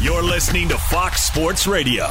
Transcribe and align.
You're 0.00 0.22
listening 0.22 0.68
to 0.68 0.78
Fox 0.78 1.22
Sports 1.22 1.66
Radio. 1.66 2.06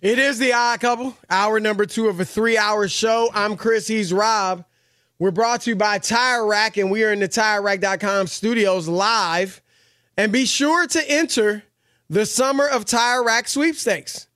It 0.00 0.18
is 0.18 0.38
the 0.38 0.52
Odd 0.54 0.80
Couple, 0.80 1.16
hour 1.28 1.60
number 1.60 1.86
two 1.86 2.08
of 2.08 2.18
a 2.20 2.24
three 2.24 2.56
hour 2.56 2.88
show. 2.88 3.30
I'm 3.34 3.56
Chris, 3.56 3.86
he's 3.86 4.12
Rob. 4.12 4.64
We're 5.18 5.30
brought 5.30 5.60
to 5.62 5.70
you 5.70 5.76
by 5.76 5.98
Tire 5.98 6.46
Rack, 6.46 6.78
and 6.78 6.90
we 6.90 7.04
are 7.04 7.12
in 7.12 7.20
the 7.20 7.28
TireRack.com 7.28 8.26
studios 8.26 8.88
live. 8.88 9.60
And 10.16 10.32
be 10.32 10.46
sure 10.46 10.86
to 10.86 11.10
enter 11.10 11.64
the 12.08 12.24
Summer 12.24 12.66
of 12.66 12.86
Tire 12.86 13.22
Rack 13.22 13.46
sweepstakes. 13.46 14.26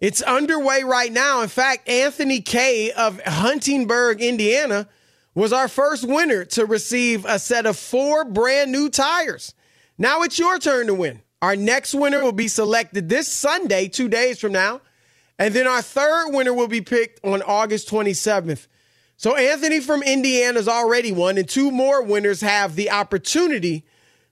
It's 0.00 0.20
underway 0.22 0.82
right 0.82 1.12
now. 1.12 1.42
In 1.42 1.48
fact, 1.48 1.88
Anthony 1.88 2.40
Kay 2.40 2.90
of 2.90 3.20
Huntingburg, 3.22 4.20
Indiana, 4.20 4.88
was 5.34 5.52
our 5.52 5.68
first 5.68 6.06
winner 6.06 6.44
to 6.44 6.64
receive 6.64 7.24
a 7.24 7.38
set 7.38 7.66
of 7.66 7.76
four 7.76 8.24
brand 8.24 8.70
new 8.70 8.88
tires. 8.88 9.54
Now 9.98 10.22
it's 10.22 10.38
your 10.38 10.58
turn 10.58 10.86
to 10.86 10.94
win. 10.94 11.22
Our 11.42 11.56
next 11.56 11.94
winner 11.94 12.22
will 12.22 12.32
be 12.32 12.48
selected 12.48 13.08
this 13.08 13.28
Sunday, 13.28 13.88
two 13.88 14.08
days 14.08 14.40
from 14.40 14.52
now. 14.52 14.80
And 15.38 15.52
then 15.52 15.66
our 15.66 15.82
third 15.82 16.30
winner 16.30 16.54
will 16.54 16.68
be 16.68 16.80
picked 16.80 17.24
on 17.24 17.42
August 17.42 17.90
27th. 17.90 18.66
So 19.16 19.36
Anthony 19.36 19.80
from 19.80 20.02
Indiana's 20.02 20.68
already 20.68 21.12
won, 21.12 21.38
and 21.38 21.48
two 21.48 21.70
more 21.70 22.02
winners 22.02 22.40
have 22.40 22.76
the 22.76 22.90
opportunity 22.90 23.84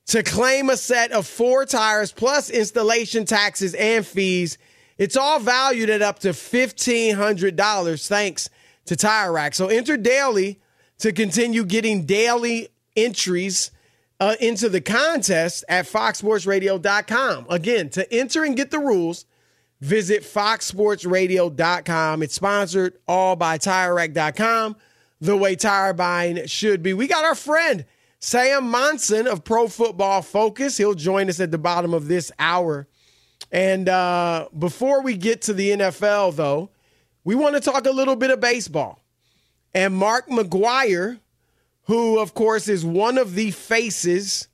to 0.07 0.23
claim 0.23 0.71
a 0.71 0.77
set 0.77 1.13
of 1.13 1.27
four 1.27 1.65
tires 1.65 2.13
plus 2.13 2.51
installation 2.51 3.25
taxes 3.25 3.75
and 3.75 4.07
fees. 4.07 4.59
It's 4.99 5.17
all 5.17 5.39
valued 5.39 5.91
at 5.91 6.03
up 6.03 6.21
to 6.21 6.31
$1,500 6.31 8.09
thanks 8.09 8.49
to 8.87 8.97
Tire 8.97 9.33
Rack. 9.33 9.55
So 9.55 9.69
enter 9.69 9.97
daily 9.97 10.62
to 11.03 11.13
continue 11.13 11.65
getting 11.65 12.07
daily 12.07 12.69
entries 12.95 13.73
uh, 14.21 14.37
into 14.39 14.69
the 14.69 14.81
contest 14.81 15.65
at 15.69 15.85
foxsportsradio.com. 15.85 17.47
Again, 17.51 17.89
to 17.91 18.15
enter 18.15 18.45
and 18.45 18.57
get 18.57 18.71
the 18.71 18.79
rules, 18.79 19.27
visit 19.81 20.23
foxsportsradio.com. 20.23 22.23
It's 22.23 22.35
sponsored 22.35 22.99
all 23.09 23.35
by 23.35 23.59
TireRack.com, 23.59 24.77
the 25.21 25.37
way 25.37 25.57
tire 25.57 25.93
buying 25.93 26.47
should 26.47 26.85
be. 26.85 26.95
We 26.95 27.09
got 27.09 27.25
our 27.25 27.35
friend 27.35 27.85
Sam 28.21 28.71
Monson 28.71 29.27
of 29.27 29.43
Pro 29.43 29.67
Football 29.67 30.23
Focus. 30.23 30.77
He'll 30.77 30.95
join 30.95 31.29
us 31.29 31.41
at 31.41 31.51
the 31.51 31.59
bottom 31.59 31.95
of 31.95 32.07
this 32.07 32.31
hour. 32.39 32.87
And 33.51 33.89
uh, 33.89 34.47
before 34.57 35.03
we 35.03 35.17
get 35.17 35.43
to 35.43 35.53
the 35.53 35.71
NFL, 35.71 36.37
though, 36.37 36.71
we 37.25 37.35
want 37.35 37.57
to 37.57 37.61
talk 37.61 37.87
a 37.87 37.91
little 37.91 38.15
bit 38.15 38.31
of 38.31 38.39
baseball. 38.39 39.02
And 39.75 39.95
Mark 39.95 40.29
McGwire, 40.29 41.21
who, 41.85 42.19
of 42.19 42.35
course, 42.35 42.69
is 42.69 42.85
one 42.85 43.19
of 43.19 43.35
the 43.35 43.51
faces 43.51 44.49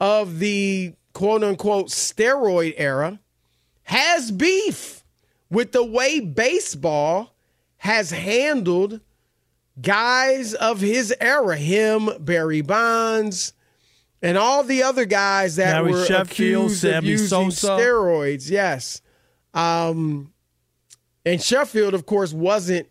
of 0.00 0.38
the 0.38 0.94
quote 1.12 1.42
unquote 1.42 1.88
steroid 1.88 2.74
era, 2.76 3.18
has 3.84 4.30
beef 4.30 5.02
with 5.50 5.72
the 5.72 5.84
way 5.84 6.20
baseball 6.20 7.34
has 7.78 8.10
handled 8.10 9.00
guys 9.80 10.54
of 10.54 10.80
his 10.80 11.14
era, 11.20 11.56
him, 11.56 12.10
Barry 12.20 12.60
Bonds, 12.60 13.52
and 14.20 14.36
all 14.36 14.64
the 14.64 14.82
other 14.82 15.04
guys 15.04 15.56
that 15.56 15.84
were 15.84 16.04
Sheffield, 16.04 16.66
accused 16.66 16.84
of 16.84 17.04
using 17.04 17.50
Sosa. 17.50 17.66
steroids. 17.68 18.50
Yes, 18.50 19.00
um, 19.54 20.32
and 21.24 21.40
Sheffield, 21.42 21.94
of 21.94 22.04
course, 22.06 22.32
wasn't 22.32 22.88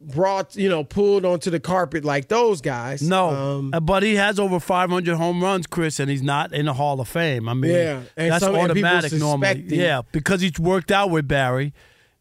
brought, 0.00 0.54
you 0.56 0.68
know, 0.68 0.84
pulled 0.84 1.24
onto 1.24 1.50
the 1.50 1.58
carpet 1.60 2.04
like 2.04 2.28
those 2.28 2.60
guys. 2.60 3.02
No, 3.02 3.28
Um, 3.30 3.70
uh, 3.74 3.80
but 3.80 4.02
he 4.02 4.14
has 4.14 4.38
over 4.38 4.60
500 4.60 5.16
home 5.16 5.42
runs, 5.42 5.66
Chris, 5.66 5.98
and 5.98 6.08
he's 6.10 6.22
not 6.22 6.52
in 6.52 6.66
the 6.66 6.74
Hall 6.74 7.00
of 7.00 7.08
Fame. 7.08 7.48
I 7.48 7.54
mean, 7.54 7.72
Yeah, 7.72 8.00
and 8.16 8.30
that's 8.32 8.44
some- 8.44 8.54
and 8.54 8.70
automatic 8.70 9.12
normally. 9.14 9.48
suspecting- 9.48 9.80
Yeah, 9.80 10.02
because 10.12 10.40
he's 10.40 10.58
worked 10.58 10.92
out 10.92 11.10
with 11.10 11.26
Barry, 11.26 11.72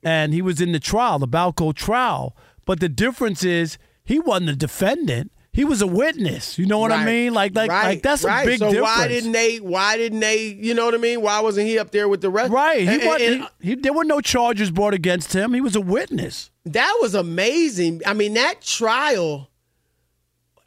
and 0.03 0.33
he 0.33 0.41
was 0.41 0.59
in 0.59 0.71
the 0.71 0.79
trial, 0.79 1.19
the 1.19 1.27
Balco 1.27 1.73
trial. 1.73 2.35
But 2.65 2.79
the 2.79 2.89
difference 2.89 3.43
is 3.43 3.77
he 4.03 4.19
wasn't 4.19 4.49
a 4.49 4.55
defendant; 4.55 5.31
he 5.53 5.63
was 5.63 5.81
a 5.81 5.87
witness. 5.87 6.57
You 6.59 6.65
know 6.65 6.79
what 6.79 6.91
I 6.91 7.05
mean? 7.05 7.33
Like, 7.33 7.55
like, 7.55 7.69
right, 7.71 7.85
like 7.85 8.01
that's 8.03 8.23
right. 8.23 8.43
a 8.43 8.45
big 8.45 8.59
so 8.59 8.71
difference. 8.71 8.97
why 8.97 9.07
didn't 9.07 9.31
they? 9.31 9.57
Why 9.57 9.97
didn't 9.97 10.19
they? 10.19 10.47
You 10.47 10.73
know 10.73 10.85
what 10.85 10.93
I 10.93 10.97
mean? 10.97 11.21
Why 11.21 11.39
wasn't 11.39 11.67
he 11.67 11.79
up 11.79 11.91
there 11.91 12.07
with 12.09 12.21
the 12.21 12.29
rest? 12.29 12.51
Right, 12.51 12.81
he 12.81 12.87
And- 12.87 13.01
and- 13.01 13.07
wasn't. 13.07 13.31
and 13.39 13.47
he, 13.61 13.75
there 13.75 13.93
were 13.93 14.03
no 14.03 14.19
charges 14.19 14.69
brought 14.71 14.93
against 14.93 15.33
him. 15.33 15.53
He 15.53 15.61
was 15.61 15.75
a 15.75 15.81
witness. 15.81 16.49
That 16.73 16.97
was 17.01 17.15
amazing. 17.15 18.01
I 18.05 18.13
mean, 18.13 18.33
that 18.35 18.61
trial. 18.61 19.49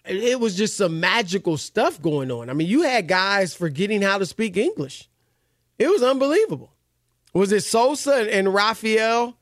it 0.05 0.41
was 0.41 0.57
just 0.57 0.77
some 0.77 1.01
magical 1.01 1.57
stuff 1.57 2.01
going 2.01 2.31
on. 2.31 2.51
I 2.51 2.53
mean, 2.53 2.69
you 2.69 2.83
had 2.83 3.09
guys 3.09 3.55
forgetting 3.55 4.03
how 4.03 4.19
to 4.19 4.27
speak 4.27 4.57
English. 4.57 5.09
It 5.79 5.89
was 5.89 6.03
unbelievable. 6.03 6.73
Was 7.33 7.53
it 7.53 7.63
Sosa 7.63 8.33
and 8.35 8.53
Rafael 8.53 9.37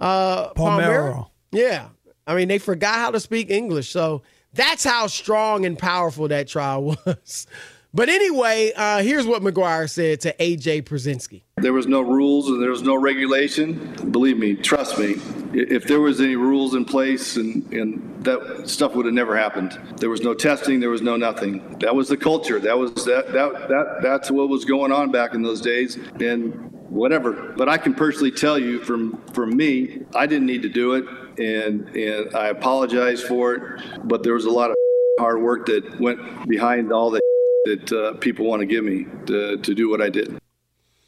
uh, 0.00 0.52
Palmeiro? 0.54 1.30
Yeah. 1.52 1.88
I 2.26 2.34
mean, 2.34 2.48
they 2.48 2.58
forgot 2.58 2.96
how 2.96 3.10
to 3.12 3.20
speak 3.20 3.50
English. 3.50 3.90
So 3.90 4.22
that's 4.52 4.84
how 4.84 5.06
strong 5.06 5.64
and 5.64 5.78
powerful 5.78 6.28
that 6.28 6.48
trial 6.48 6.96
was. 7.06 7.46
But 7.94 8.08
anyway, 8.08 8.72
uh, 8.74 9.04
here's 9.04 9.24
what 9.24 9.40
McGwire 9.40 9.88
said 9.88 10.20
to 10.22 10.34
AJ 10.40 10.82
Pierzynski. 10.82 11.42
There 11.58 11.72
was 11.72 11.86
no 11.86 12.00
rules 12.00 12.48
and 12.48 12.60
there 12.60 12.70
was 12.70 12.82
no 12.82 12.96
regulation. 12.96 14.10
Believe 14.10 14.36
me, 14.36 14.56
trust 14.56 14.98
me, 14.98 15.14
if 15.52 15.84
there 15.84 16.00
was 16.00 16.20
any 16.20 16.34
rules 16.34 16.74
in 16.74 16.84
place 16.84 17.36
and, 17.36 17.72
and 17.72 18.24
that 18.24 18.68
stuff 18.68 18.96
would 18.96 19.06
have 19.06 19.14
never 19.14 19.36
happened. 19.36 19.78
There 19.98 20.10
was 20.10 20.22
no 20.22 20.34
testing, 20.34 20.80
there 20.80 20.90
was 20.90 21.02
no 21.02 21.16
nothing. 21.16 21.78
That 21.78 21.94
was 21.94 22.08
the 22.08 22.16
culture. 22.16 22.58
That 22.58 22.76
was 22.76 22.92
that 23.04 23.32
that 23.32 23.68
that 23.68 23.98
that's 24.02 24.28
what 24.28 24.48
was 24.48 24.64
going 24.64 24.90
on 24.90 25.12
back 25.12 25.34
in 25.34 25.42
those 25.42 25.60
days. 25.60 25.96
And 26.20 26.72
whatever. 26.90 27.54
But 27.56 27.68
I 27.68 27.78
can 27.78 27.94
personally 27.94 28.32
tell 28.32 28.58
you 28.58 28.80
from 28.80 29.22
from 29.32 29.56
me, 29.56 30.00
I 30.16 30.26
didn't 30.26 30.46
need 30.46 30.62
to 30.62 30.68
do 30.68 30.94
it 30.94 31.04
and 31.38 31.88
and 31.94 32.34
I 32.34 32.48
apologize 32.48 33.22
for 33.22 33.54
it, 33.54 33.62
but 34.02 34.24
there 34.24 34.34
was 34.34 34.46
a 34.46 34.50
lot 34.50 34.70
of 34.70 34.76
hard 35.20 35.40
work 35.40 35.66
that 35.66 36.00
went 36.00 36.48
behind 36.48 36.92
all 36.92 37.08
the 37.12 37.20
that 37.64 37.92
uh, 37.92 38.12
people 38.18 38.46
want 38.46 38.60
to 38.60 38.66
give 38.66 38.84
me 38.84 39.06
to, 39.26 39.56
to 39.58 39.74
do 39.74 39.88
what 39.88 40.00
I 40.00 40.10
did. 40.10 40.38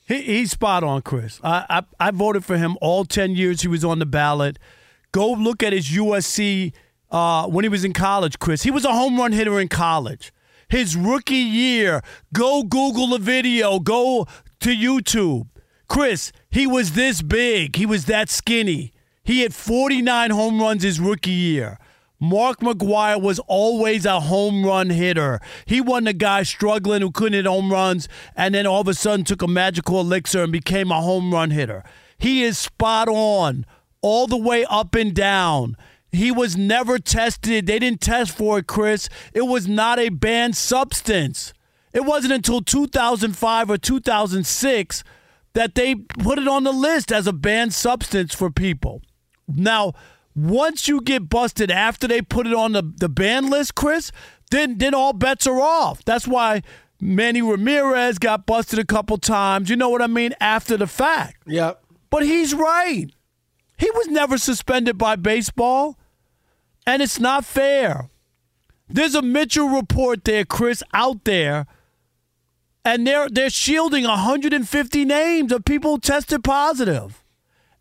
He, 0.09 0.23
he's 0.23 0.53
spot 0.53 0.83
on, 0.85 1.03
Chris. 1.03 1.41
I, 1.43 1.83
I, 2.01 2.09
I 2.09 2.11
voted 2.11 2.45
for 2.45 2.57
him 2.57 2.77
all 2.81 3.05
ten 3.05 3.35
years 3.35 3.63
he 3.63 3.69
was 3.69 3.85
on 3.85 3.99
the 3.99 4.07
ballot. 4.07 4.59
Go 5.13 5.33
look 5.33 5.63
at 5.63 5.73
his 5.73 5.89
USC 5.91 6.73
uh, 7.11 7.47
when 7.47 7.65
he 7.65 7.69
was 7.69 7.85
in 7.85 7.93
college, 7.93 8.39
Chris. 8.39 8.63
He 8.63 8.71
was 8.71 8.85
a 8.85 8.93
home 8.93 9.17
run 9.19 9.33
hitter 9.33 9.61
in 9.61 9.69
college. 9.69 10.33
His 10.69 10.97
rookie 10.97 11.37
year, 11.37 12.03
go 12.33 12.63
Google 12.63 13.09
the 13.09 13.19
video. 13.19 13.79
Go 13.79 14.27
to 14.61 14.71
YouTube. 14.71 15.49
Chris, 15.89 16.33
he 16.51 16.67
was 16.67 16.93
this 16.93 17.23
big. 17.23 17.77
He 17.77 17.87
was 17.87 18.07
that 18.07 18.29
skinny. 18.29 18.93
He 19.23 19.41
had 19.41 19.55
49 19.55 20.31
home 20.31 20.61
runs 20.61 20.83
his 20.83 20.99
rookie 20.99 21.31
year. 21.31 21.79
Mark 22.19 22.61
McGwire 22.61 23.21
was 23.21 23.39
always 23.41 24.07
a 24.07 24.21
home 24.21 24.65
run 24.65 24.91
hitter. 24.91 25.41
He 25.67 25.81
wasn't 25.81 26.09
a 26.09 26.13
guy 26.15 26.43
struggling 26.45 27.03
who 27.03 27.11
couldn't 27.11 27.35
hit 27.35 27.47
home 27.47 27.71
runs 27.71 28.09
and 28.35 28.55
then 28.55 28.67
all 28.67 28.81
of 28.81 28.89
a 28.89 28.95
sudden 28.95 29.25
took 29.25 29.43
a 29.43 29.49
magical 29.49 30.01
elixir 30.01 30.43
and 30.43 30.53
became 30.53 30.91
a 30.91 31.03
home 31.03 31.33
run 31.33 31.51
hitter. 31.51 31.85
He 32.19 32.43
is 32.43 32.59
spot 32.59 33.09
on 33.09 33.67
all 34.01 34.27
the 34.27 34.37
way 34.37 34.65
up 34.65 34.95
and 34.95 35.15
down. 35.15 35.77
He 36.11 36.31
was 36.31 36.57
never 36.57 36.99
tested. 36.99 37.67
They 37.67 37.79
didn't 37.79 38.01
test 38.01 38.35
for 38.35 38.59
it, 38.59 38.67
Chris. 38.67 39.09
It 39.35 39.43
was 39.43 39.69
not 39.69 39.99
a 39.99 40.09
banned 40.09 40.57
substance. 40.57 41.53
It 41.93 42.05
wasn't 42.05 42.33
until 42.33 42.63
2005 42.63 43.71
or 43.71 43.79
2006 43.79 45.05
that 45.53 45.75
they 45.75 45.95
put 45.95 46.39
it 46.39 46.49
on 46.49 46.65
the 46.65 46.73
list 46.73 47.11
as 47.13 47.27
a 47.27 47.33
banned 47.33 47.75
substance 47.75 48.35
for 48.35 48.51
people. 48.51 49.03
Now, 49.49 49.93
once 50.37 50.87
you 50.87 51.01
get 51.01 51.31
busted 51.31 51.71
after 51.71 52.07
they 52.07 52.21
put 52.21 52.47
it 52.47 52.53
on 52.53 52.73
the, 52.73 52.83
the 52.83 53.09
ban 53.09 53.49
list, 53.49 53.75
Chris, 53.75 54.13
then 54.51 54.79
then 54.79 54.95
all 54.95 55.15
bets 55.15 55.47
are 55.47 55.59
off. 55.59 56.05
That's 56.05 56.29
why 56.29 56.63
Manny 57.01 57.43
Ramirez 57.43 58.19
got 58.19 58.47
busted 58.47 58.79
a 58.79 58.85
couple 58.85 59.17
times. 59.17 59.71
You 59.71 59.77
know 59.77 59.89
what 59.89 60.03
I 60.03 60.07
mean? 60.07 60.35
After 60.41 60.77
the 60.77 60.87
fact. 60.87 61.39
Yep. 61.47 61.83
But 62.11 62.25
he's 62.25 62.55
right. 62.55 63.07
He 63.79 63.91
was 63.91 64.09
never 64.09 64.39
suspended 64.39 64.97
by 64.99 65.17
baseball. 65.17 65.99
And 66.87 67.03
it's 67.03 67.19
not 67.19 67.45
fair. 67.45 68.11
There's 68.89 69.15
a 69.17 69.23
Mitchell 69.23 69.69
report 69.69 70.25
there, 70.25 70.45
Chris, 70.45 70.83
out 70.93 71.25
there. 71.25 71.67
And 72.85 73.07
they're 73.07 73.29
they're 73.29 73.51
shielding 73.51 74.05
150 74.05 75.05
names 75.05 75.51
of 75.51 75.65
people 75.65 75.99
tested 75.99 76.45
positive. 76.45 77.25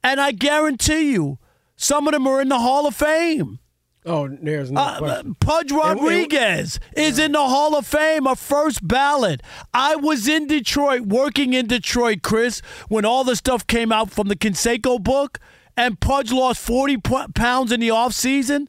And 0.04 0.20
I 0.20 0.32
guarantee 0.32 1.12
you, 1.12 1.38
some 1.76 2.08
of 2.08 2.14
them 2.14 2.28
are 2.28 2.42
in 2.42 2.50
the 2.50 2.60
Hall 2.60 2.88
of 2.88 2.96
Fame. 2.96 3.60
Oh, 4.08 4.28
there's 4.30 4.70
no 4.72 4.82
Uh. 4.82 5.24
Pudge 5.40 5.72
Rodriguez 5.72 6.80
is 6.96 7.18
in 7.18 7.32
the 7.32 7.40
Hall 7.48 7.76
of 7.76 7.88
Fame, 7.88 8.28
a 8.28 8.36
first 8.36 8.88
ballot. 8.88 9.42
I 9.74 9.96
was 9.96 10.28
in 10.28 10.46
Detroit, 10.46 11.02
working 11.02 11.54
in 11.54 11.66
Detroit, 11.66 12.20
Chris, 12.22 12.62
when 12.88 13.04
all 13.04 13.24
the 13.24 13.36
stuff 13.36 13.66
came 13.66 13.92
out 13.92 14.12
from 14.12 14.28
the 14.28 14.36
Canseco 14.36 15.02
book, 15.02 15.40
and 15.76 16.00
Pudge 16.00 16.32
lost 16.32 16.62
40 16.62 16.98
p- 16.98 17.26
pounds 17.34 17.72
in 17.72 17.80
the 17.80 17.88
offseason 17.90 18.68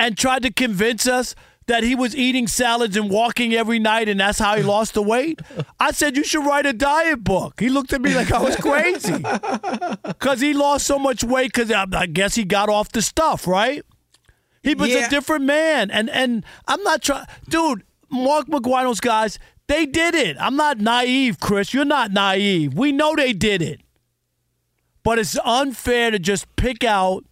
and 0.00 0.18
tried 0.18 0.42
to 0.42 0.52
convince 0.52 1.06
us 1.06 1.36
that 1.66 1.82
he 1.84 1.94
was 1.94 2.16
eating 2.16 2.46
salads 2.48 2.96
and 2.96 3.08
walking 3.10 3.52
every 3.54 3.78
night, 3.78 4.08
and 4.08 4.18
that's 4.20 4.38
how 4.38 4.56
he 4.56 4.62
lost 4.74 4.94
the 4.94 5.02
weight. 5.02 5.40
I 5.78 5.92
said, 5.92 6.16
You 6.16 6.24
should 6.24 6.44
write 6.44 6.66
a 6.66 6.72
diet 6.72 7.22
book. 7.24 7.60
He 7.60 7.68
looked 7.68 7.92
at 7.92 8.00
me 8.00 8.14
like 8.14 8.32
I 8.32 8.42
was 8.42 8.56
crazy 8.56 9.12
because 10.04 10.40
he 10.40 10.52
lost 10.54 10.86
so 10.86 10.98
much 10.98 11.22
weight 11.24 11.52
because 11.52 11.70
I, 11.70 11.82
uh, 11.82 11.86
I 11.94 12.06
guess 12.06 12.34
he 12.34 12.44
got 12.44 12.68
off 12.68 12.90
the 12.92 13.02
stuff, 13.02 13.46
right? 13.46 13.84
He 14.62 14.74
was 14.74 14.90
Yeah. 14.90 15.06
a 15.06 15.10
different 15.10 15.44
man, 15.44 15.90
and 15.90 16.08
and 16.10 16.44
I'm 16.66 16.82
not 16.82 17.02
trying, 17.02 17.26
dude. 17.48 17.82
Mark 18.10 18.46
McGwire's 18.46 19.00
guys, 19.00 19.38
they 19.68 19.86
did 19.86 20.14
it. 20.14 20.36
I'm 20.38 20.54
not 20.54 20.78
naive, 20.78 21.40
Chris. 21.40 21.72
You're 21.72 21.86
not 21.86 22.12
naive. 22.12 22.74
We 22.74 22.92
know 22.92 23.16
they 23.16 23.32
did 23.32 23.62
it, 23.62 23.80
but 25.02 25.18
it's 25.18 25.38
unfair 25.44 26.10
to 26.10 26.18
just 26.18 26.54
pick 26.56 26.84
out 26.84 27.24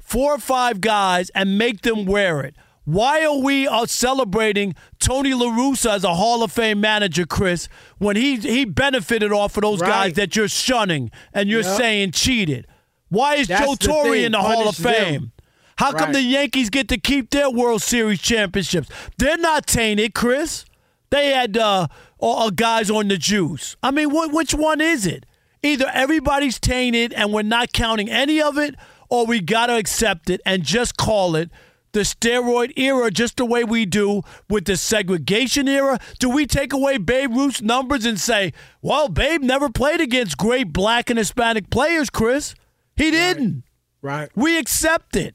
four 0.00 0.34
or 0.34 0.38
five 0.38 0.80
guys 0.80 1.30
and 1.36 1.56
make 1.56 1.82
them 1.82 2.04
wear 2.04 2.40
it. 2.40 2.56
Why 2.84 3.24
are 3.24 3.38
we 3.38 3.68
uh, 3.68 3.86
celebrating 3.86 4.74
Tony 4.98 5.34
La 5.34 5.46
Russa 5.46 5.90
as 5.94 6.04
a 6.04 6.14
Hall 6.14 6.42
of 6.42 6.50
Fame 6.50 6.80
manager, 6.80 7.24
Chris, 7.26 7.68
when 7.98 8.16
he 8.16 8.36
he 8.36 8.64
benefited 8.64 9.32
off 9.32 9.56
of 9.56 9.62
those 9.62 9.80
guys 9.80 10.14
that 10.14 10.34
you're 10.34 10.48
shunning 10.48 11.10
and 11.32 11.48
you're 11.48 11.62
Yep. 11.62 11.76
saying 11.76 12.10
cheated? 12.12 12.66
Why 13.08 13.36
is 13.36 13.46
That's 13.48 13.64
Joe 13.64 13.74
Torre 13.76 14.16
in 14.16 14.32
the 14.32 14.40
Hall 14.40 14.68
of 14.68 14.74
Punish 14.74 14.78
them. 14.78 14.94
Fame? 14.94 15.32
How 15.76 15.92
come 15.92 16.06
Right. 16.06 16.12
the 16.14 16.22
Yankees 16.22 16.70
get 16.70 16.88
to 16.88 16.98
keep 16.98 17.30
their 17.30 17.50
World 17.50 17.82
Series 17.82 18.20
championships? 18.20 18.88
They're 19.18 19.36
not 19.38 19.66
tainted, 19.66 20.14
Chris. 20.14 20.64
They 21.10 21.28
had 21.30 21.56
uh, 21.56 21.88
uh, 22.20 22.50
guys 22.50 22.90
on 22.90 23.08
the 23.08 23.16
juice. 23.18 23.76
I 23.82 23.90
mean, 23.90 24.10
wh- 24.10 24.32
which 24.32 24.54
one 24.54 24.80
is 24.80 25.06
it? 25.06 25.24
Either 25.62 25.86
everybody's 25.92 26.58
tainted 26.58 27.12
and 27.12 27.32
we're 27.32 27.42
not 27.42 27.72
counting 27.72 28.08
any 28.10 28.40
of 28.42 28.58
it, 28.58 28.74
or 29.08 29.26
we 29.26 29.40
got 29.40 29.66
to 29.66 29.76
accept 29.76 30.30
it 30.30 30.40
and 30.46 30.62
just 30.64 30.96
call 30.96 31.36
it 31.36 31.50
the 31.92 32.00
steroid 32.00 32.72
era, 32.78 33.10
just 33.10 33.36
the 33.36 33.44
way 33.44 33.64
we 33.64 33.84
do 33.86 34.22
with 34.48 34.64
the 34.64 34.76
segregation 34.76 35.68
era. 35.68 35.98
Do 36.18 36.30
we 36.30 36.46
take 36.46 36.72
away 36.72 36.98
Babe 36.98 37.32
Ruth's 37.34 37.60
numbers 37.62 38.04
and 38.06 38.18
say, 38.18 38.52
well, 38.80 39.08
Babe 39.08 39.42
never 39.42 39.68
played 39.68 40.00
against 40.00 40.36
great 40.38 40.72
black 40.72 41.10
and 41.10 41.18
Hispanic 41.18 41.70
players, 41.70 42.10
Chris? 42.10 42.54
He 42.96 43.10
didn't. 43.10 43.64
Right. 44.00 44.30
We 44.34 44.58
accept 44.58 45.16
it. 45.16 45.34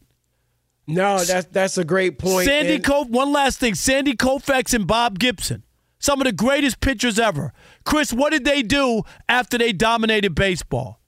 No, 0.88 1.20
that's 1.24 1.48
that's 1.48 1.78
a 1.78 1.84
great 1.84 2.18
point. 2.18 2.46
Sandy 2.48 2.76
And- 2.76 2.84
Kof. 2.84 3.10
One 3.10 3.32
last 3.34 3.60
thing: 3.60 3.76
Sandy 3.76 4.14
Koufax 4.14 4.74
and 4.74 4.88
Bob 4.88 5.20
Gibson, 5.20 5.64
some 6.00 6.22
of 6.22 6.26
the 6.26 6.32
greatest 6.32 6.80
pitchers 6.80 7.20
ever. 7.20 7.52
Chris, 7.84 8.14
what 8.14 8.32
did 8.32 8.46
they 8.46 8.62
do 8.62 9.04
after 9.28 9.58
they 9.58 9.74
dominated 9.74 10.34
baseball? 10.34 11.02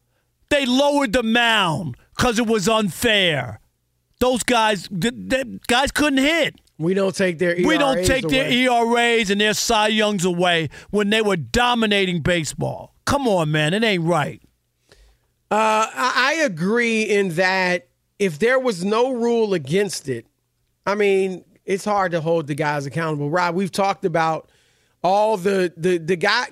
They 0.50 0.66
lowered 0.66 1.14
the 1.14 1.24
mound 1.24 1.96
because 2.18 2.40
it 2.40 2.48
was 2.48 2.68
unfair. 2.68 3.62
Those 4.20 4.44
guys, 4.44 4.88
th- 4.90 5.30
th- 5.30 5.48
guys 5.68 5.92
couldn't 5.92 6.20
hit. 6.20 6.56
we 6.78 6.94
don't 6.94 7.16
take 7.16 7.40
their 7.40 7.56
ERAs 7.56 7.66
we 7.66 7.78
don't 7.78 8.06
take 8.06 8.28
their. 8.28 8.50
ERAs 8.50 9.30
and 9.30 9.40
their 9.40 9.54
Cy 9.54 9.88
Youngs 9.88 10.26
away 10.26 10.70
when 10.90 11.10
they 11.10 11.22
were 11.22 11.38
dominating 11.38 12.22
baseball. 12.22 12.96
Come 13.06 13.28
on, 13.28 13.52
man, 13.52 13.74
it 13.74 13.84
ain't 13.84 14.04
right. 14.04 14.42
Uh, 15.52 15.88
I 15.92 16.36
I 16.40 16.44
agree 16.44 17.04
in 17.04 17.30
that 17.30 17.88
if 18.20 18.38
there 18.38 18.60
was 18.60 18.84
no 18.86 19.14
rule 19.14 19.54
against 19.54 20.08
it, 20.10 20.28
I 20.86 20.96
mean, 20.96 21.44
it's 21.66 21.86
hard 21.86 22.12
to 22.12 22.22
hold 22.22 22.48
the 22.48 22.56
guys 22.56 22.86
accountable. 22.86 23.30
Rob, 23.30 23.56
we've 23.56 23.72
talked 23.72 24.04
about 24.06 24.50
all 25.02 25.38
the 25.38 25.74
the 25.78 25.98
the 25.98 26.16
guy. 26.18 26.48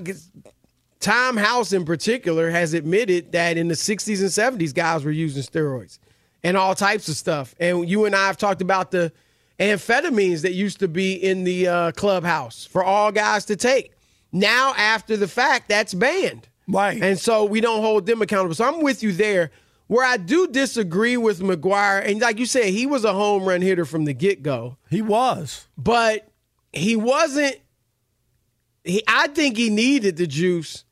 Tom 1.00 1.38
House 1.38 1.74
in 1.74 1.86
particular 1.86 2.50
has 2.50 2.74
admitted 2.74 3.32
that 3.34 3.56
in 3.56 3.68
the 3.68 3.76
60s 3.76 4.20
and 4.20 4.60
70s, 4.60 4.74
guys 4.74 5.06
were 5.06 5.12
using 5.12 5.44
steroids 5.44 6.00
and 6.44 6.56
all 6.58 6.76
types 6.76 7.08
of 7.10 7.16
stuff. 7.16 7.56
And 7.60 7.88
you 7.90 8.06
and 8.06 8.16
I 8.16 8.28
have 8.28 8.38
talked 8.38 8.62
about 8.62 8.92
the 8.92 9.12
amphetamines 9.60 10.42
that 10.44 10.54
used 10.54 10.80
to 10.80 10.88
be 10.88 11.14
in 11.14 11.44
the 11.44 11.68
uh, 11.68 11.92
clubhouse 11.94 12.66
for 12.66 12.84
all 12.84 13.12
guys 13.12 13.46
to 13.46 13.56
take. 13.56 13.94
Now, 14.32 14.74
after 14.78 15.18
the 15.18 15.28
fact, 15.28 15.70
that's 15.70 15.94
banned. 15.94 16.48
Right. 16.68 17.02
And 17.02 17.18
so 17.18 17.46
we 17.46 17.62
don't 17.62 17.82
hold 17.82 18.06
them 18.06 18.22
accountable. 18.22 18.56
So 18.56 18.66
I'm 18.66 18.82
with 18.82 19.02
you 19.04 19.12
there. 19.12 19.52
Where 19.88 20.06
I 20.06 20.18
do 20.18 20.48
disagree 20.48 21.16
with 21.16 21.40
McGwire, 21.40 22.06
and 22.06 22.20
like 22.20 22.40
you 22.40 22.46
said, 22.46 22.66
he 22.66 22.86
was 22.86 23.06
a 23.06 23.14
home 23.14 23.46
run 23.46 23.62
hitter 23.62 23.86
from 23.86 24.04
the 24.04 24.14
get 24.14 24.44
go, 24.44 24.76
He 24.90 25.02
was. 25.02 25.66
but 25.78 26.28
he 26.74 26.98
wasn't. 26.98 27.56
He, 28.84 29.02
I 29.08 29.30
think 29.30 29.56
he 29.56 29.70
needed 29.70 30.18
the 30.18 30.28
juice 30.28 30.84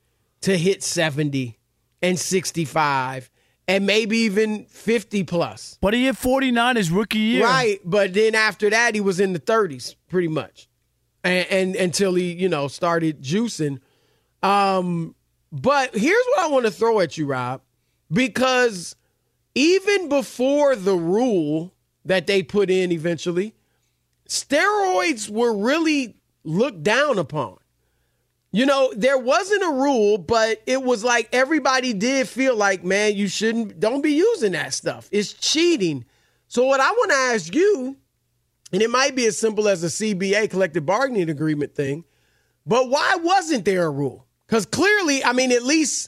to 0.42 0.58
hit 0.58 0.82
70 0.82 1.60
and 2.02 2.18
65 2.18 3.30
and 3.68 3.86
maybe 3.86 4.18
even 4.20 4.66
50 4.66 5.24
plus. 5.24 5.78
But 5.82 5.94
he 5.94 6.06
hit 6.06 6.18
49 6.18 6.76
his 6.76 6.92
rookie 6.92 7.18
year. 7.18 7.46
Right, 7.46 7.80
but 7.84 8.14
then 8.14 8.36
after 8.36 8.70
that, 8.70 8.96
he 8.96 9.02
was 9.02 9.20
in 9.20 9.34
the 9.34 9.40
30s 9.40 9.96
pretty 10.10 10.28
much, 10.28 10.68
and, 11.24 11.48
and 11.50 11.76
until 11.76 12.16
he, 12.16 12.34
you 12.34 12.50
know, 12.50 12.68
started 12.68 13.22
juicing. 13.22 13.80
Um, 14.44 15.16
but 15.52 15.96
here's 15.96 16.26
what 16.30 16.40
I 16.40 16.48
want 16.48 16.66
to 16.66 16.72
throw 16.72 17.00
at 17.00 17.18
you, 17.18 17.26
Rob, 17.26 17.62
because 18.12 18.96
even 19.56 20.10
before 20.10 20.76
the 20.76 20.96
rule 20.96 21.74
that 22.04 22.28
they 22.28 22.44
put 22.44 22.70
in 22.70 22.92
eventually, 22.92 23.56
steroids 24.28 25.30
were 25.30 25.56
really 25.56 26.16
looked 26.44 26.84
down 26.84 27.18
upon. 27.18 27.58
You 28.56 28.66
know, 28.66 28.94
there 28.96 29.18
wasn't 29.18 29.64
a 29.64 29.70
rule, 29.70 30.18
but 30.18 30.62
it 30.66 30.82
was 30.82 31.04
like 31.04 31.28
everybody 31.34 31.92
did 31.92 32.26
feel 32.30 32.56
like, 32.56 32.86
man, 32.86 33.14
you 33.14 33.28
shouldn't, 33.28 33.82
don't 33.82 34.02
be 34.02 34.14
using 34.14 34.54
that 34.54 34.74
stuff. 34.74 35.10
It's 35.12 35.34
cheating. 35.34 36.06
So, 36.48 36.64
what 36.64 36.80
I 36.80 36.90
want 36.90 37.12
to 37.12 37.18
ask 37.18 37.54
you, 37.54 37.98
and 38.72 38.82
it 38.82 38.90
might 38.90 39.14
be 39.14 39.26
as 39.26 39.38
simple 39.38 39.68
as 39.68 39.84
a 39.84 39.88
CBA 39.88 40.50
collective 40.50 40.86
bargaining 40.86 41.30
agreement 41.30 41.76
thing, 41.76 42.06
but 42.66 42.90
why 42.90 43.18
wasn't 43.22 43.66
there 43.66 43.88
a 43.88 43.92
rule? 43.92 44.26
Because 44.48 44.66
clearly, 44.66 45.22
I 45.22 45.34
mean, 45.34 45.52
at 45.52 45.64
least 45.64 46.08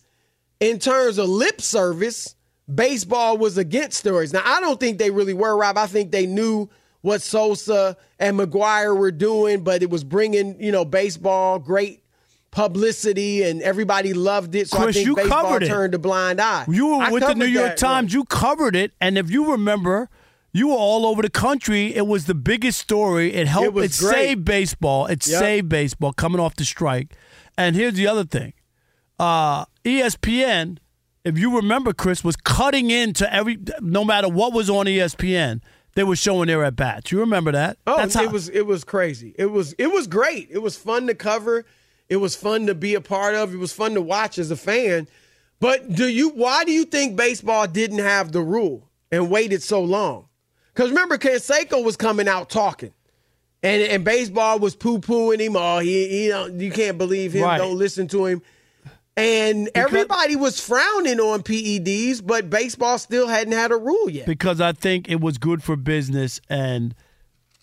in 0.61 0.79
terms 0.79 1.17
of 1.17 1.27
lip 1.27 1.59
service, 1.59 2.33
baseball 2.73 3.37
was 3.37 3.57
against 3.57 4.05
steroids. 4.05 4.31
Now, 4.31 4.43
I 4.45 4.61
don't 4.61 4.79
think 4.79 4.99
they 4.99 5.11
really 5.11 5.33
were, 5.33 5.57
Rob. 5.57 5.77
I 5.77 5.87
think 5.87 6.13
they 6.13 6.25
knew 6.25 6.69
what 7.01 7.21
Sosa 7.21 7.97
and 8.19 8.39
McGwire 8.39 8.95
were 8.95 9.11
doing, 9.11 9.65
but 9.65 9.83
it 9.83 9.89
was 9.89 10.05
bringing, 10.05 10.61
you 10.61 10.71
know, 10.71 10.85
baseball 10.85 11.59
great 11.59 12.03
publicity 12.51 13.43
and 13.43 13.61
everybody 13.61 14.13
loved 14.13 14.55
it. 14.55 14.69
So 14.69 14.77
Chris, 14.77 14.89
I 14.89 14.91
think 14.93 15.07
you 15.07 15.15
baseball 15.15 15.43
covered 15.43 15.63
it. 15.63 15.67
turned 15.67 15.93
a 15.93 15.99
blind 15.99 16.39
eye. 16.41 16.65
You 16.67 16.87
were 16.97 17.03
I 17.03 17.11
with 17.11 17.23
the 17.25 17.35
New 17.35 17.45
York 17.45 17.69
that, 17.69 17.77
Times. 17.77 18.13
right. 18.13 18.19
You 18.19 18.25
covered 18.25 18.75
it, 18.75 18.93
and 19.01 19.17
if 19.17 19.29
you 19.29 19.51
remember, 19.51 20.09
you 20.53 20.69
were 20.69 20.75
all 20.75 21.05
over 21.05 21.21
the 21.21 21.29
country. 21.29 21.95
It 21.95 22.07
was 22.07 22.25
the 22.25 22.33
biggest 22.35 22.79
story. 22.79 23.33
It 23.33 23.47
helped. 23.47 23.67
It 23.69 23.73
great. 23.73 23.91
saved 23.91 24.45
baseball. 24.45 25.05
It 25.07 25.25
Yep. 25.27 25.39
saved 25.39 25.69
baseball 25.69 26.13
coming 26.13 26.39
off 26.39 26.55
the 26.55 26.65
strike. 26.65 27.13
And 27.57 27.75
here's 27.75 27.93
the 27.95 28.07
other 28.07 28.23
thing: 28.23 28.53
uh, 29.19 29.65
ESPN, 29.83 30.77
if 31.23 31.37
you 31.37 31.55
remember, 31.55 31.93
Chris 31.93 32.23
was 32.23 32.35
cutting 32.35 32.89
into 32.89 33.31
every. 33.33 33.59
No 33.81 34.03
matter 34.05 34.29
what 34.29 34.53
was 34.53 34.69
on 34.69 34.85
ESPN, 34.87 35.61
they 35.95 36.03
were 36.03 36.15
showing 36.15 36.47
their 36.47 36.63
at 36.63 36.75
bats. 36.75 37.11
You 37.11 37.19
remember 37.19 37.51
that? 37.51 37.77
Oh, 37.85 37.97
That's 37.97 38.15
it 38.15 38.31
was 38.31 38.49
it 38.49 38.65
was 38.65 38.83
crazy. 38.83 39.35
It 39.37 39.47
was 39.47 39.73
it 39.73 39.91
was 39.91 40.07
great. 40.07 40.47
It 40.51 40.59
was 40.59 40.77
fun 40.77 41.07
to 41.07 41.15
cover. 41.15 41.65
It 42.09 42.17
was 42.17 42.35
fun 42.35 42.67
to 42.67 42.75
be 42.75 42.95
a 42.95 43.01
part 43.01 43.35
of. 43.35 43.53
It 43.53 43.57
was 43.57 43.73
fun 43.73 43.93
to 43.95 44.01
watch 44.01 44.37
as 44.37 44.51
a 44.51 44.55
fan. 44.55 45.07
But 45.59 45.91
do 45.93 46.07
you 46.07 46.29
why 46.29 46.63
do 46.63 46.71
you 46.71 46.85
think 46.85 47.15
baseball 47.15 47.67
didn't 47.67 47.99
have 47.99 48.31
the 48.31 48.41
rule 48.41 48.89
and 49.11 49.29
waited 49.29 49.63
so 49.63 49.81
long? 49.81 50.27
Because 50.73 50.89
remember, 50.89 51.17
Canseco 51.17 51.83
was 51.83 51.97
coming 51.97 52.27
out 52.27 52.49
talking. 52.49 52.93
And 53.63 53.81
and 53.81 54.03
baseball 54.05 54.59
was 54.59 54.75
poo 54.75 54.99
pooing 54.99 55.39
him. 55.39 55.55
Oh, 55.57 55.79
he, 55.79 56.07
he 56.07 56.27
don't, 56.27 56.59
you 56.59 56.71
can't 56.71 56.97
believe 56.97 57.33
him. 57.33 57.43
Right. 57.43 57.57
Don't 57.57 57.77
listen 57.77 58.07
to 58.09 58.25
him. 58.27 58.41
And 59.17 59.71
everybody 59.73 60.35
was 60.35 60.59
frowning 60.59 61.19
on 61.19 61.41
PEDs, 61.41 62.21
but 62.23 62.51
baseball 62.51 62.99
still 62.99 63.27
hadn't 63.27 63.53
had 63.53 63.71
a 63.71 63.75
rule 63.75 64.11
yet. 64.11 64.27
because 64.27 64.61
I 64.61 64.73
think 64.73 65.09
it 65.09 65.19
was 65.19 65.39
good 65.39 65.63
for 65.63 65.75
business 65.75 66.39
and 66.49 66.93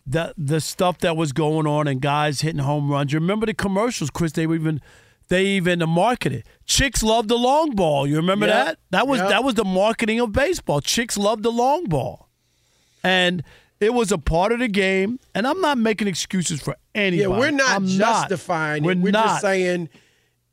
the 0.06 0.34
the 0.36 0.60
stuff 0.60 0.98
that 0.98 1.16
was 1.16 1.32
going 1.32 1.66
on 1.66 1.88
and 1.88 2.00
guys 2.00 2.42
hitting 2.42 2.60
home 2.60 2.90
runs. 2.90 3.12
You 3.12 3.18
remember 3.18 3.46
the 3.46 3.54
commercials, 3.54 4.10
Chris? 4.10 4.32
They 4.32 4.46
were 4.46 4.54
even 4.54 4.80
they 5.28 5.46
even 5.46 5.82
marketed. 5.88 6.44
Chicks 6.66 7.02
love 7.02 7.28
the 7.28 7.38
long 7.38 7.70
ball. 7.70 8.06
You 8.06 8.16
remember 8.16 8.46
that? 8.46 8.78
That 8.90 9.08
was 9.08 9.20
that 9.20 9.44
was 9.44 9.54
the 9.54 9.64
marketing 9.64 10.20
of 10.20 10.32
baseball. 10.32 10.80
Chicks 10.80 11.16
love 11.16 11.42
the 11.42 11.52
long 11.52 11.84
ball, 11.84 12.28
and 13.02 13.42
it 13.80 13.94
was 13.94 14.12
a 14.12 14.18
part 14.18 14.52
of 14.52 14.58
the 14.58 14.68
game. 14.68 15.18
And 15.34 15.46
I'm 15.46 15.60
not 15.60 15.78
making 15.78 16.08
excuses 16.08 16.60
for 16.60 16.76
anybody. 16.94 17.30
Yeah, 17.30 17.38
we're 17.38 17.50
not 17.50 17.70
I'm 17.70 17.86
justifying 17.86 18.82
We're. 18.82 18.96
We're 18.96 19.12
not. 19.12 19.26
just 19.26 19.40
saying 19.40 19.88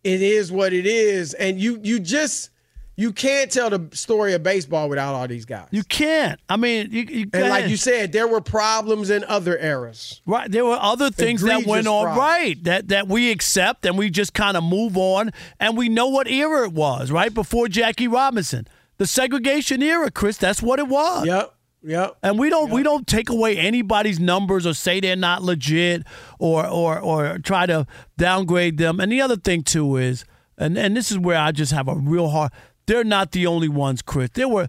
it 0.04 0.22
is 0.22 0.52
what 0.52 0.72
it 0.72 0.86
is, 0.86 1.34
and 1.34 1.60
you 1.60 1.80
you 1.84 2.00
just 2.00 2.50
you 2.96 3.14
can't 3.14 3.52
tell 3.52 3.70
the 3.70 3.90
story 3.96 4.34
of 4.34 4.44
baseball 4.44 4.90
without 4.90 5.16
all 5.16 5.28
these 5.28 5.46
guys. 5.46 5.68
You 5.72 5.84
can't. 5.84 6.40
I 6.50 6.58
mean, 6.58 6.90
you, 6.92 7.04
you 7.04 7.30
and 7.34 7.50
like 7.50 7.70
you 7.70 7.78
said, 7.78 8.12
there 8.12 8.28
were 8.28 8.42
problems 8.42 9.10
in 9.10 9.24
other 9.24 9.58
eras. 9.58 10.22
Right. 10.26 10.52
There 10.52 10.66
were 10.66 10.78
other 10.80 11.10
things 11.10 11.42
that 11.42 11.66
went 11.66 11.88
on 11.88 12.04
problems. 12.04 12.20
right 12.20 12.64
that 12.66 12.88
that 12.90 13.08
we 13.08 13.32
accept 13.32 13.86
and 13.86 13.98
we 13.98 14.10
just 14.10 14.34
kind 14.34 14.58
of 14.58 14.64
move 14.64 14.98
on 14.98 15.32
and 15.60 15.78
we 15.78 15.90
know 15.90 16.08
what 16.08 16.28
era 16.28 16.66
it 16.66 16.74
was, 16.74 17.12
right? 17.12 17.34
Before 17.34 17.68
Jackie 17.68 18.08
Robinson. 18.08 18.68
The 18.98 19.08
segregation 19.08 19.82
era, 19.82 20.12
Chris, 20.12 20.38
that's 20.38 20.62
what 20.62 20.78
it 20.78 20.88
was. 20.88 21.26
Yep. 21.26 21.56
Yep. 21.84 22.18
And 22.22 22.38
we 22.38 22.50
don't 22.50 22.70
we 22.70 22.84
don't 22.84 23.08
take 23.08 23.30
away 23.30 23.58
anybody's 23.58 24.20
numbers 24.20 24.68
or 24.68 24.76
say 24.76 25.00
they're 25.00 25.16
not 25.16 25.42
legit 25.42 26.04
or 26.38 26.68
or 26.68 27.00
or 27.00 27.40
try 27.40 27.66
to 27.66 27.88
downgrade 28.18 28.78
them. 28.78 29.00
And 29.00 29.12
the 29.12 29.22
other 29.22 29.38
thing 29.38 29.64
too 29.64 29.98
is 29.98 30.24
and 30.58 30.78
and 30.78 30.96
this 30.96 31.12
is 31.12 31.18
where 31.18 31.40
I 31.40 31.52
just 31.52 31.72
have 31.72 31.88
a 31.88 31.96
real 31.96 32.30
hard 32.30 32.52
they're 32.92 33.06
not 33.06 33.32
the 33.32 33.48
only 33.48 33.70
ones, 33.70 34.02
Chris. 34.02 34.32
There 34.34 34.50
were 34.50 34.68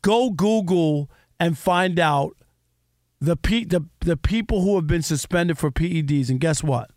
go 0.00 0.30
Google 0.30 1.10
and 1.40 1.58
find 1.58 1.98
out 1.98 2.36
the 3.20 3.36
pe- 3.36 3.64
the 3.64 3.84
the 3.98 4.16
people 4.16 4.62
who 4.62 4.76
have 4.76 4.86
been 4.86 5.02
suspended 5.02 5.58
for 5.58 5.72
PEDs 5.72 6.30
and 6.30 6.38
guess 6.38 6.62
what? 6.62 6.92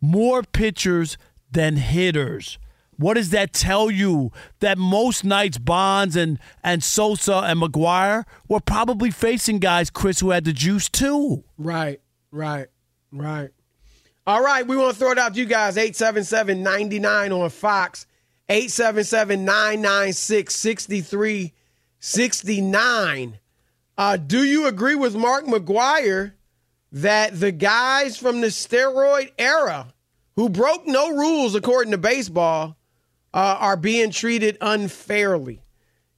More 0.00 0.42
pitchers 0.42 1.18
than 1.50 1.76
hitters. 1.76 2.58
What 2.96 3.14
does 3.14 3.28
that 3.28 3.52
tell 3.52 3.90
you? 3.90 4.32
That 4.60 4.78
most 4.78 5.22
nights 5.22 5.58
Bonds 5.58 6.16
and 6.16 6.38
and 6.64 6.82
Sosa 6.82 7.40
and 7.40 7.60
McGwire 7.60 8.24
were 8.48 8.60
probably 8.60 9.10
facing 9.10 9.58
guys, 9.58 9.90
Chris, 9.90 10.20
who 10.20 10.30
had 10.30 10.44
the 10.44 10.54
juice 10.54 10.88
too. 10.88 11.44
Right. 11.58 12.00
Right. 12.30 12.68
Right. 13.12 13.50
All 14.26 14.42
right, 14.42 14.66
we 14.66 14.78
want 14.78 14.94
to 14.94 14.98
throw 14.98 15.12
it 15.12 15.18
out 15.18 15.34
to 15.34 15.40
you 15.40 15.46
guys. 15.46 15.76
877 15.76 16.62
99 16.62 17.32
on 17.32 17.50
Fox. 17.50 18.06
877 18.48 19.44
996 19.44 20.54
6369. 20.54 23.38
Uh, 23.98 24.16
do 24.16 24.44
you 24.44 24.66
agree 24.66 24.94
with 24.94 25.16
Mark 25.16 25.46
McGwire 25.46 26.32
that 26.92 27.40
the 27.40 27.50
guys 27.50 28.16
from 28.16 28.40
the 28.40 28.46
steroid 28.48 29.32
era 29.38 29.88
who 30.36 30.48
broke 30.48 30.86
no 30.86 31.16
rules 31.16 31.54
according 31.54 31.90
to 31.90 31.98
baseball 31.98 32.76
uh, 33.34 33.56
are 33.58 33.76
being 33.76 34.10
treated 34.10 34.56
unfairly? 34.60 35.60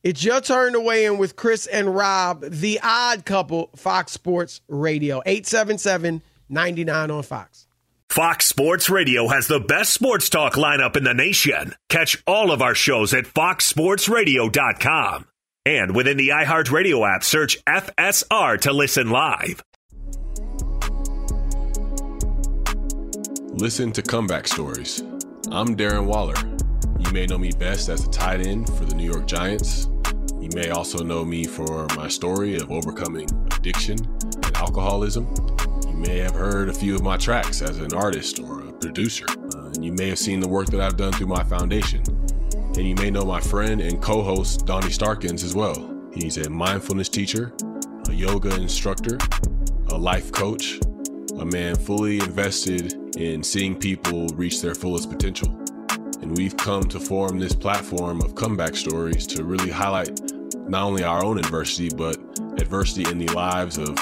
It's 0.03 0.25
your 0.25 0.41
turn 0.41 0.75
to 0.75 0.81
weigh 0.81 1.07
in 1.07 1.19
with 1.19 1.37
Chris 1.37 1.67
and 1.67 1.95
Rob, 1.95 2.43
the 2.43 2.79
odd 2.83 3.25
couple, 3.25 3.71
Fox 3.75 4.13
Sports 4.13 4.61
Radio. 4.69 5.23
877 5.25 6.23
99 6.49 7.11
on 7.11 7.23
Fox. 7.23 7.68
Fox 8.11 8.47
Sports 8.47 8.89
Radio 8.91 9.29
has 9.29 9.47
the 9.49 9.61
best 9.61 9.93
sports 9.93 10.29
talk 10.31 10.55
lineup 10.55 10.97
in 10.97 11.05
the 11.05 11.13
nation. 11.15 11.75
Catch 11.91 12.21
all 12.27 12.51
of 12.51 12.61
our 12.63 12.75
shows 12.75 13.13
at 13.15 13.27
foxsportsradio.com. 13.27 15.27
And 15.67 15.95
within 15.95 16.17
the 16.17 16.31
iHeartRadio 16.31 17.07
app, 17.15 17.23
search 17.23 17.63
FSR 17.67 18.59
to 18.63 18.73
listen 18.73 19.11
live. 19.11 19.63
Listen 23.53 23.93
to 23.93 24.01
Comeback 24.03 24.49
Stories. 24.49 25.01
I'm 25.51 25.77
Darren 25.77 26.07
Waller. 26.07 26.35
You 26.99 27.13
may 27.13 27.27
know 27.27 27.37
me 27.39 27.51
best 27.59 27.91
as 27.91 28.07
a 28.07 28.11
tight 28.11 28.41
end 28.47 28.67
for 28.79 28.87
the 28.87 28.95
New 28.95 29.05
York 29.05 29.27
Giants. 29.27 29.87
You 30.41 30.49
may 30.55 30.71
also 30.71 31.05
know 31.05 31.25
me 31.27 31.45
for 31.45 31.87
my 31.95 32.09
story 32.09 32.57
of 32.57 32.73
overcoming 32.73 33.29
addiction 33.55 33.99
and 34.23 34.57
alcoholism. 34.57 35.27
You 35.99 36.05
may 36.05 36.19
have 36.19 36.37
heard 36.37 36.69
a 36.69 36.73
few 36.73 36.95
of 36.95 37.03
my 37.03 37.17
tracks 37.17 37.61
as 37.61 37.79
an 37.79 37.93
artist 37.93 38.39
or 38.39 38.61
a 38.61 38.73
producer. 38.73 39.27
Uh, 39.29 39.67
and 39.75 39.85
you 39.85 39.91
may 39.91 40.09
have 40.09 40.19
seen 40.21 40.39
the 40.39 40.47
work 40.47 40.69
that 40.69 40.81
I've 40.81 40.97
done 40.97 41.13
through 41.13 41.27
my 41.27 41.43
foundation. 41.43 42.05
And 42.53 42.87
you 42.87 42.95
may 42.95 43.11
know 43.11 43.25
my 43.25 43.41
friend 43.41 43.81
and 43.81 44.01
co 44.01 44.23
host, 44.23 44.65
Donnie 44.65 44.93
Starkins, 44.93 45.43
as 45.43 45.57
well. 45.57 45.93
He's 46.15 46.37
a 46.39 46.49
mindfulness 46.49 47.09
teacher, 47.09 47.53
a 48.09 48.13
yoga 48.13 48.55
instructor, 48.55 49.19
a 49.89 49.99
life 49.99 50.31
coach, 50.31 50.79
a 51.41 51.45
man 51.45 51.75
fully 51.75 52.21
invested 52.21 53.17
in 53.17 53.43
seeing 53.43 53.75
people 53.75 54.29
reach 54.37 54.63
their 54.63 54.77
fullest 54.77 55.11
potential. 55.11 55.49
And 56.23 56.37
we've 56.37 56.57
come 56.57 56.85
to 56.85 57.01
form 57.01 57.41
this 57.41 57.57
platform 57.57 58.21
of 58.21 58.37
comeback 58.37 58.77
stories 58.77 59.27
to 59.27 59.43
really 59.43 59.71
highlight 59.71 60.21
not 60.69 60.85
only 60.85 61.03
our 61.03 61.25
own 61.25 61.39
adversity, 61.39 61.91
but 61.93 62.19
adversity 62.57 63.11
in 63.11 63.19
the 63.19 63.27
lives 63.35 63.79
of 63.79 63.97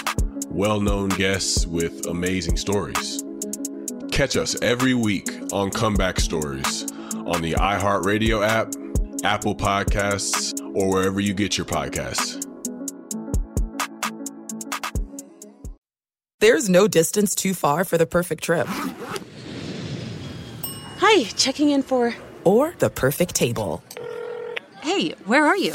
well 0.56 0.80
known 0.80 1.10
guests 1.10 1.66
with 1.66 2.06
amazing 2.06 2.56
stories. 2.56 3.22
Catch 4.10 4.38
us 4.38 4.56
every 4.62 4.94
week 4.94 5.28
on 5.52 5.68
Comeback 5.68 6.18
Stories 6.18 6.90
on 7.26 7.42
the 7.42 7.52
iHeartRadio 7.52 8.42
app, 8.42 8.72
Apple 9.22 9.54
Podcasts, 9.54 10.58
or 10.74 10.88
wherever 10.88 11.20
you 11.20 11.34
get 11.34 11.58
your 11.58 11.66
podcasts. 11.66 12.42
There's 16.40 16.70
no 16.70 16.88
distance 16.88 17.34
too 17.34 17.52
far 17.52 17.84
for 17.84 17.98
the 17.98 18.06
perfect 18.06 18.42
trip. 18.42 18.66
Hi, 20.98 21.24
checking 21.36 21.68
in 21.68 21.82
for. 21.82 22.14
Or 22.44 22.74
the 22.78 22.88
perfect 22.88 23.34
table. 23.34 23.82
Hey, 24.80 25.10
where 25.26 25.44
are 25.44 25.56
you? 25.58 25.74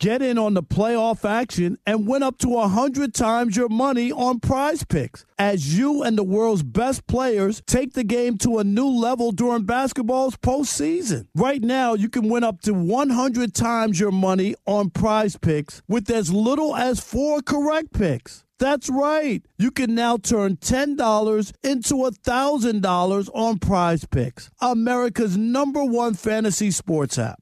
Get 0.00 0.22
in 0.22 0.38
on 0.38 0.54
the 0.54 0.62
playoff 0.62 1.28
action 1.28 1.76
and 1.84 2.08
win 2.08 2.22
up 2.22 2.38
to 2.38 2.48
100 2.48 3.12
times 3.12 3.54
your 3.54 3.68
money 3.68 4.10
on 4.10 4.40
prize 4.40 4.82
picks 4.82 5.26
as 5.38 5.76
you 5.76 6.02
and 6.02 6.16
the 6.16 6.24
world's 6.24 6.62
best 6.62 7.06
players 7.06 7.60
take 7.66 7.92
the 7.92 8.02
game 8.02 8.38
to 8.38 8.60
a 8.60 8.64
new 8.64 8.88
level 8.88 9.30
during 9.30 9.64
basketball's 9.64 10.38
postseason. 10.38 11.26
Right 11.34 11.62
now, 11.62 11.92
you 11.92 12.08
can 12.08 12.30
win 12.30 12.44
up 12.44 12.62
to 12.62 12.72
100 12.72 13.52
times 13.52 14.00
your 14.00 14.10
money 14.10 14.54
on 14.64 14.88
prize 14.88 15.36
picks 15.36 15.82
with 15.86 16.08
as 16.10 16.32
little 16.32 16.74
as 16.74 17.00
four 17.00 17.42
correct 17.42 17.92
picks. 17.92 18.42
That's 18.58 18.88
right. 18.88 19.44
You 19.58 19.70
can 19.70 19.94
now 19.94 20.16
turn 20.16 20.56
$10 20.56 21.52
into 21.62 21.94
$1,000 21.94 23.28
on 23.34 23.58
prize 23.58 24.06
picks, 24.06 24.50
America's 24.62 25.36
number 25.36 25.84
one 25.84 26.14
fantasy 26.14 26.70
sports 26.70 27.18
app. 27.18 27.39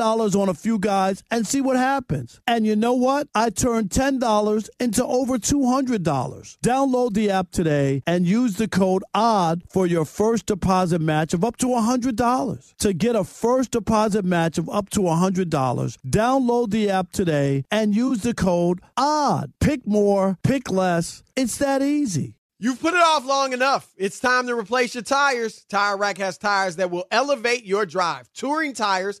on 0.00 0.48
a 0.48 0.54
few 0.54 0.78
guys 0.78 1.22
and 1.30 1.46
see 1.46 1.60
what 1.60 1.76
happens. 1.76 2.40
And 2.46 2.66
you 2.66 2.76
know 2.76 2.94
what? 2.94 3.28
I 3.34 3.50
turned 3.50 3.90
$10 3.90 4.68
into 4.80 5.04
over 5.04 5.38
$200. 5.38 6.58
Download 6.58 7.12
the 7.12 7.30
app 7.30 7.50
today 7.50 8.02
and 8.06 8.26
use 8.26 8.56
the 8.56 8.68
code 8.68 9.04
ODD 9.14 9.64
for 9.70 9.86
your 9.86 10.04
first 10.04 10.46
deposit 10.46 11.00
match 11.00 11.34
of 11.34 11.44
up 11.44 11.56
to 11.58 11.66
$100. 11.66 12.76
To 12.78 12.92
get 12.92 13.16
a 13.16 13.24
first 13.24 13.72
deposit 13.72 14.24
match 14.24 14.58
of 14.58 14.68
up 14.68 14.90
to 14.90 15.00
$100, 15.00 15.96
download 16.06 16.70
the 16.70 16.90
app 16.90 17.12
today 17.12 17.64
and 17.70 17.94
use 17.94 18.22
the 18.22 18.34
code 18.34 18.80
ODD. 18.96 19.52
Pick 19.60 19.86
more, 19.86 20.38
pick 20.42 20.70
less. 20.70 21.22
It's 21.36 21.58
that 21.58 21.82
easy. 21.82 22.36
You've 22.58 22.80
put 22.80 22.94
it 22.94 23.02
off 23.02 23.26
long 23.26 23.52
enough. 23.52 23.92
It's 23.98 24.18
time 24.18 24.46
to 24.46 24.56
replace 24.58 24.94
your 24.94 25.02
tires. 25.02 25.66
Tire 25.68 25.98
Rack 25.98 26.16
has 26.16 26.38
tires 26.38 26.76
that 26.76 26.90
will 26.90 27.04
elevate 27.10 27.64
your 27.64 27.84
drive. 27.84 28.32
Touring 28.32 28.72
tires 28.72 29.20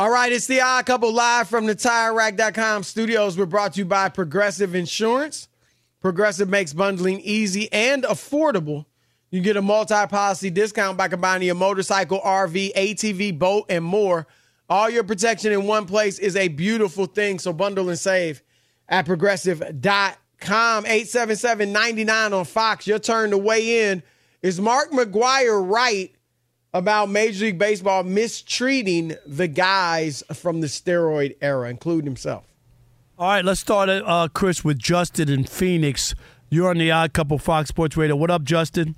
All 0.00 0.08
right, 0.08 0.32
it's 0.32 0.46
the 0.46 0.62
Odd 0.62 0.86
Couple 0.86 1.12
live 1.12 1.46
from 1.46 1.66
the 1.66 1.74
TireRack.com 1.74 2.84
studios. 2.84 3.36
We're 3.36 3.44
brought 3.44 3.74
to 3.74 3.80
you 3.80 3.84
by 3.84 4.08
Progressive 4.08 4.74
Insurance. 4.74 5.46
Progressive 6.00 6.48
makes 6.48 6.72
bundling 6.72 7.20
easy 7.20 7.70
and 7.70 8.04
affordable. 8.04 8.86
You 9.30 9.42
get 9.42 9.58
a 9.58 9.60
multi-policy 9.60 10.48
discount 10.48 10.96
by 10.96 11.08
combining 11.08 11.44
your 11.48 11.54
motorcycle, 11.54 12.18
RV, 12.22 12.72
ATV, 12.72 13.38
boat, 13.38 13.66
and 13.68 13.84
more. 13.84 14.26
All 14.70 14.88
your 14.88 15.04
protection 15.04 15.52
in 15.52 15.66
one 15.66 15.84
place 15.84 16.18
is 16.18 16.34
a 16.34 16.48
beautiful 16.48 17.04
thing. 17.04 17.38
So 17.38 17.52
bundle 17.52 17.90
and 17.90 17.98
save 17.98 18.42
at 18.88 19.04
progressive.com. 19.04 20.14
877-99 20.84 22.32
on 22.38 22.46
Fox. 22.46 22.86
Your 22.86 23.00
turn 23.00 23.32
to 23.32 23.38
weigh 23.38 23.90
in. 23.90 24.02
Is 24.40 24.62
Mark 24.62 24.92
McGwire 24.92 25.62
right 25.62 26.10
about 26.72 27.08
Major 27.08 27.46
League 27.46 27.58
Baseball 27.58 28.02
mistreating 28.04 29.16
the 29.26 29.48
guys 29.48 30.22
from 30.32 30.60
the 30.60 30.66
steroid 30.66 31.36
era, 31.40 31.68
including 31.68 32.04
himself. 32.06 32.44
All 33.18 33.28
right, 33.28 33.44
let's 33.44 33.60
start, 33.60 33.88
uh, 33.88 34.28
Chris, 34.32 34.64
with 34.64 34.78
Justin 34.78 35.28
in 35.28 35.44
Phoenix. 35.44 36.14
You're 36.48 36.70
on 36.70 36.78
the 36.78 36.90
Odd 36.90 37.12
Couple 37.12 37.38
Fox 37.38 37.68
Sports 37.68 37.96
Radio. 37.96 38.16
What 38.16 38.30
up, 38.30 38.44
Justin? 38.44 38.96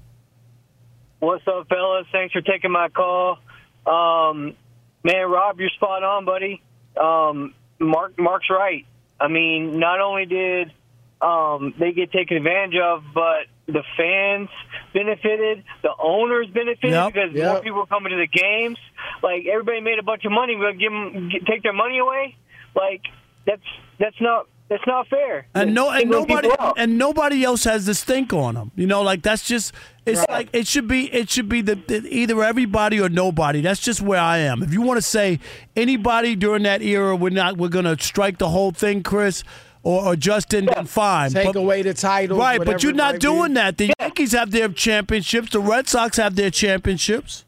What's 1.19 1.47
up, 1.49 1.69
fellas? 1.69 2.07
Thanks 2.13 2.33
for 2.33 2.41
taking 2.41 2.71
my 2.71 2.89
call. 2.89 3.39
Um, 3.87 4.55
man, 5.03 5.31
Rob, 5.31 5.59
you're 5.61 5.71
spot 5.71 6.03
on, 6.03 6.25
buddy. 6.25 6.63
Um, 7.01 7.55
Mark, 7.79 8.19
Mark's 8.19 8.49
right. 8.51 8.87
I 9.21 9.29
mean, 9.29 9.79
not 9.79 10.01
only 10.01 10.27
did 10.27 10.73
um, 11.21 11.75
they 11.79 11.93
get 11.93 12.13
taken 12.13 12.37
advantage 12.37 12.79
of, 12.81 13.05
but 13.15 13.47
the 13.67 13.83
fans 13.97 14.49
benefited, 14.93 15.65
the 15.83 15.91
owners 16.03 16.49
benefited 16.49 16.91
Yep. 16.91 17.13
because 17.13 17.33
Yep. 17.35 17.47
more 17.53 17.61
people 17.63 17.79
were 17.79 17.87
coming 17.87 18.11
to 18.11 18.17
the 18.17 18.27
games. 18.27 18.79
Like 19.23 19.47
everybody 19.47 19.81
made 19.81 19.99
a 19.99 20.03
bunch 20.03 20.25
of 20.25 20.33
money. 20.33 20.57
We're 20.57 20.73
gonna 20.73 20.79
give 20.79 20.93
them 20.93 21.31
take 21.47 21.63
their 21.63 21.73
money 21.73 21.99
away. 21.99 22.37
Like 22.75 23.03
that's 23.47 23.63
that's 23.99 24.21
not 24.21 24.47
that's 24.69 24.87
not 24.87 25.07
fair. 25.09 25.47
and 25.55 25.75
no, 25.75 25.91
and 25.91 26.09
nobody, 26.11 26.49
and 26.79 26.97
nobody 26.97 27.45
else 27.45 27.65
has 27.65 27.85
the 27.85 27.95
stink 27.95 28.33
on 28.33 28.55
them. 28.55 28.71
You 28.75 28.87
know, 28.87 29.03
like 29.03 29.23
that's 29.23 29.47
just. 29.47 29.75
It's 30.07 30.25
like 30.31 30.49
it 30.55 30.67
should 30.67 30.89
be. 30.89 31.13
It 31.13 31.29
should 31.31 31.49
be 31.49 31.61
the, 31.61 31.75
the 31.75 32.07
either 32.09 32.43
everybody 32.43 32.99
or 32.99 33.09
nobody. 33.11 33.61
That's 33.61 33.81
just 33.81 34.01
where 34.01 34.19
I 34.21 34.39
am. 34.39 34.63
If 34.63 34.73
you 34.73 34.81
want 34.81 34.97
to 34.97 35.03
say 35.03 35.41
anybody 35.77 36.35
during 36.37 36.63
that 36.63 36.81
era, 36.83 37.15
we're 37.15 37.31
not. 37.31 37.59
We're 37.59 37.69
gonna 37.69 37.97
strike 38.01 38.39
the 38.39 38.49
whole 38.49 38.71
thing, 38.73 39.03
Chris. 39.03 39.45
Or, 39.85 40.05
or 40.05 40.17
Justin, 40.17 40.67
then 40.73 40.87
fine. 40.87 41.31
Take 41.33 41.47
But- 41.47 41.57
away 41.57 41.83
the 41.83 41.93
titles. 41.95 42.39
Right, 42.39 42.65
but 42.65 42.83
you're 42.85 42.93
not 42.93 43.13
might 43.13 43.13
be. 43.15 43.19
doing 43.19 43.55
that. 43.55 43.79
The 43.79 43.93
Yankees 43.99 44.33
have 44.33 44.51
their 44.53 44.69
championships. 44.69 45.51
The 45.51 45.59
Red 45.61 45.89
Sox 45.89 46.17
have 46.19 46.37
their 46.37 46.51
championships. 46.51 47.45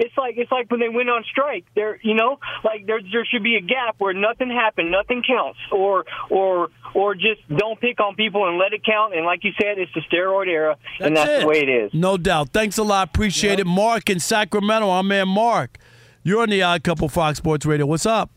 It's 0.00 0.16
like 0.18 0.34
it's 0.36 0.50
like 0.50 0.68
when 0.72 0.80
they 0.80 0.88
went 0.88 1.08
on 1.08 1.22
strike. 1.30 1.64
There, 1.76 2.00
you 2.02 2.14
know, 2.14 2.40
like 2.64 2.84
there 2.84 3.00
there 3.12 3.24
should 3.24 3.44
be 3.44 3.54
a 3.54 3.60
gap 3.60 3.94
where 3.98 4.12
nothing 4.12 4.50
happened, 4.50 4.90
nothing 4.90 5.22
counts, 5.24 5.58
or 5.70 6.04
or 6.30 6.70
or 6.94 7.14
just 7.14 7.40
don't 7.48 7.80
pick 7.80 8.00
on 8.00 8.16
people 8.16 8.48
and 8.48 8.58
let 8.58 8.72
it 8.72 8.84
count. 8.84 9.14
And 9.14 9.24
like 9.24 9.44
you 9.44 9.52
said, 9.60 9.78
it's 9.78 9.92
the 9.94 10.00
steroid 10.10 10.48
era, 10.48 10.76
and 10.98 11.16
that's 11.16 11.30
it. 11.30 11.40
the 11.42 11.46
way 11.46 11.60
it 11.60 11.68
is. 11.68 11.94
No 11.94 12.16
doubt. 12.16 12.48
Thanks 12.48 12.76
a 12.76 12.82
lot. 12.82 13.06
Appreciate 13.08 13.60
it. 13.60 13.66
Mark 13.68 14.10
in 14.10 14.18
Sacramento. 14.18 14.88
Our 14.90 15.04
man 15.04 15.28
Mark. 15.28 15.78
You're 16.24 16.42
on 16.42 16.50
the 16.50 16.60
Odd 16.62 16.82
Couple 16.82 17.08
Fox 17.08 17.38
Sports 17.38 17.64
Radio. 17.64 17.86
What's 17.86 18.06
up? 18.06 18.30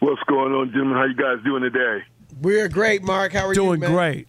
What's 0.00 0.22
going 0.28 0.52
on, 0.54 0.72
gentlemen? 0.72 0.96
How 0.96 1.04
you 1.04 1.14
guys 1.14 1.44
doing 1.44 1.62
today? 1.62 2.02
We're 2.40 2.68
great, 2.68 3.02
Mark. 3.02 3.32
How 3.32 3.46
are 3.46 3.50
you? 3.50 3.54
Doing 3.54 3.80
great. 3.80 4.28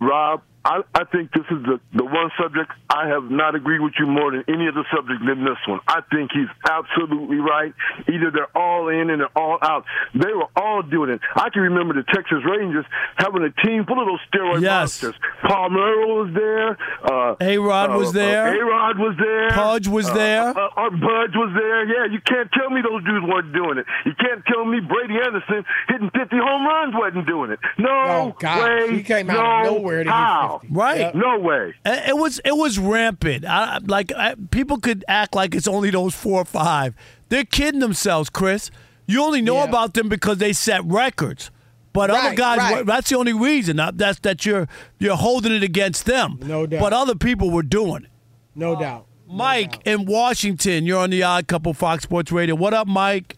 Rob, 0.00 0.42
I, 0.64 0.80
I 0.94 1.04
think 1.04 1.30
this 1.32 1.44
is 1.50 1.62
the, 1.64 1.78
the 1.94 2.04
one 2.04 2.30
subject 2.40 2.72
I 2.88 3.06
have 3.08 3.24
not 3.30 3.54
agreed 3.54 3.80
with 3.80 3.92
you 3.98 4.06
more 4.06 4.30
than 4.30 4.44
any 4.48 4.66
other 4.68 4.84
subject 4.94 5.20
than 5.26 5.44
this 5.44 5.58
one. 5.68 5.80
I 5.86 6.00
think 6.10 6.30
he's 6.32 6.48
absolutely 6.68 7.36
right. 7.36 7.74
Either 8.08 8.30
they're 8.32 8.56
all 8.56 8.88
in 8.88 9.10
and 9.10 9.20
they're 9.20 9.36
all 9.38 9.58
out. 9.62 9.84
They 10.14 10.32
were 10.32 10.48
all 10.56 10.82
doing 10.82 11.10
it. 11.10 11.20
I 11.36 11.50
can 11.50 11.62
remember 11.62 11.92
the 11.94 12.02
Texas 12.04 12.38
Rangers 12.48 12.86
having 13.16 13.42
a 13.42 13.50
team 13.66 13.84
full 13.84 14.00
of 14.00 14.06
those 14.06 14.20
steroid 14.32 14.62
Yes. 14.62 15.02
monsters. 15.02 15.14
Palmeiro 15.44 16.24
was 16.24 16.34
there. 16.34 16.78
Uh, 17.04 17.36
A-Rod 17.40 17.90
was 17.96 18.12
there. 18.12 18.60
A 18.62 18.64
Rod 18.64 18.98
was 18.98 19.16
there. 19.18 19.50
Pudge 19.50 19.88
was 19.88 20.08
Uh, 20.08 20.14
there. 20.14 20.48
Uh, 20.48 20.66
uh, 20.76 20.90
Pudge 20.90 21.34
was 21.36 21.52
there. 21.54 21.84
Yeah, 21.86 22.12
you 22.12 22.20
can't 22.20 22.50
tell 22.52 22.70
me 22.70 22.80
those 22.80 23.04
dudes 23.04 23.26
weren't 23.26 23.52
doing 23.52 23.78
it. 23.78 23.86
You 24.06 24.12
can't 24.18 24.44
tell 24.46 24.64
me 24.64 24.80
Brady 24.80 25.14
Anderson 25.24 25.64
hitting 25.88 26.10
50 26.10 26.36
home 26.38 26.66
runs 26.66 26.94
wasn't 26.96 27.26
doing 27.26 27.50
it. 27.50 27.58
No 27.78 27.90
Oh, 27.90 28.36
God. 28.38 28.62
way. 28.62 28.96
He 28.96 29.02
came 29.02 29.28
out 29.30 29.36
no 29.64 29.70
of 29.70 29.76
nowhere 29.76 30.04
to 30.04 30.10
how. 30.10 30.53
50. 30.62 30.74
Right. 30.74 31.14
No 31.14 31.38
way. 31.38 31.74
It 31.84 32.08
it 32.10 32.16
was 32.16 32.40
it 32.44 32.56
was 32.56 32.78
rampant. 32.78 33.44
I, 33.44 33.78
like 33.84 34.12
I, 34.12 34.34
people 34.50 34.78
could 34.78 35.04
act 35.08 35.34
like 35.34 35.54
it's 35.54 35.68
only 35.68 35.90
those 35.90 36.14
four 36.14 36.40
or 36.42 36.44
five. 36.44 36.94
They're 37.28 37.44
kidding 37.44 37.80
themselves, 37.80 38.30
Chris. 38.30 38.70
You 39.06 39.22
only 39.22 39.42
know 39.42 39.56
Yeah. 39.56 39.64
about 39.64 39.94
them 39.94 40.08
because 40.08 40.38
they 40.38 40.52
set 40.52 40.84
records. 40.84 41.50
But 41.92 42.10
other 42.10 42.34
guys, 42.34 42.58
right. 42.58 42.84
that's 42.84 43.08
the 43.10 43.16
only 43.16 43.32
reason. 43.32 43.78
Uh, 43.78 43.92
That's 43.94 44.18
that 44.20 44.44
you're 44.44 44.66
you're 44.98 45.14
holding 45.16 45.52
it 45.52 45.62
against 45.62 46.06
them. 46.06 46.40
No 46.42 46.66
doubt. 46.66 46.80
But 46.80 46.92
other 46.92 47.14
people 47.14 47.50
were 47.50 47.62
doing 47.62 48.02
it. 48.04 48.10
No 48.56 48.78
doubt. 48.78 49.06
Mike 49.28 49.78
in 49.86 50.04
Washington, 50.04 50.86
you're 50.86 50.98
on 50.98 51.10
the 51.10 51.22
Odd 51.22 51.46
Couple 51.46 51.72
Fox 51.72 52.02
Sports 52.02 52.32
Radio. 52.32 52.56
What 52.56 52.74
up, 52.74 52.88
Mike? 52.88 53.36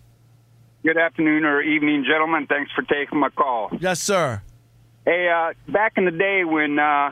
Good 0.85 0.97
afternoon 0.97 1.45
or 1.45 1.61
evening, 1.63 2.05
gentlemen. 2.09 2.47
Thanks 2.47 2.71
for 2.73 2.83
taking 2.83 3.19
my 3.19 3.29
call. 3.29 3.71
Yes, 3.79 4.01
sir. 4.01 4.41
Hey, 5.07 5.29
uh, 5.29 5.53
back 5.73 5.93
in 5.97 6.05
the 6.05 6.11
day 6.11 6.43
when 6.45 6.79
uh, 6.79 7.11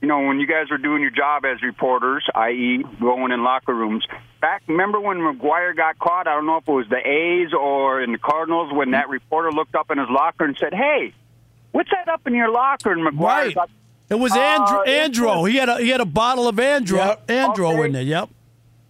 you 0.00 0.06
know 0.08 0.20
when 0.26 0.38
you 0.38 0.46
guys 0.46 0.70
were 0.70 0.78
doing 0.78 1.02
your 1.02 1.10
job 1.10 1.44
as 1.44 1.60
reporters, 1.62 2.24
i.e., 2.34 2.84
going 3.00 3.32
in 3.32 3.42
locker 3.42 3.74
rooms. 3.74 4.06
Back, 4.40 4.62
remember 4.68 5.00
when 5.00 5.18
McGwire 5.18 5.76
got 5.76 5.98
caught? 5.98 6.26
I 6.28 6.34
don't 6.34 6.46
know 6.46 6.58
if 6.58 6.68
it 6.68 6.72
was 6.72 6.86
the 6.88 6.98
A's 6.98 7.52
or 7.52 8.00
in 8.00 8.12
the 8.12 8.18
Cardinals 8.18 8.72
when 8.72 8.92
that 8.92 9.08
reporter 9.08 9.50
looked 9.52 9.74
up 9.74 9.90
in 9.90 9.98
his 9.98 10.08
locker 10.08 10.44
and 10.44 10.56
said, 10.58 10.72
"Hey, 10.72 11.12
what's 11.72 11.90
that 11.90 12.08
up 12.12 12.20
in 12.26 12.34
your 12.34 12.50
locker?" 12.50 12.92
And 12.92 13.02
McGwire 13.06 13.20
Right. 13.46 13.54
got, 13.54 13.70
It 14.08 14.16
was 14.20 14.32
Uh, 14.36 14.38
Andro. 14.40 14.86
it 14.86 15.12
Andro. 15.12 15.48
He 15.50 15.56
had 15.56 15.68
a 15.68 15.78
he 15.78 15.88
had 15.88 16.00
a 16.00 16.04
bottle 16.06 16.46
of 16.46 16.56
Andro. 16.56 16.96
Yep. 16.96 17.26
Andro 17.26 17.72
Okay. 17.74 17.84
in 17.86 17.92
there. 17.92 18.02
Yep. 18.02 18.28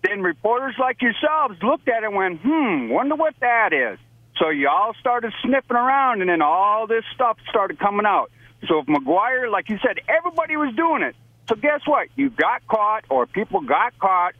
then 0.02 0.20
reporters 0.20 0.74
like 0.80 1.00
yourselves 1.00 1.56
looked 1.62 1.88
at 1.88 2.02
it 2.02 2.06
and 2.06 2.16
went, 2.16 2.40
hmm, 2.42 2.88
wonder 2.88 3.14
what 3.14 3.34
that 3.40 3.72
is. 3.72 3.98
So 4.36 4.48
you 4.48 4.68
all 4.68 4.94
started 4.98 5.32
sniffing 5.44 5.76
around, 5.76 6.22
and 6.22 6.28
then 6.28 6.42
all 6.42 6.88
this 6.88 7.04
stuff 7.14 7.38
started 7.48 7.78
coming 7.78 8.04
out. 8.04 8.28
So 8.68 8.80
if 8.80 8.86
McGwire, 8.86 9.50
like 9.50 9.68
you 9.68 9.78
said, 9.84 9.98
everybody 10.08 10.56
was 10.56 10.74
doing 10.76 11.02
it. 11.02 11.16
So 11.48 11.56
guess 11.56 11.80
what? 11.86 12.08
You 12.16 12.30
got 12.30 12.66
caught, 12.68 13.04
or 13.10 13.26
people 13.26 13.60
got 13.62 13.98
caught. 13.98 14.34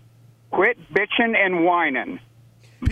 Quit 0.50 0.78
bitching 0.92 1.36
and 1.36 1.64
whining. 1.64 2.20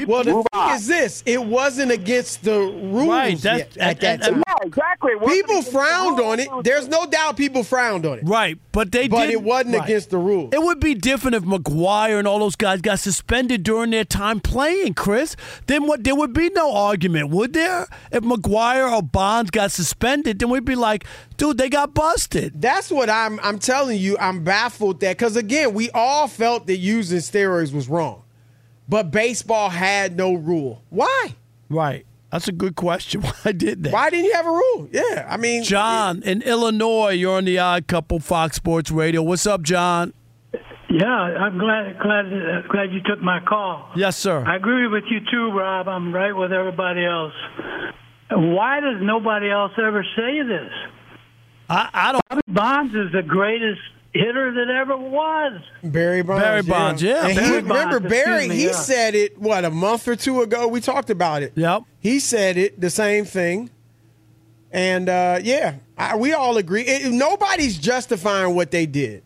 Well, 0.07 0.23
the 0.25 0.33
Move 0.33 0.47
thing 0.53 0.61
on. 0.61 0.77
is 0.77 0.87
this: 0.87 1.23
it 1.27 1.45
wasn't 1.45 1.91
against 1.91 2.45
the 2.45 2.59
rules 2.61 3.09
Right, 3.09 3.39
that's- 3.41 3.69
yet 3.75 3.77
at 3.79 4.01
that 4.01 4.15
and- 4.15 4.23
and- 4.23 4.35
time. 4.37 4.43
Yeah, 4.47 4.67
exactly. 4.67 5.13
People 5.27 5.63
frowned 5.63 6.21
on 6.21 6.39
it. 6.39 6.49
There's 6.63 6.87
no 6.89 7.07
doubt 7.07 7.37
people 7.37 7.65
frowned 7.65 8.07
on 8.07 8.19
it. 8.19 8.25
Right, 8.27 8.57
but 8.73 8.93
they 8.93 9.09
But 9.09 9.23
did, 9.27 9.31
it 9.31 9.43
wasn't 9.43 9.75
right. 9.77 9.85
against 9.85 10.11
the 10.11 10.19
rules. 10.19 10.51
It 10.53 10.63
would 10.63 10.79
be 10.81 10.95
different 10.95 11.35
if 11.35 11.43
McGwire 11.43 12.19
and 12.21 12.29
all 12.29 12.39
those 12.39 12.57
guys 12.57 12.81
got 12.81 13.01
suspended 13.01 13.63
during 13.65 13.91
their 13.91 14.05
time 14.05 14.39
playing, 14.41 14.95
Chris. 14.95 15.35
Then 15.67 15.87
what? 15.87 16.05
There 16.05 16.15
would 16.15 16.33
be 16.33 16.51
no 16.51 16.73
argument, 16.75 17.31
would 17.31 17.53
there? 17.53 17.87
If 18.13 18.23
McGwire 18.23 18.91
or 18.93 19.03
Bonds 19.03 19.51
got 19.51 19.73
suspended, 19.73 20.39
then 20.39 20.51
we'd 20.51 20.65
be 20.65 20.77
like, 20.77 21.05
dude, 21.37 21.59
they 21.59 21.69
got 21.69 21.95
busted. 21.95 22.61
That's 22.63 22.91
what 22.91 23.11
I'm. 23.11 23.41
I'm 23.43 23.59
telling 23.59 23.99
you, 23.99 24.17
I'm 24.19 24.45
baffled 24.45 25.01
that 25.01 25.19
because 25.19 25.35
again, 25.37 25.75
we 25.75 25.91
all 25.91 26.29
felt 26.29 26.67
that 26.69 26.77
using 26.77 27.19
steroids 27.19 27.73
was 27.73 27.89
wrong, 27.89 28.23
but 28.91 29.13
baseball 29.13 29.71
had 29.71 30.17
no 30.17 30.35
rule. 30.35 30.83
Why? 30.91 31.37
Right. 31.69 32.05
That's 32.33 32.49
a 32.49 32.53
good 32.53 32.75
question. 32.75 33.23
Why 33.43 33.53
did 33.53 33.85
they? 33.85 33.91
Why 33.91 34.11
didn't 34.11 34.27
you 34.27 34.35
have 34.35 34.47
a 34.47 34.51
rule? 34.51 34.89
Yeah, 34.93 35.27
I 35.29 35.37
mean, 35.37 35.63
John 35.63 36.23
in 36.23 36.43
Illinois, 36.43 37.11
you're 37.11 37.37
on 37.37 37.45
the 37.45 37.59
Odd 37.59 37.87
Couple 37.87 38.19
Fox 38.19 38.57
Sports 38.57 38.91
Radio. 38.91 39.23
What's 39.23 39.47
up, 39.47 39.63
John? 39.63 40.13
Yeah, 40.91 41.07
I'm 41.07 41.57
glad 41.57 41.99
glad 42.01 42.27
uh, 42.27 42.63
glad 42.69 42.93
you 42.93 43.01
took 43.07 43.23
my 43.23 43.39
call. 43.49 43.91
Yes, 43.95 44.17
sir. 44.17 44.45
I 44.45 44.57
agree 44.57 44.89
with 44.89 45.05
you 45.09 45.21
too, 45.31 45.57
Rob. 45.57 45.89
I'm 45.89 46.13
right 46.13 46.33
with 46.33 46.53
everybody 46.53 47.05
else. 47.05 47.33
Why 48.33 48.81
does 48.81 48.97
nobody 49.01 49.51
else 49.51 49.73
ever 49.79 50.05
say 50.17 50.43
this? 50.43 50.73
I, 51.69 51.91
I 51.93 52.13
don't. 52.13 52.23
Bobby 52.29 52.43
Bonds 52.49 52.95
is 52.95 53.13
the 53.13 53.23
greatest 53.23 53.81
hitter 54.13 54.53
that 54.55 54.69
ever 54.71 54.97
was. 54.97 55.61
Barry 55.83 56.23
Bonds. 56.23 56.43
Barry 56.43 56.63
Bonds, 56.63 57.03
yeah. 57.03 57.27
And 57.27 57.37
Barry 57.37 57.49
he, 57.49 57.57
remember, 57.57 58.01
Bonds, 58.01 58.15
Barry, 58.15 58.49
me, 58.49 58.57
he 58.57 58.65
yeah. 58.67 58.73
said 58.73 59.15
it, 59.15 59.39
what, 59.39 59.65
a 59.65 59.71
month 59.71 60.09
or 60.09 60.17
two 60.17 60.43
ago? 60.43 60.69
We 60.69 60.81
talked 60.81 61.11
about 61.11 61.43
it. 61.43 61.53
Yep. 61.55 61.83
He 62.01 62.21
said 62.21 62.57
it, 62.57 62.81
the 62.81 62.91
same 62.91 63.25
thing. 63.25 63.71
And 64.73 65.09
uh, 65.09 65.41
yeah, 65.43 65.77
I, 65.99 66.17
we 66.17 66.33
all 66.33 66.57
agree. 66.57 66.83
It, 66.83 67.13
nobody's 67.13 67.77
justifying 67.77 68.55
what 68.55 68.71
they 68.71 68.87
did. 68.87 69.23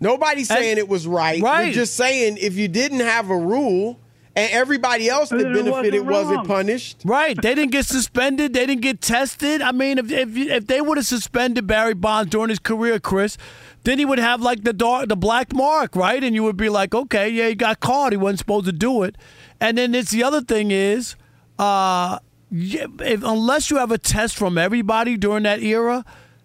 Nobody's 0.00 0.50
And- 0.50 0.58
saying 0.58 0.78
it 0.78 0.88
was 0.88 1.06
right. 1.06 1.40
Right. 1.42 1.66
We're 1.68 1.72
just 1.72 1.96
saying 1.96 2.38
if 2.40 2.56
you 2.56 2.68
didn't 2.68 3.00
have 3.00 3.30
a 3.30 3.36
rule 3.36 3.98
and 4.36 4.50
everybody 4.52 5.08
else 5.08 5.30
that 5.30 5.42
benefited 5.42 6.06
wasn't 6.06 6.06
wasn't 6.06 6.46
punished. 6.46 7.02
Right. 7.04 7.40
They 7.40 7.54
didn't 7.54 7.72
get 7.72 7.86
suspended. 7.86 8.52
They 8.52 8.66
didn't 8.66 8.82
get 8.82 9.00
tested. 9.00 9.62
I 9.62 9.72
mean, 9.72 9.98
if 9.98 10.10
if, 10.10 10.36
if 10.36 10.66
they 10.66 10.80
would 10.80 10.98
have 10.98 11.06
suspended 11.06 11.66
Barry 11.66 11.94
Bonds 11.94 12.30
during 12.30 12.48
his 12.48 12.58
career, 12.58 12.98
Chris, 12.98 13.36
then 13.84 13.98
he 13.98 14.04
would 14.04 14.18
have 14.18 14.40
like 14.40 14.64
the 14.64 14.72
dark, 14.72 15.08
the 15.08 15.16
black 15.16 15.52
mark, 15.52 15.94
right? 15.94 16.22
And 16.22 16.34
you 16.34 16.42
would 16.42 16.56
be 16.56 16.68
like, 16.68 16.94
okay, 16.94 17.28
yeah, 17.28 17.48
he 17.48 17.54
got 17.54 17.80
caught. 17.80 18.12
He 18.12 18.16
wasn't 18.16 18.40
supposed 18.40 18.66
to 18.66 18.72
do 18.72 19.02
it. 19.02 19.16
And 19.60 19.78
then 19.78 19.94
it's 19.94 20.10
the 20.10 20.24
other 20.24 20.40
thing 20.40 20.70
is, 20.70 21.16
uh, 21.58 22.18
if, 22.50 23.22
unless 23.22 23.70
you 23.70 23.76
have 23.76 23.92
a 23.92 23.98
test 23.98 24.36
from 24.36 24.58
everybody 24.58 25.16
during 25.16 25.44
that 25.44 25.62
era, 25.62 26.04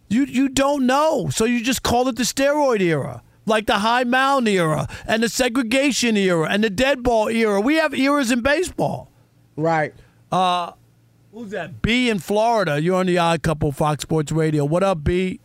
you 0.09 0.25
you 0.25 0.49
don't 0.49 0.85
know. 0.85 1.29
So 1.29 1.45
you 1.45 1.63
just 1.63 1.83
call 1.83 2.07
it 2.07 2.15
the 2.15 2.23
steroid 2.23 2.81
era. 2.81 3.23
Like 3.49 3.65
the 3.65 3.79
high 3.79 4.03
mound 4.03 4.47
era 4.47 4.87
and 5.07 5.23
the 5.23 5.27
segregation 5.29 6.15
era 6.15 6.47
and 6.49 6.63
the 6.63 6.69
dead 6.69 7.01
ball 7.01 7.27
era. 7.29 7.59
We 7.59 7.75
have 7.77 7.93
eras 7.95 8.31
in 8.31 8.41
baseball. 8.41 9.09
Right. 9.57 9.93
Uh, 10.31 10.73
who's 11.33 11.49
that? 11.49 11.81
B 11.81 12.09
in 12.09 12.19
Florida. 12.19 12.79
You're 12.79 12.97
on 12.97 13.07
the 13.07 13.17
Odd 13.17 13.41
Couple 13.41 13.71
Fox 13.71 14.03
Sports 14.03 14.31
Radio. 14.31 14.63
What 14.65 14.83
up, 14.83 15.03
B? 15.03 15.39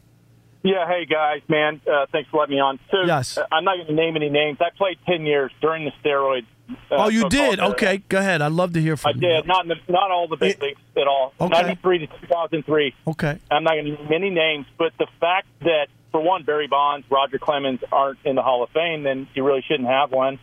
Yeah, 0.62 0.86
hey 0.88 1.04
guys, 1.04 1.42
man, 1.48 1.80
uh, 1.90 2.06
thanks 2.10 2.30
for 2.30 2.40
letting 2.40 2.54
me 2.54 2.60
on. 2.60 2.78
So, 2.90 3.02
Yes. 3.04 3.36
uh, 3.36 3.44
I'm 3.52 3.64
not 3.64 3.76
going 3.76 3.86
to 3.88 3.92
name 3.94 4.16
any 4.16 4.30
names. 4.30 4.56
I 4.62 4.70
played 4.76 4.96
ten 5.06 5.26
years 5.26 5.50
during 5.60 5.84
the 5.84 5.92
steroid. 6.02 6.46
Uh, 6.90 7.04
oh, 7.04 7.08
you 7.08 7.28
did? 7.28 7.58
era. 7.58 7.68
Okay, 7.72 7.98
go 8.08 8.18
ahead. 8.18 8.40
I'd 8.40 8.52
love 8.52 8.72
to 8.72 8.80
hear 8.80 8.94
I 8.94 8.96
from 8.96 9.20
you. 9.22 9.28
I 9.30 9.36
did 9.40 9.46
not 9.46 9.64
in 9.66 9.68
the, 9.68 9.92
not 9.92 10.10
all 10.10 10.26
the 10.26 10.36
big 10.38 10.60
leagues 10.62 10.80
at 10.96 11.06
all. 11.06 11.34
Okay. 11.38 11.50
Ninety 11.62 11.78
three 11.82 11.98
to 11.98 12.06
two 12.06 12.26
thousand 12.28 12.64
three. 12.64 12.94
Okay. 13.06 13.38
I'm 13.50 13.62
not 13.64 13.74
going 13.74 13.84
to 13.84 13.90
name 14.04 14.12
any 14.12 14.30
names, 14.30 14.64
but 14.78 14.92
the 14.98 15.06
fact 15.20 15.48
that 15.60 15.88
for 16.14 16.20
one, 16.22 16.44
Barry 16.44 16.68
Bonds, 16.68 17.04
Roger 17.10 17.38
Clemens 17.40 17.80
aren't 17.90 18.20
in 18.24 18.36
the 18.36 18.42
Hall 18.42 18.62
of 18.62 18.70
Fame, 18.70 19.02
then 19.02 19.26
you 19.34 19.42
really 19.42 19.64
shouldn't 19.66 19.88
have 19.88 20.12
one. 20.12 20.38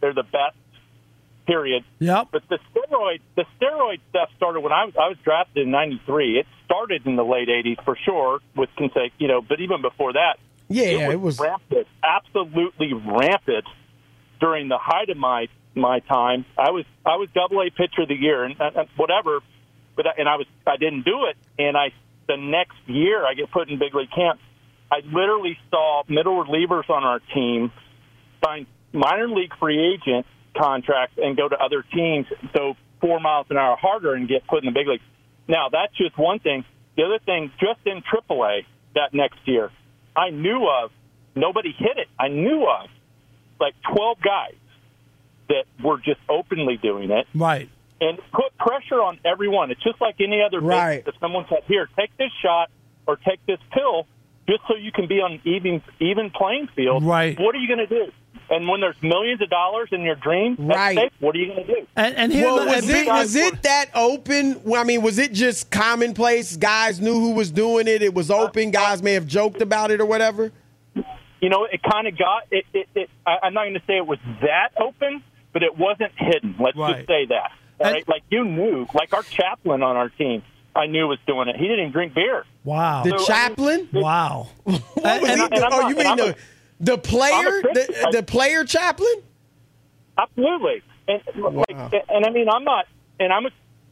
They're 0.00 0.12
the 0.12 0.24
best 0.24 0.56
period. 1.46 1.84
Yep. 2.00 2.28
But 2.32 2.42
the 2.48 2.58
steroid 2.74 3.20
the 3.36 3.44
steroid 3.60 4.00
stuff 4.10 4.30
started 4.36 4.60
when 4.62 4.72
I 4.72 4.86
was 4.86 4.94
I 4.96 5.06
was 5.06 5.16
drafted 5.22 5.62
in 5.64 5.70
'93. 5.70 6.40
It 6.40 6.46
started 6.64 7.06
in 7.06 7.14
the 7.14 7.24
late 7.24 7.46
'80s 7.48 7.84
for 7.84 7.96
sure 8.04 8.40
with 8.56 8.68
consec, 8.76 9.12
you 9.18 9.28
know, 9.28 9.40
but 9.42 9.60
even 9.60 9.80
before 9.80 10.12
that, 10.14 10.38
Yeah, 10.68 10.86
it 10.86 11.10
it 11.12 11.20
was, 11.20 11.38
was- 11.38 11.40
rampant, 11.40 11.86
absolutely 12.02 12.92
rampant 12.92 13.64
during 14.40 14.66
the 14.68 14.78
height 14.78 15.08
of 15.08 15.16
my 15.16 15.46
my 15.76 16.00
time. 16.00 16.44
I 16.58 16.72
was 16.72 16.84
I 17.06 17.14
was 17.14 17.28
Double 17.32 17.60
A 17.62 17.70
pitcher 17.70 18.02
of 18.02 18.08
the 18.08 18.16
year 18.16 18.42
and, 18.42 18.56
and 18.60 18.88
whatever, 18.96 19.38
but 19.94 20.08
I- 20.08 20.14
and 20.18 20.28
I 20.28 20.34
was 20.34 20.46
I 20.66 20.78
didn't 20.78 21.04
do 21.04 21.26
it, 21.26 21.36
and 21.60 21.76
I 21.76 21.92
the 22.26 22.36
next 22.36 22.76
year 22.86 23.24
I 23.24 23.34
get 23.34 23.52
put 23.52 23.68
in 23.70 23.78
big 23.78 23.94
league 23.94 24.10
camp. 24.10 24.40
I 24.92 25.00
literally 25.10 25.56
saw 25.70 26.02
middle 26.06 26.44
relievers 26.44 26.88
on 26.90 27.02
our 27.02 27.20
team 27.34 27.72
sign 28.44 28.66
minor 28.92 29.26
league 29.28 29.52
free 29.58 29.94
agent 29.94 30.26
contracts 30.54 31.16
and 31.16 31.34
go 31.34 31.48
to 31.48 31.56
other 31.56 31.82
teams, 31.94 32.26
so 32.54 32.76
four 33.00 33.18
miles 33.20 33.46
an 33.48 33.56
hour 33.56 33.76
harder 33.80 34.12
and 34.14 34.28
get 34.28 34.46
put 34.46 34.62
in 34.62 34.66
the 34.66 34.72
big 34.78 34.86
leagues. 34.86 35.02
Now 35.48 35.68
that's 35.72 35.96
just 35.96 36.18
one 36.18 36.40
thing. 36.40 36.64
The 36.96 37.04
other 37.04 37.18
thing, 37.24 37.50
just 37.58 37.80
in 37.86 38.02
AAA 38.02 38.66
that 38.94 39.14
next 39.14 39.38
year, 39.46 39.70
I 40.14 40.28
knew 40.28 40.68
of 40.68 40.90
nobody 41.34 41.72
hit 41.72 41.96
it. 41.96 42.08
I 42.18 42.28
knew 42.28 42.66
of 42.68 42.90
like 43.58 43.74
twelve 43.94 44.18
guys 44.20 44.56
that 45.48 45.64
were 45.82 45.98
just 45.98 46.20
openly 46.28 46.76
doing 46.76 47.10
it 47.10 47.26
Right. 47.34 47.70
and 48.00 48.18
put 48.32 48.56
pressure 48.58 49.00
on 49.02 49.18
everyone. 49.24 49.70
It's 49.70 49.82
just 49.82 50.00
like 50.02 50.16
any 50.20 50.42
other 50.42 50.60
Right. 50.60 50.98
business. 50.98 51.14
If 51.14 51.20
someone 51.20 51.46
said, 51.48 51.62
"Here, 51.66 51.88
take 51.98 52.14
this 52.18 52.30
shot 52.42 52.68
or 53.06 53.16
take 53.16 53.44
this 53.46 53.58
pill," 53.70 54.06
just 54.48 54.60
so 54.68 54.76
you 54.76 54.92
can 54.92 55.06
be 55.06 55.16
on 55.20 55.40
even 55.44 55.82
even 56.00 56.30
playing 56.30 56.68
field. 56.74 57.04
Right. 57.04 57.38
What 57.38 57.54
are 57.54 57.58
you 57.58 57.68
going 57.68 57.86
to 57.86 58.06
do? 58.06 58.12
And 58.50 58.68
when 58.68 58.80
there's 58.80 59.00
millions 59.02 59.40
of 59.40 59.48
dollars 59.48 59.88
in 59.92 60.02
your 60.02 60.16
dream, 60.16 60.56
at 60.58 60.76
Right. 60.76 60.98
stake, 60.98 61.12
what 61.20 61.34
are 61.34 61.38
you 61.38 61.46
going 61.54 61.66
to 61.66 61.74
do? 61.74 61.86
And, 61.96 62.14
and 62.16 62.32
here, 62.32 62.46
well, 62.46 62.66
was 62.66 62.88
it 62.88 63.06
was 63.06 63.34
it 63.36 63.62
that 63.62 63.86
open? 63.94 64.60
I 64.76 64.84
mean, 64.84 65.00
was 65.02 65.18
it 65.18 65.32
just 65.32 65.70
commonplace? 65.70 66.56
Guys 66.56 67.00
knew 67.00 67.14
who 67.14 67.32
was 67.32 67.50
doing 67.50 67.86
it. 67.88 68.02
It 68.02 68.14
was 68.14 68.30
open. 68.30 68.70
Guys 68.70 69.02
may 69.02 69.12
have 69.14 69.26
joked 69.26 69.62
about 69.62 69.90
it 69.90 70.00
or 70.00 70.06
whatever. 70.06 70.52
You 71.40 71.48
know, 71.48 71.64
it 71.64 71.80
kind 71.82 72.06
of 72.06 72.16
got 72.18 72.44
it. 72.50 72.64
it, 72.72 72.88
it 72.94 73.10
I, 73.26 73.38
I'm 73.44 73.54
not 73.54 73.62
going 73.64 73.74
to 73.74 73.82
say 73.86 73.96
it 73.96 74.06
was 74.06 74.18
that 74.42 74.70
open, 74.80 75.22
but 75.52 75.62
it 75.62 75.76
wasn't 75.78 76.12
hidden. 76.16 76.56
Let's 76.60 76.76
Right. 76.76 76.96
just 76.96 77.08
say 77.08 77.26
that. 77.26 77.52
All 77.80 77.90
right, 77.90 78.08
like 78.08 78.22
you 78.30 78.44
knew, 78.44 78.86
like 78.94 79.12
our 79.12 79.24
chaplain 79.24 79.82
on 79.82 79.96
our 79.96 80.08
team, 80.10 80.42
I 80.74 80.86
knew 80.86 81.06
was 81.06 81.18
doing 81.26 81.48
it. 81.48 81.56
He 81.56 81.62
didn't 81.62 81.80
even 81.80 81.92
drink 81.92 82.14
beer. 82.14 82.44
Wow. 82.64 83.02
The 83.04 83.10
So, 83.10 83.14
I 83.14 83.18
mean, 83.18 83.26
chaplain? 83.26 83.88
Wow. 83.92 84.48
What 84.64 84.80
was 85.04 85.04
and 85.04 85.22
he 85.22 85.30
I- 85.30 85.48
doing? 85.48 85.52
and 85.52 85.64
Oh, 85.64 85.68
not- 85.80 85.90
you 85.90 85.98
and 85.98 86.08
mean 86.08 86.16
the 86.16 86.28
a- 86.32 86.36
the 86.80 86.98
player, 86.98 87.32
I'm 87.34 87.46
a 87.46 87.62
Christian. 87.62 87.94
the, 88.02 88.08
the 88.18 88.22
player 88.24 88.64
chaplain? 88.64 89.14
Absolutely, 90.18 90.82
and 91.08 91.22
like, 91.36 92.04
and 92.08 92.26
I 92.26 92.30
mean, 92.30 92.48
I'm 92.48 92.64
not, 92.64 92.86
and 93.18 93.32
I'm 93.32 93.46
a 93.46 93.50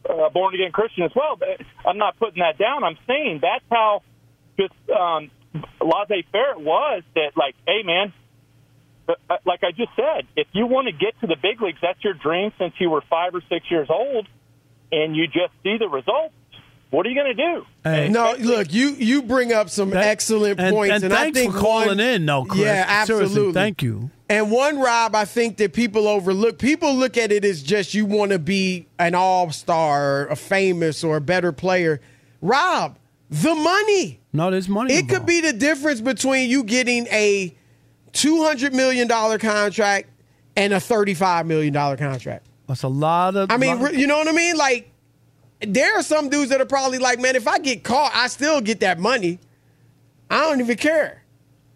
uh, 0.09 0.29
born 0.29 0.53
again 0.53 0.71
Christian 0.71 1.03
as 1.03 1.11
well. 1.15 1.35
But 1.37 1.61
I'm 1.85 1.97
not 1.97 2.17
putting 2.19 2.41
that 2.43 2.57
down. 2.57 2.83
I'm 2.83 2.97
saying 3.07 3.39
that's 3.41 3.63
how 3.71 4.03
just 4.59 4.73
um, 4.89 5.31
laissez 5.81 6.25
faire 6.31 6.51
it 6.51 6.59
was. 6.61 7.03
That 7.15 7.31
like, 7.35 7.55
hey, 7.65 7.81
man, 7.83 8.13
uh, 9.09 9.13
uh, 9.29 9.37
like 9.45 9.63
I 9.63 9.71
just 9.71 9.95
said, 9.95 10.27
if 10.35 10.47
you 10.53 10.67
want 10.67 10.87
to 10.87 10.91
get 10.93 11.19
to 11.21 11.27
the 11.27 11.37
big 11.41 11.61
leagues, 11.61 11.79
that's 11.81 12.03
your 12.03 12.13
dream 12.13 12.51
since 12.59 12.73
you 12.79 12.89
were 12.89 13.01
five 13.09 13.33
or 13.33 13.41
six 13.49 13.65
years 13.71 13.87
old, 13.89 14.27
and 14.91 15.15
you 15.15 15.25
just 15.27 15.53
see 15.63 15.77
the 15.77 15.87
results. 15.89 16.33
What 16.91 17.05
are 17.05 17.09
you 17.09 17.15
going 17.15 17.35
to 17.35 17.43
do? 17.55 17.65
Hey. 17.83 18.09
No, 18.09 18.35
look, 18.37 18.71
you 18.73 18.89
you 18.91 19.23
bring 19.23 19.51
up 19.53 19.69
some 19.69 19.93
excellent 19.93 20.59
and, 20.59 20.73
points, 20.75 21.03
and 21.03 21.13
I 21.13 21.17
thanks 21.23 21.39
think 21.39 21.53
for 21.53 21.59
calling 21.59 21.87
one- 21.87 21.99
in, 22.01 22.25
no, 22.25 22.43
Chris. 22.45 22.61
Yeah, 22.61 23.05
Seriously, 23.05 23.23
absolutely. 23.25 23.53
thank 23.53 23.81
you. 23.81 24.11
And 24.29 24.51
one, 24.51 24.77
Rob, 24.79 25.15
I 25.15 25.25
think 25.25 25.57
that 25.57 25.73
people 25.73 26.07
overlook. 26.07 26.57
People 26.59 26.93
look 26.95 27.17
at 27.17 27.31
it 27.31 27.43
as 27.45 27.63
just 27.63 27.93
you 27.93 28.05
want 28.05 28.31
to 28.31 28.39
be 28.39 28.87
an 28.99 29.15
all 29.15 29.51
star, 29.51 30.27
a 30.27 30.35
famous, 30.35 31.03
or 31.03 31.17
a 31.17 31.21
better 31.21 31.51
player. 31.51 32.01
Rob, 32.41 32.97
the 33.29 33.55
money. 33.55 34.19
No, 34.33 34.51
there's 34.51 34.67
money. 34.69 34.93
It 34.93 35.07
could 35.09 35.25
be 35.25 35.39
the 35.41 35.53
difference 35.53 36.01
between 36.01 36.49
you 36.49 36.63
getting 36.63 37.07
a 37.07 37.55
two 38.11 38.43
hundred 38.43 38.73
million 38.73 39.07
dollar 39.07 39.37
contract 39.37 40.09
and 40.57 40.73
a 40.73 40.79
thirty 40.81 41.13
five 41.13 41.45
million 41.45 41.71
dollar 41.73 41.95
contract. 41.95 42.45
That's 42.67 42.83
a 42.83 42.87
lot 42.89 43.35
of. 43.37 43.49
I 43.49 43.55
mean, 43.57 43.79
lot- 43.81 43.91
re- 43.91 43.97
you 43.97 44.07
know 44.07 44.17
what 44.17 44.27
I 44.27 44.33
mean? 44.33 44.55
Like, 44.57 44.90
there 45.61 45.97
are 45.97 46.03
some 46.03 46.29
dudes 46.29 46.49
that 46.49 46.61
are 46.61 46.65
probably 46.65 46.97
like, 46.97 47.19
man, 47.19 47.35
if 47.35 47.47
I 47.47 47.59
get 47.59 47.83
caught, 47.83 48.11
I 48.13 48.27
still 48.27 48.61
get 48.61 48.79
that 48.81 48.99
money. 48.99 49.39
I 50.29 50.41
don't 50.41 50.59
even 50.61 50.77
care. 50.77 51.17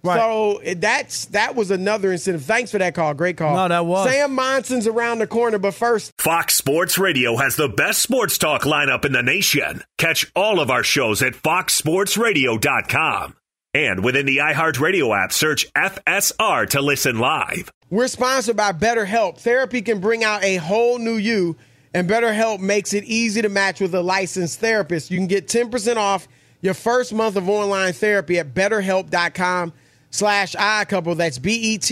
Right. 0.04 0.19
So 0.19 0.58
eh, 0.58 0.76
that's 0.78 1.26
that 1.26 1.56
was 1.56 1.71
another 1.71 2.12
incentive. 2.12 2.43
Thanks 2.43 2.69
for 2.69 2.78
that 2.78 2.93
call. 2.93 3.15
Great 3.15 3.38
call. 3.38 3.56
No, 3.56 3.67
that 3.67 3.88
was. 3.88 4.08
Sam 4.08 4.36
Monson's 4.36 4.86
around 4.86 5.17
the 5.17 5.26
corner, 5.26 5.58
but 5.58 5.74
first, 5.74 6.12
Fox 6.19 6.54
Sports 6.54 7.00
Radio 7.00 7.38
has 7.38 7.56
the 7.56 7.69
best 7.69 8.04
sports 8.04 8.38
talk 8.38 8.62
lineup 8.62 9.04
in 9.04 9.13
the 9.13 9.24
nation. 9.24 9.82
Catch 9.98 10.32
all 10.36 10.60
of 10.60 10.69
our 10.69 10.84
shows 10.84 11.24
at 11.24 11.34
foxsportsradio.com. 11.34 13.36
And 13.74 14.06
within 14.06 14.26
the 14.26 14.38
iHeartRadio 14.38 15.21
app, 15.21 15.34
search 15.34 15.74
FSR 15.74 16.69
to 16.69 16.82
listen 16.82 17.19
live. 17.19 17.71
we're 17.89 18.08
sponsored 18.08 18.56
by 18.56 18.71
BetterHelp. 18.71 19.39
Therapy 19.39 19.82
can 19.82 20.00
bring 20.00 20.24
out 20.24 20.43
a 20.45 20.56
whole 20.58 20.98
new 20.98 21.15
you, 21.15 21.58
and 21.95 22.08
BetterHelp 22.10 22.60
makes 22.60 22.93
it 22.93 23.05
easy 23.05 23.41
to 23.41 23.47
match 23.47 23.79
with 23.79 23.95
a 23.95 24.01
licensed 24.01 24.60
therapist. 24.60 25.10
You 25.10 25.17
can 25.17 25.27
get 25.27 25.47
10% 25.47 25.95
off 25.95 26.27
your 26.60 26.73
first 26.73 27.13
month 27.13 27.38
of 27.38 27.47
online 27.47 27.93
therapy 27.93 28.38
at 28.38 28.53
betterhelp.com 28.53 29.71
slash 30.10 30.55
iCouple. 30.55 31.15
That's 31.15 31.39
B-E-T-T-E-R-H-E-L-P 31.39 31.84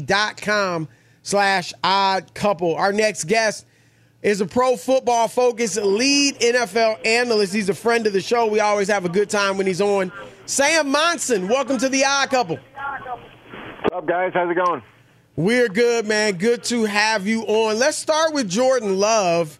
dot 0.00 0.42
com 0.42 0.88
slash 1.22 1.72
odd 1.84 2.34
couple. 2.34 2.74
Our 2.74 2.92
next 2.92 3.24
guest 3.24 3.64
is 4.22 4.40
a 4.40 4.46
Pro 4.46 4.76
Football 4.76 5.28
Focus 5.28 5.76
lead 5.76 6.40
NFL 6.40 7.06
analyst. 7.06 7.54
He's 7.54 7.68
a 7.68 7.74
friend 7.74 8.08
of 8.08 8.12
the 8.12 8.20
show. 8.20 8.48
We 8.48 8.58
always 8.58 8.88
have 8.88 9.04
a 9.04 9.08
good 9.08 9.30
time 9.30 9.56
when 9.56 9.68
he's 9.68 9.80
on. 9.80 10.10
Sam 10.46 10.90
Monson, 10.90 11.46
welcome 11.46 11.78
to 11.78 11.88
the 11.88 12.04
Odd 12.04 12.28
Couple. 12.30 12.56
What's 12.56 13.94
up, 13.94 14.08
guys? 14.08 14.32
How's 14.34 14.50
it 14.50 14.56
going? 14.56 14.82
We're 15.40 15.70
good, 15.70 16.06
man. 16.06 16.34
Good 16.34 16.64
to 16.64 16.84
have 16.84 17.26
you 17.26 17.44
on. 17.44 17.78
Let's 17.78 17.96
start 17.96 18.34
with 18.34 18.46
Jordan 18.46 18.98
Love. 18.98 19.58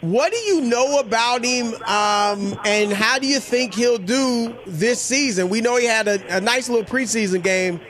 What 0.00 0.32
do 0.32 0.38
you 0.38 0.62
know 0.62 0.98
about 0.98 1.44
him, 1.44 1.68
um, 1.84 2.58
and 2.64 2.92
how 2.92 3.20
do 3.20 3.28
you 3.28 3.38
think 3.38 3.74
he'll 3.74 3.96
do 3.96 4.56
this 4.66 5.00
season? 5.00 5.50
We 5.50 5.60
know 5.60 5.76
he 5.76 5.86
had 5.86 6.08
a, 6.08 6.36
a 6.36 6.40
nice 6.40 6.68
little 6.68 6.84
preseason 6.84 7.44
game 7.44 7.80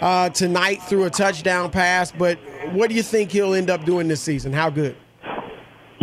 uh, 0.00 0.28
tonight 0.30 0.80
threw 0.84 1.02
a 1.02 1.10
touchdown 1.10 1.72
pass, 1.72 2.12
but 2.12 2.38
what 2.70 2.90
do 2.90 2.94
you 2.94 3.02
think 3.02 3.32
he'll 3.32 3.54
end 3.54 3.70
up 3.70 3.84
doing 3.84 4.06
this 4.06 4.20
season? 4.20 4.52
How 4.52 4.70
good? 4.70 4.94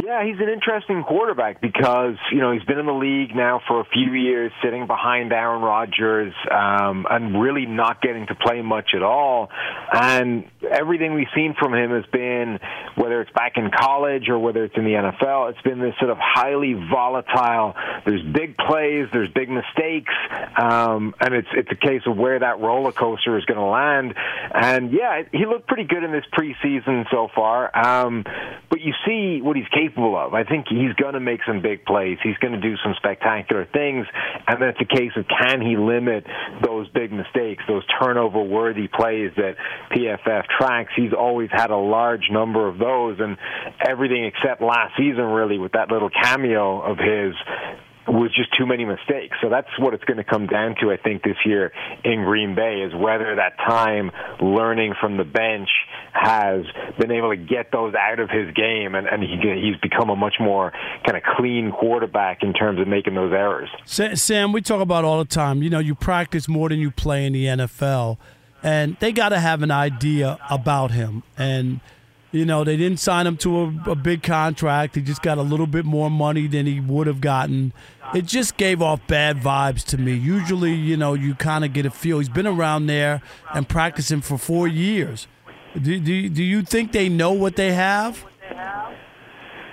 Yeah, 0.05 0.23
he's 0.23 0.39
an 0.39 0.49
interesting 0.49 1.03
quarterback 1.03 1.61
because 1.61 2.17
you 2.31 2.37
know 2.37 2.51
he's 2.51 2.63
been 2.65 2.77
in 2.77 2.85
the 2.85 2.93
league 2.93 3.35
now 3.35 3.59
for 3.67 3.79
a 3.79 3.85
few 3.85 4.13
years, 4.13 4.51
sitting 4.63 4.85
behind 4.85 5.33
Aaron 5.33 5.63
Rodgers, 5.63 6.31
um, 6.51 7.07
and 7.09 7.41
really 7.41 7.65
not 7.65 8.03
getting 8.03 8.27
to 8.27 8.35
play 8.35 8.61
much 8.61 8.91
at 8.95 9.01
all. 9.01 9.49
And 9.91 10.45
everything 10.61 11.15
we've 11.15 11.33
seen 11.33 11.55
from 11.57 11.73
him 11.73 11.89
has 11.89 12.05
been, 12.11 12.59
whether 12.93 13.19
it's 13.19 13.31
back 13.31 13.53
in 13.55 13.71
college 13.71 14.29
or 14.29 14.37
whether 14.37 14.63
it's 14.63 14.77
in 14.77 14.83
the 14.83 14.91
NFL, 14.91 15.49
it's 15.49 15.61
been 15.63 15.79
this 15.79 15.95
sort 15.97 16.11
of 16.11 16.19
highly 16.21 16.73
volatile. 16.73 17.73
There's 18.05 18.21
big 18.21 18.57
plays, 18.57 19.07
there's 19.11 19.31
big 19.31 19.49
mistakes, 19.49 20.13
um, 20.61 21.15
and 21.19 21.33
it's 21.33 21.49
it's 21.53 21.71
a 21.71 21.75
case 21.75 22.03
of 22.05 22.15
where 22.15 22.37
that 22.37 22.59
roller 22.59 22.91
coaster 22.91 23.39
is 23.39 23.45
going 23.45 23.59
to 23.59 23.65
land. 23.65 24.13
And 24.53 24.91
yeah, 24.91 25.23
he 25.31 25.47
looked 25.47 25.67
pretty 25.67 25.85
good 25.85 26.03
in 26.03 26.11
this 26.11 26.25
preseason 26.31 27.09
so 27.09 27.27
far. 27.33 27.75
Um, 27.75 28.23
but 28.69 28.81
you 28.81 28.93
see 29.03 29.41
what 29.41 29.55
he's 29.55 29.67
capable 29.69 29.94
of. 29.97 30.33
I 30.33 30.43
think 30.43 30.67
he's 30.69 30.93
going 30.93 31.13
to 31.13 31.19
make 31.19 31.41
some 31.47 31.61
big 31.61 31.85
plays. 31.85 32.17
He's 32.23 32.37
going 32.37 32.53
to 32.53 32.61
do 32.61 32.75
some 32.83 32.93
spectacular 32.97 33.65
things, 33.71 34.05
and 34.47 34.61
then 34.61 34.69
it's 34.69 34.81
a 34.81 34.85
case 34.85 35.11
of 35.15 35.25
can 35.27 35.61
he 35.61 35.77
limit 35.77 36.25
those 36.63 36.87
big 36.89 37.11
mistakes, 37.11 37.63
those 37.67 37.83
turnover-worthy 38.01 38.87
plays 38.87 39.31
that 39.37 39.55
PFF 39.91 40.43
tracks. 40.57 40.91
He's 40.95 41.13
always 41.13 41.49
had 41.51 41.71
a 41.71 41.77
large 41.77 42.29
number 42.31 42.67
of 42.67 42.77
those, 42.77 43.17
and 43.19 43.37
everything 43.87 44.25
except 44.25 44.61
last 44.61 44.93
season, 44.97 45.23
really, 45.23 45.57
with 45.57 45.71
that 45.73 45.89
little 45.89 46.09
cameo 46.09 46.81
of 46.81 46.97
his 46.97 47.33
was 48.07 48.33
just 48.35 48.49
too 48.57 48.65
many 48.65 48.85
mistakes. 48.85 49.37
So 49.41 49.49
that's 49.49 49.67
what 49.79 49.93
it's 49.93 50.03
going 50.03 50.17
to 50.17 50.23
come 50.23 50.47
down 50.47 50.75
to, 50.81 50.91
I 50.91 50.97
think, 50.97 51.23
this 51.23 51.37
year 51.45 51.71
in 52.03 52.23
Green 52.23 52.55
Bay 52.55 52.81
is 52.81 52.93
whether 52.93 53.35
that 53.35 53.57
time 53.57 54.11
learning 54.41 54.93
from 54.99 55.17
the 55.17 55.23
bench 55.23 55.69
has 56.13 56.65
been 56.99 57.11
able 57.11 57.29
to 57.29 57.37
get 57.37 57.71
those 57.71 57.93
out 57.95 58.19
of 58.19 58.29
his 58.29 58.53
game, 58.53 58.95
and, 58.95 59.07
and 59.07 59.23
he, 59.23 59.37
he's 59.61 59.77
become 59.81 60.09
a 60.09 60.15
much 60.15 60.35
more 60.39 60.71
kind 61.05 61.17
of 61.17 61.23
clean 61.37 61.71
quarterback 61.71 62.43
in 62.43 62.53
terms 62.53 62.79
of 62.79 62.87
making 62.87 63.15
those 63.15 63.33
errors. 63.33 63.69
Sam, 63.85 64.51
we 64.51 64.61
talk 64.61 64.81
about 64.81 65.03
all 65.03 65.19
the 65.19 65.25
time. 65.25 65.63
You 65.63 65.69
know, 65.69 65.79
you 65.79 65.95
practice 65.95 66.47
more 66.47 66.69
than 66.69 66.79
you 66.79 66.91
play 66.91 67.25
in 67.25 67.33
the 67.33 67.45
NFL, 67.45 68.17
and 68.63 68.97
they 68.99 69.11
got 69.11 69.29
to 69.29 69.39
have 69.39 69.61
an 69.61 69.71
idea 69.71 70.39
about 70.49 70.91
him. 70.91 71.23
And 71.37 71.81
you 72.35 72.45
know, 72.45 72.65
they 72.65 72.75
didn't 72.75 72.99
sign 72.99 73.25
him 73.25 73.37
to 73.37 73.61
a, 73.61 73.91
a 73.91 73.95
big 73.95 74.21
contract. 74.21 74.95
He 74.95 75.01
just 75.01 75.21
got 75.21 75.37
a 75.37 75.41
little 75.41 75.67
bit 75.67 75.85
more 75.85 76.11
money 76.11 76.47
than 76.47 76.65
he 76.65 76.81
would 76.81 77.07
have 77.07 77.21
gotten. 77.21 77.71
It 78.13 78.25
just 78.25 78.57
gave 78.57 78.81
off 78.81 79.05
bad 79.07 79.37
vibes 79.37 79.85
to 79.85 79.97
me. 79.97 80.13
Usually, 80.13 80.73
you 80.73 80.97
know, 80.97 81.13
you 81.13 81.33
kind 81.35 81.63
of 81.63 81.71
get 81.71 81.85
a 81.85 81.89
feel. 81.89 82.19
He's 82.19 82.27
been 82.27 82.45
around 82.45 82.87
there 82.87 83.21
and 83.53 83.67
practicing 83.67 84.19
for 84.19 84.37
four 84.37 84.67
years. 84.67 85.27
Do, 85.81 85.99
do, 85.99 86.29
do 86.29 86.43
you 86.43 86.61
think 86.61 86.91
they 86.91 87.07
know 87.07 87.31
what 87.31 87.55
they 87.55 87.71
have? 87.73 88.25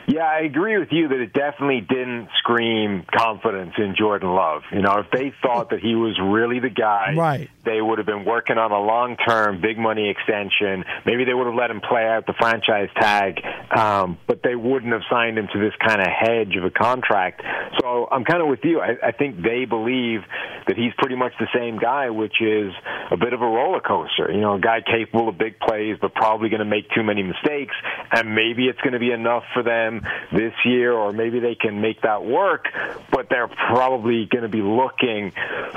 Yeah, 0.06 0.24
I 0.24 0.40
agree 0.40 0.78
with 0.78 0.88
you 0.90 1.08
that 1.08 1.20
it 1.20 1.32
definitely 1.32 1.80
didn't 1.80 2.28
scream 2.38 3.04
confidence 3.14 3.72
in 3.78 3.94
Jordan 3.96 4.34
Love. 4.34 4.62
You 4.72 4.82
know, 4.82 4.98
if 4.98 5.10
they 5.12 5.32
thought 5.42 5.70
that 5.70 5.80
he 5.80 5.94
was 5.94 6.18
really 6.20 6.58
the 6.58 6.70
guy, 6.70 7.14
right. 7.16 7.50
they 7.64 7.80
would 7.80 7.98
have 7.98 8.06
been 8.06 8.24
working 8.24 8.58
on 8.58 8.72
a 8.72 8.80
long 8.80 9.16
term, 9.16 9.60
big 9.60 9.78
money 9.78 10.10
extension. 10.10 10.84
Maybe 11.06 11.24
they 11.24 11.34
would 11.34 11.46
have 11.46 11.54
let 11.54 11.70
him 11.70 11.80
play 11.80 12.06
out 12.06 12.26
the 12.26 12.34
franchise 12.34 12.88
tag, 12.98 13.40
um, 13.76 14.18
but 14.26 14.42
they 14.42 14.56
wouldn't 14.56 14.92
have 14.92 15.02
signed 15.10 15.38
him 15.38 15.48
to 15.52 15.58
this 15.58 15.74
kind 15.84 16.00
of 16.00 16.08
hedge 16.08 16.56
of 16.56 16.64
a 16.64 16.70
contract. 16.70 17.42
So 17.80 18.08
I'm 18.10 18.24
kind 18.24 18.42
of 18.42 18.48
with 18.48 18.64
you. 18.64 18.80
I, 18.80 19.08
I 19.08 19.12
think 19.12 19.42
they 19.42 19.64
believe 19.66 20.20
that 20.66 20.76
he's 20.76 20.92
pretty 20.98 21.16
much 21.16 21.32
the 21.38 21.48
same 21.54 21.78
guy, 21.78 22.10
which 22.10 22.40
is 22.40 22.72
a 23.10 23.16
bit 23.16 23.32
of 23.32 23.42
a 23.42 23.46
roller 23.46 23.80
coaster. 23.80 24.30
You 24.32 24.40
know, 24.40 24.54
a 24.54 24.60
guy 24.60 24.80
capable 24.80 25.28
of 25.28 25.38
big 25.38 25.58
plays, 25.60 25.96
but 26.00 26.14
probably 26.14 26.48
going 26.48 26.60
to 26.60 26.64
make 26.64 26.90
too 26.90 27.02
many 27.02 27.22
mistakes, 27.22 27.74
and 28.10 28.34
maybe 28.34 28.66
it's 28.66 28.80
going 28.80 28.94
to 28.94 29.00
be 29.00 29.12
enough 29.12 29.44
for 29.54 29.62
them 29.62 29.91
this 30.32 30.54
year, 30.64 30.92
or 30.92 31.12
maybe 31.12 31.40
they 31.40 31.54
can 31.54 31.80
make 31.80 32.02
that 32.02 32.24
work, 32.24 32.66
but 33.10 33.28
they're 33.28 33.48
probably 33.48 34.26
going 34.30 34.42
to 34.42 34.48
be 34.48 34.62
looking 34.62 35.32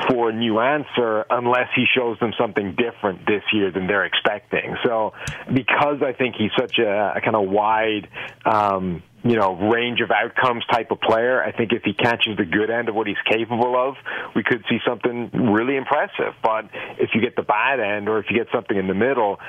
for 0.08 0.30
a 0.30 0.34
new 0.34 0.60
answer 0.60 1.26
unless 1.30 1.70
he 1.76 1.86
shows 1.96 2.18
them 2.20 2.34
something 2.40 2.76
different 2.76 3.26
this 3.26 3.44
year 3.52 3.72
than 3.72 3.88
they're 3.88 4.06
expecting. 4.06 4.76
So, 4.84 5.14
because 5.52 6.02
I 6.02 6.14
think 6.14 6.36
he's 6.36 6.52
such 6.58 6.78
a, 6.80 7.14
a 7.18 7.22
kind 7.22 7.36
of 7.36 7.50
wide, 7.50 8.08
um, 8.46 9.04
you 9.24 9.36
know, 9.36 9.56
range 9.56 10.02
of 10.02 10.12
outcomes 10.12 10.64
type 10.72 10.92
of 10.92 11.02
player. 11.02 11.44
I 11.44 11.52
think 11.52 11.72
if 11.74 11.82
he 11.84 11.94
catches 11.94 12.38
the 12.38 12.46
good 12.46 12.70
end 12.70 12.90
of 12.90 12.96
what 12.96 13.08
he's 13.08 13.22
capable 13.28 13.76
of, 13.76 13.96
we 14.36 14.44
could 14.44 14.64
see 14.70 14.78
something 14.88 15.32
really 15.34 15.76
impressive. 15.78 16.36
But 16.44 16.66
if 17.00 17.10
you 17.16 17.22
get 17.22 17.36
the 17.36 17.42
bad 17.42 17.80
end, 17.80 18.08
or 18.08 18.20
if 18.20 18.28
you 18.30 18.38
get 18.38 18.48
something 18.54 18.78
in 18.78 18.88
the 18.88 18.94
middle, 18.94 19.40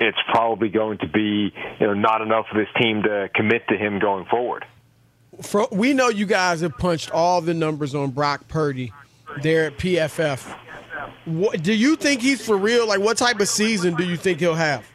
it's 0.00 0.18
probably 0.30 0.68
going 0.68 0.98
to 0.98 1.08
be 1.08 1.52
you 1.80 1.86
know 1.86 1.94
not 1.94 2.20
enough 2.20 2.46
for 2.50 2.58
this 2.58 2.68
team 2.80 3.02
to 3.02 3.28
commit 3.34 3.66
to 3.68 3.76
him 3.76 3.98
going 3.98 4.26
forward. 4.26 4.64
For, 5.42 5.68
we 5.70 5.92
know 5.92 6.08
you 6.08 6.26
guys 6.26 6.62
have 6.62 6.78
punched 6.78 7.10
all 7.10 7.40
the 7.40 7.54
numbers 7.54 7.94
on 7.94 8.10
Brock 8.10 8.48
Purdy 8.48 8.92
there 9.42 9.66
at 9.66 9.76
PFF. 9.76 10.56
What, 11.26 11.62
do 11.62 11.74
you 11.74 11.96
think 11.96 12.22
he's 12.22 12.44
for 12.44 12.56
real? 12.56 12.86
Like, 12.88 13.00
what 13.00 13.18
type 13.18 13.40
of 13.40 13.48
season 13.48 13.96
do 13.96 14.04
you 14.04 14.16
think 14.16 14.40
he'll 14.40 14.54
have? 14.54 14.86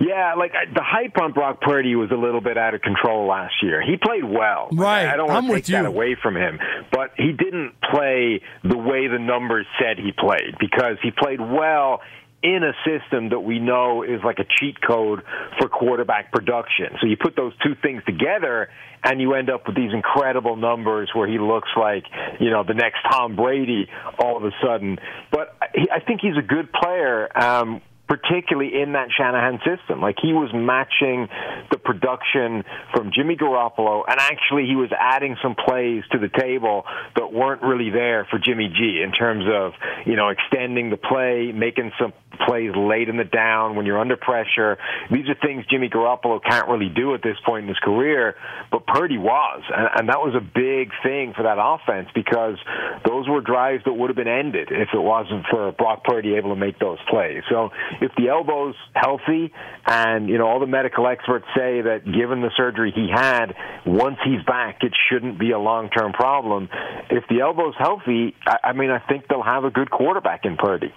Yeah, 0.00 0.34
like 0.34 0.52
the 0.74 0.82
hype 0.82 1.20
on 1.20 1.32
Brock 1.32 1.60
Purdy 1.60 1.94
was 1.94 2.10
a 2.10 2.16
little 2.16 2.40
bit 2.40 2.58
out 2.58 2.74
of 2.74 2.82
control 2.82 3.26
last 3.26 3.54
year. 3.62 3.82
He 3.82 3.96
played 3.96 4.24
well. 4.24 4.68
Right. 4.72 5.06
I 5.06 5.16
don't 5.16 5.28
want 5.28 5.44
I'm 5.44 5.50
to 5.50 5.56
take 5.56 5.66
that 5.66 5.86
away 5.86 6.16
from 6.20 6.36
him, 6.36 6.58
but 6.90 7.12
he 7.16 7.32
didn't 7.32 7.74
play 7.90 8.42
the 8.64 8.76
way 8.76 9.06
the 9.06 9.18
numbers 9.18 9.66
said 9.78 9.98
he 9.98 10.12
played 10.12 10.56
because 10.58 10.96
he 11.02 11.10
played 11.12 11.40
well 11.40 12.00
in 12.42 12.62
a 12.64 12.72
system 12.84 13.30
that 13.30 13.40
we 13.40 13.58
know 13.58 14.02
is 14.02 14.20
like 14.24 14.38
a 14.38 14.44
cheat 14.44 14.76
code 14.80 15.22
for 15.58 15.68
quarterback 15.68 16.32
production. 16.32 16.96
So 17.00 17.06
you 17.06 17.16
put 17.16 17.36
those 17.36 17.52
two 17.64 17.74
things 17.80 18.02
together 18.04 18.68
and 19.04 19.20
you 19.20 19.34
end 19.34 19.50
up 19.50 19.66
with 19.66 19.76
these 19.76 19.92
incredible 19.92 20.56
numbers 20.56 21.10
where 21.14 21.28
he 21.28 21.38
looks 21.38 21.68
like, 21.76 22.04
you 22.40 22.50
know, 22.50 22.64
the 22.64 22.74
next 22.74 22.98
Tom 23.10 23.36
Brady 23.36 23.88
all 24.18 24.36
of 24.36 24.44
a 24.44 24.52
sudden. 24.62 24.98
But 25.30 25.56
I 25.60 26.00
think 26.06 26.20
he's 26.20 26.36
a 26.36 26.46
good 26.46 26.72
player. 26.72 27.28
Um, 27.36 27.80
particularly 28.08 28.80
in 28.80 28.92
that 28.92 29.08
Shanahan 29.16 29.60
system. 29.64 30.00
Like 30.00 30.16
he 30.20 30.32
was 30.32 30.50
matching 30.52 31.28
the 31.70 31.78
production 31.78 32.64
from 32.94 33.10
Jimmy 33.14 33.36
Garoppolo, 33.36 34.02
and 34.06 34.20
actually 34.20 34.66
he 34.66 34.76
was 34.76 34.90
adding 34.98 35.36
some 35.42 35.54
plays 35.54 36.02
to 36.12 36.18
the 36.18 36.28
table 36.28 36.84
that 37.16 37.32
weren't 37.32 37.62
really 37.62 37.90
there 37.90 38.26
for 38.30 38.38
Jimmy 38.38 38.68
G 38.68 39.02
in 39.02 39.12
terms 39.12 39.44
of, 39.50 39.72
you 40.04 40.16
know, 40.16 40.28
extending 40.28 40.90
the 40.90 40.96
play, 40.96 41.52
making 41.52 41.92
some 41.98 42.12
plays 42.46 42.72
late 42.76 43.08
in 43.08 43.16
the 43.16 43.24
down 43.24 43.76
when 43.76 43.86
you're 43.86 44.00
under 44.00 44.16
pressure. 44.16 44.78
These 45.10 45.28
are 45.28 45.34
things 45.34 45.64
Jimmy 45.70 45.88
Garoppolo 45.88 46.40
can't 46.42 46.68
really 46.68 46.88
do 46.88 47.14
at 47.14 47.22
this 47.22 47.36
point 47.44 47.64
in 47.64 47.68
his 47.68 47.78
career, 47.78 48.36
but 48.70 48.86
Purdy 48.86 49.18
was. 49.18 49.62
And, 49.74 49.88
and 50.00 50.08
that 50.08 50.20
was 50.20 50.34
a 50.34 50.40
big 50.40 50.90
thing 51.02 51.34
for 51.36 51.44
that 51.44 51.58
offense 51.60 52.08
because 52.14 52.56
those 53.06 53.28
were 53.28 53.40
drives 53.40 53.84
that 53.84 53.92
would 53.92 54.08
have 54.10 54.16
been 54.16 54.28
ended 54.28 54.68
if 54.70 54.88
it 54.92 55.00
wasn't 55.00 55.44
for 55.50 55.72
Brock 55.72 56.04
Purdy 56.04 56.34
able 56.34 56.50
to 56.50 56.56
make 56.56 56.78
those 56.78 56.98
plays. 57.08 57.42
So 57.50 57.70
if 58.00 58.12
the 58.16 58.28
elbow's 58.28 58.74
healthy, 58.94 59.52
and 59.86 60.28
you 60.28 60.38
know 60.38 60.46
all 60.46 60.60
the 60.60 60.66
medical 60.66 61.06
experts 61.06 61.46
say 61.56 61.80
that 61.82 62.04
given 62.04 62.40
the 62.40 62.50
surgery 62.56 62.92
he 62.94 63.08
had, 63.12 63.54
once 63.86 64.16
he's 64.24 64.42
back, 64.44 64.82
it 64.82 64.92
shouldn't 65.08 65.38
be 65.38 65.50
a 65.52 65.58
long-term 65.58 66.12
problem. 66.12 66.68
If 67.10 67.24
the 67.28 67.40
elbow's 67.40 67.74
healthy, 67.78 68.34
I, 68.46 68.58
I 68.64 68.72
mean, 68.72 68.90
I 68.90 68.98
think 68.98 69.28
they'll 69.28 69.42
have 69.42 69.64
a 69.64 69.70
good 69.70 69.90
quarterback 69.90 70.44
in 70.44 70.56
Purdy. 70.56 70.92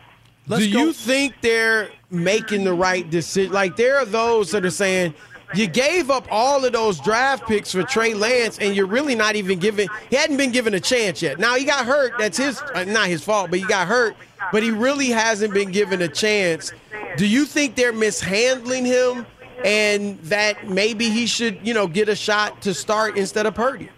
do 0.47 0.67
you 0.67 0.93
think 0.93 1.35
they're 1.41 1.89
making 2.09 2.63
the 2.63 2.73
right 2.73 3.09
decision? 3.09 3.51
Like 3.51 3.75
there 3.75 3.97
are 3.97 4.05
those 4.05 4.51
that 4.51 4.65
are 4.65 4.71
saying 4.71 5.13
you 5.57 5.67
gave 5.67 6.09
up 6.09 6.27
all 6.31 6.63
of 6.65 6.73
those 6.73 6.99
draft 6.99 7.47
picks 7.47 7.71
for 7.71 7.83
Trey 7.83 8.13
Lance, 8.13 8.57
and 8.59 8.75
you're 8.75 8.85
really 8.85 9.15
not 9.15 9.35
even 9.35 9.59
giving. 9.59 9.87
He 10.09 10.15
hadn't 10.15 10.37
been 10.37 10.51
given 10.51 10.73
a 10.73 10.79
chance 10.79 11.21
yet. 11.21 11.39
Now 11.39 11.55
he 11.55 11.65
got 11.65 11.85
hurt. 11.85 12.13
That's 12.17 12.37
his, 12.37 12.61
uh, 12.61 12.83
not 12.85 13.07
his 13.07 13.23
fault, 13.23 13.49
but 13.49 13.59
he 13.59 13.65
got 13.65 13.87
hurt. 13.87 14.15
But 14.51 14.63
he 14.63 14.71
really 14.71 15.09
hasn't 15.09 15.53
been 15.53 15.71
given 15.71 16.01
a 16.01 16.07
chance. 16.07 16.71
Do 17.17 17.25
you 17.25 17.45
think 17.45 17.75
they're 17.75 17.93
mishandling 17.93 18.85
him, 18.85 19.25
and 19.63 20.19
that 20.23 20.69
maybe 20.69 21.09
he 21.09 21.25
should, 21.25 21.59
you 21.65 21.73
know, 21.73 21.87
get 21.87 22.09
a 22.09 22.15
shot 22.15 22.61
to 22.63 22.73
start 22.73 23.17
instead 23.17 23.45
of 23.45 23.55
Purdy? 23.55 23.89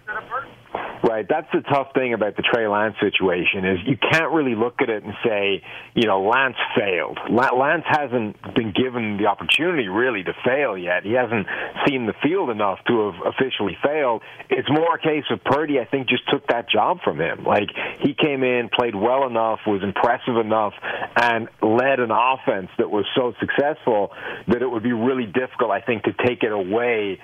Right. 1.02 1.26
That's 1.28 1.46
the 1.52 1.60
tough 1.60 1.88
thing 1.94 2.12
about 2.12 2.36
the 2.36 2.42
Trey 2.42 2.66
Lance 2.66 2.96
situation 3.00 3.64
is 3.64 3.78
you 3.86 3.96
can't 3.96 4.32
really 4.32 4.54
look 4.54 4.82
at 4.82 4.88
it 4.88 5.04
and 5.04 5.14
say, 5.24 5.62
you 5.94 6.06
know, 6.06 6.22
Lance 6.22 6.56
failed. 6.76 7.18
Lance 7.30 7.84
hasn't 7.86 8.36
been 8.54 8.72
given 8.72 9.16
the 9.16 9.26
opportunity 9.26 9.86
really 9.88 10.24
to 10.24 10.32
fail 10.44 10.76
yet. 10.76 11.04
He 11.04 11.12
hasn't 11.12 11.46
seen 11.86 12.06
the 12.06 12.14
field 12.22 12.50
enough 12.50 12.78
to 12.88 13.10
have 13.10 13.34
officially 13.34 13.76
failed. 13.82 14.22
It's 14.50 14.68
more 14.70 14.96
a 14.96 14.98
case 14.98 15.24
of 15.30 15.42
Purdy, 15.44 15.78
I 15.78 15.84
think, 15.84 16.08
just 16.08 16.28
took 16.30 16.46
that 16.48 16.68
job 16.68 16.98
from 17.04 17.20
him. 17.20 17.44
Like 17.44 17.68
he 18.00 18.14
came 18.14 18.42
in, 18.42 18.68
played 18.68 18.94
well 18.94 19.26
enough, 19.26 19.60
was 19.66 19.82
impressive 19.82 20.36
enough, 20.36 20.74
and 21.16 21.48
led 21.62 22.00
an 22.00 22.10
offense 22.10 22.70
that 22.78 22.90
was 22.90 23.04
so 23.14 23.34
successful 23.38 24.10
that 24.48 24.62
it 24.62 24.66
would 24.70 24.82
be 24.82 24.92
really 24.92 25.26
difficult, 25.26 25.70
I 25.70 25.80
think, 25.80 26.04
to 26.04 26.12
take 26.26 26.42
it 26.42 26.52
away 26.52 27.20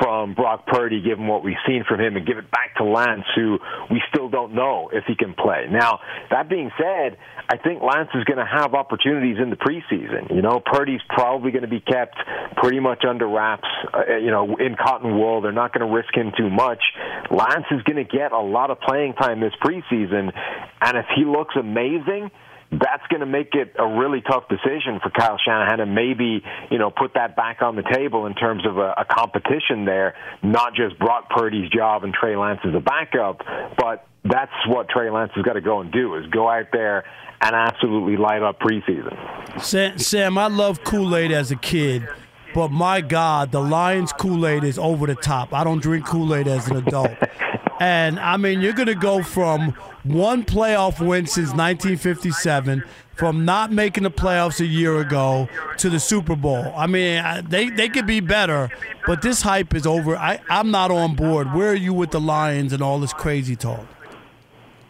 from 0.00 0.34
Brock 0.34 0.66
Purdy, 0.66 1.02
given 1.02 1.26
what 1.26 1.42
we've 1.44 1.60
seen 1.66 1.84
from 1.88 2.00
him, 2.00 2.16
and 2.16 2.26
give 2.26 2.38
it 2.38 2.50
back 2.50 2.76
to 2.76 2.84
Lance, 2.84 3.24
who 3.34 3.58
we 3.90 4.02
still 4.12 4.28
don't 4.28 4.54
know 4.54 4.90
if 4.92 5.04
he 5.06 5.14
can 5.14 5.34
play. 5.34 5.66
Now, 5.70 6.00
that 6.30 6.48
being 6.48 6.70
said, 6.78 7.18
I 7.48 7.56
think 7.56 7.82
Lance 7.82 8.10
is 8.14 8.24
going 8.24 8.38
to 8.38 8.46
have 8.46 8.74
opportunities 8.74 9.36
in 9.40 9.50
the 9.50 9.56
preseason. 9.56 10.34
You 10.34 10.42
know, 10.42 10.60
Purdy's 10.64 11.00
probably 11.08 11.50
going 11.50 11.62
to 11.62 11.68
be 11.68 11.80
kept 11.80 12.16
pretty 12.56 12.80
much 12.80 13.04
under 13.08 13.26
wraps, 13.26 13.68
uh, 13.92 14.16
you 14.16 14.30
know, 14.30 14.56
in 14.56 14.76
cotton 14.76 15.16
wool. 15.18 15.40
They're 15.40 15.52
not 15.52 15.72
going 15.72 15.86
to 15.88 15.94
risk 15.94 16.14
him 16.14 16.32
too 16.36 16.50
much. 16.50 16.82
Lance 17.30 17.66
is 17.70 17.82
going 17.82 17.96
to 17.96 18.04
get 18.04 18.32
a 18.32 18.40
lot 18.40 18.70
of 18.70 18.80
playing 18.80 19.14
time 19.14 19.40
this 19.40 19.54
preseason, 19.62 20.32
and 20.80 20.98
if 20.98 21.06
he 21.16 21.24
looks 21.24 21.54
amazing, 21.56 22.30
that's 22.70 23.06
going 23.08 23.20
to 23.20 23.26
make 23.26 23.54
it 23.54 23.74
a 23.78 23.86
really 23.86 24.20
tough 24.20 24.44
decision 24.48 25.00
for 25.02 25.10
Kyle 25.10 25.38
Shanahan 25.42 25.80
and 25.80 25.94
maybe, 25.94 26.42
you 26.70 26.78
know, 26.78 26.90
put 26.90 27.14
that 27.14 27.34
back 27.34 27.62
on 27.62 27.76
the 27.76 27.82
table 27.82 28.26
in 28.26 28.34
terms 28.34 28.66
of 28.66 28.76
a, 28.76 28.94
a 28.98 29.06
competition 29.10 29.86
there, 29.86 30.14
not 30.42 30.74
just 30.74 30.98
Brock 30.98 31.30
Purdy's 31.30 31.70
job 31.70 32.04
and 32.04 32.12
Trey 32.12 32.36
Lance 32.36 32.60
as 32.64 32.74
a 32.74 32.80
backup, 32.80 33.40
but 33.78 34.06
that's 34.24 34.52
what 34.66 34.88
Trey 34.90 35.10
Lance 35.10 35.32
has 35.34 35.44
got 35.44 35.54
to 35.54 35.62
go 35.62 35.80
and 35.80 35.90
do 35.90 36.16
is 36.16 36.26
go 36.26 36.48
out 36.48 36.66
there 36.72 37.04
and 37.40 37.54
absolutely 37.54 38.16
light 38.16 38.42
up 38.42 38.60
preseason. 38.60 39.62
Sam, 39.62 39.98
Sam 39.98 40.36
I 40.36 40.48
love 40.48 40.84
Kool 40.84 41.16
Aid 41.16 41.32
as 41.32 41.50
a 41.50 41.56
kid, 41.56 42.06
but 42.54 42.70
my 42.70 43.00
God, 43.00 43.52
the 43.52 43.60
Lions 43.60 44.12
Kool 44.12 44.46
Aid 44.46 44.64
is 44.64 44.78
over 44.78 45.06
the 45.06 45.14
top. 45.14 45.54
I 45.54 45.64
don't 45.64 45.80
drink 45.80 46.04
Kool 46.04 46.34
Aid 46.34 46.48
as 46.48 46.68
an 46.68 46.76
adult. 46.76 47.12
And 47.80 48.18
I 48.18 48.36
mean, 48.36 48.60
you're 48.60 48.72
going 48.72 48.86
to 48.88 48.94
go 48.94 49.22
from 49.22 49.70
one 50.02 50.44
playoff 50.44 51.04
win 51.04 51.26
since 51.26 51.48
1957, 51.50 52.82
from 53.14 53.44
not 53.44 53.72
making 53.72 54.04
the 54.04 54.10
playoffs 54.10 54.60
a 54.60 54.66
year 54.66 55.00
ago 55.00 55.48
to 55.78 55.90
the 55.90 56.00
Super 56.00 56.36
Bowl. 56.36 56.72
I 56.76 56.86
mean, 56.86 57.22
they 57.48 57.70
they 57.70 57.88
could 57.88 58.06
be 58.06 58.20
better, 58.20 58.70
but 59.06 59.22
this 59.22 59.42
hype 59.42 59.74
is 59.74 59.86
over. 59.86 60.16
I, 60.16 60.40
I'm 60.48 60.70
not 60.70 60.90
on 60.90 61.14
board. 61.14 61.52
Where 61.52 61.70
are 61.70 61.74
you 61.74 61.92
with 61.92 62.10
the 62.10 62.20
Lions 62.20 62.72
and 62.72 62.82
all 62.82 62.98
this 63.00 63.12
crazy 63.12 63.56
talk? 63.56 63.86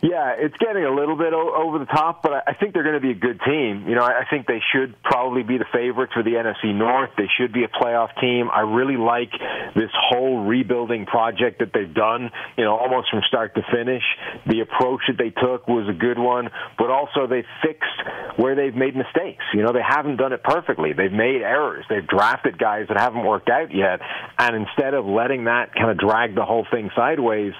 Yeah, 0.00 0.34
it's 0.38 0.56
getting 0.58 0.84
a 0.84 0.94
little 0.94 1.16
bit 1.16 1.32
over 1.34 1.80
the 1.80 1.86
top, 1.86 2.22
but 2.22 2.30
I 2.46 2.54
think 2.54 2.72
they're 2.72 2.84
going 2.84 2.94
to 2.94 3.00
be 3.00 3.10
a 3.10 3.18
good 3.18 3.40
team. 3.44 3.88
You 3.88 3.96
know, 3.96 4.04
I 4.04 4.22
think 4.30 4.46
they 4.46 4.62
should 4.72 4.94
probably 5.02 5.42
be 5.42 5.58
the 5.58 5.66
favorites 5.72 6.12
for 6.14 6.22
the 6.22 6.38
NFC 6.38 6.72
North. 6.72 7.10
They 7.16 7.28
should 7.36 7.52
be 7.52 7.64
a 7.64 7.68
playoff 7.68 8.14
team. 8.20 8.48
I 8.48 8.60
really 8.60 8.96
like 8.96 9.32
this 9.74 9.90
whole 9.92 10.46
rebuilding 10.46 11.06
project 11.06 11.58
that 11.58 11.72
they've 11.74 11.92
done, 11.92 12.30
you 12.56 12.64
know, 12.64 12.76
almost 12.76 13.10
from 13.10 13.22
start 13.26 13.56
to 13.56 13.62
finish. 13.74 14.04
The 14.46 14.60
approach 14.60 15.00
that 15.08 15.18
they 15.18 15.30
took 15.30 15.66
was 15.66 15.88
a 15.88 15.98
good 15.98 16.18
one, 16.18 16.48
but 16.78 16.90
also 16.90 17.26
they 17.26 17.44
fixed 17.60 18.38
where 18.38 18.54
they've 18.54 18.74
made 18.74 18.94
mistakes. 18.94 19.42
You 19.52 19.62
know, 19.62 19.72
they 19.72 19.82
haven't 19.82 20.18
done 20.18 20.32
it 20.32 20.44
perfectly. 20.44 20.92
They've 20.92 21.10
made 21.10 21.42
errors. 21.42 21.84
They've 21.90 22.06
drafted 22.06 22.56
guys 22.56 22.86
that 22.86 23.00
haven't 23.00 23.24
worked 23.24 23.50
out 23.50 23.74
yet. 23.74 23.98
And 24.38 24.54
instead 24.54 24.94
of 24.94 25.06
letting 25.06 25.44
that 25.44 25.74
kind 25.74 25.90
of 25.90 25.98
drag 25.98 26.36
the 26.36 26.44
whole 26.44 26.66
thing 26.70 26.90
sideways, 26.94 27.52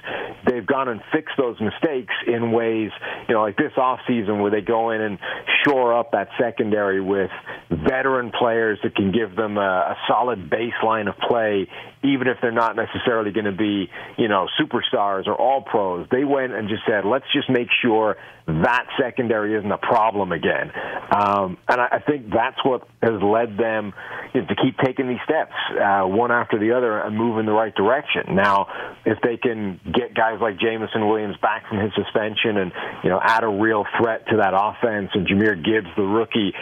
they've 0.47 0.65
gone 0.65 0.87
and 0.89 1.01
fixed 1.11 1.35
those 1.37 1.61
mistakes 1.61 2.15
in 2.29 2.53
ways, 2.53 2.91
you 3.29 3.35
know, 3.35 3.43
like 3.43 3.57
this 3.57 3.73
offseason 3.77 4.41
where 4.41 4.51
they 4.51 4.61
go 4.61 4.91
in 4.91 5.01
and 5.01 5.19
shore 5.65 5.99
up 5.99 6.13
that 6.13 6.29
secondary 6.39 7.01
with 7.01 7.31
veteran 7.71 8.31
players 8.31 8.79
that 8.83 8.95
can 8.95 9.13
give 9.13 9.35
them 9.35 9.57
a, 9.57 9.61
a 9.61 9.97
solid 10.07 10.51
baseline 10.51 11.09
of 11.09 11.17
play, 11.19 11.67
even 12.03 12.29
if 12.29 12.39
they're 12.41 12.53
not 12.53 12.77
necessarily 12.77 13.33
going 13.33 13.47
to 13.47 13.53
be, 13.53 13.91
you 14.17 14.29
know, 14.29 14.47
superstars 14.61 15.27
or 15.27 15.35
all 15.35 15.63
pros. 15.63 16.07
They 16.11 16.25
went 16.25 16.53
and 16.53 16.69
just 16.69 16.83
said, 16.87 17.05
let's 17.05 17.27
just 17.33 17.51
make 17.51 17.69
sure 17.83 18.17
that 18.49 18.87
secondary 18.99 19.55
isn't 19.55 19.71
a 19.71 19.79
problem 19.79 20.33
again. 20.33 20.73
Um, 21.13 21.59
and 21.69 21.81
I, 21.81 21.89
I 21.93 21.99
think 22.01 22.31
that's 22.33 22.57
what 22.65 22.89
has 23.03 23.21
led 23.23 23.59
them 23.59 23.93
you 24.33 24.41
know, 24.41 24.47
to 24.47 24.57
keep 24.57 24.79
taking 24.79 25.07
these 25.07 25.21
steps, 25.25 25.53
uh, 25.79 26.05
one 26.05 26.33
after 26.33 26.59
the 26.59 26.73
other, 26.73 26.99
and 26.99 27.17
move 27.17 27.39
in 27.39 27.45
the 27.45 27.53
right 27.53 27.75
direction. 27.75 28.35
Now, 28.35 28.69
if 29.05 29.19
they 29.23 29.37
can 29.37 29.79
get 29.85 30.15
guys 30.15 30.39
like 30.41 30.59
Jameson 30.59 31.07
Williams 31.09 31.37
back 31.43 31.69
from 31.69 31.79
his 31.79 31.93
suspension 31.95 32.57
and, 32.57 32.73
you 33.05 33.11
know, 33.11 33.21
add 33.23 33.45
a 33.45 33.49
real 33.49 33.85
threat 34.01 34.27
to 34.29 34.39
that 34.39 34.55
offense 34.57 35.11
and 35.13 35.27
Jahmyr 35.27 35.63
Gibbs, 35.63 35.89
the 35.97 36.03
rookie, 36.03 36.55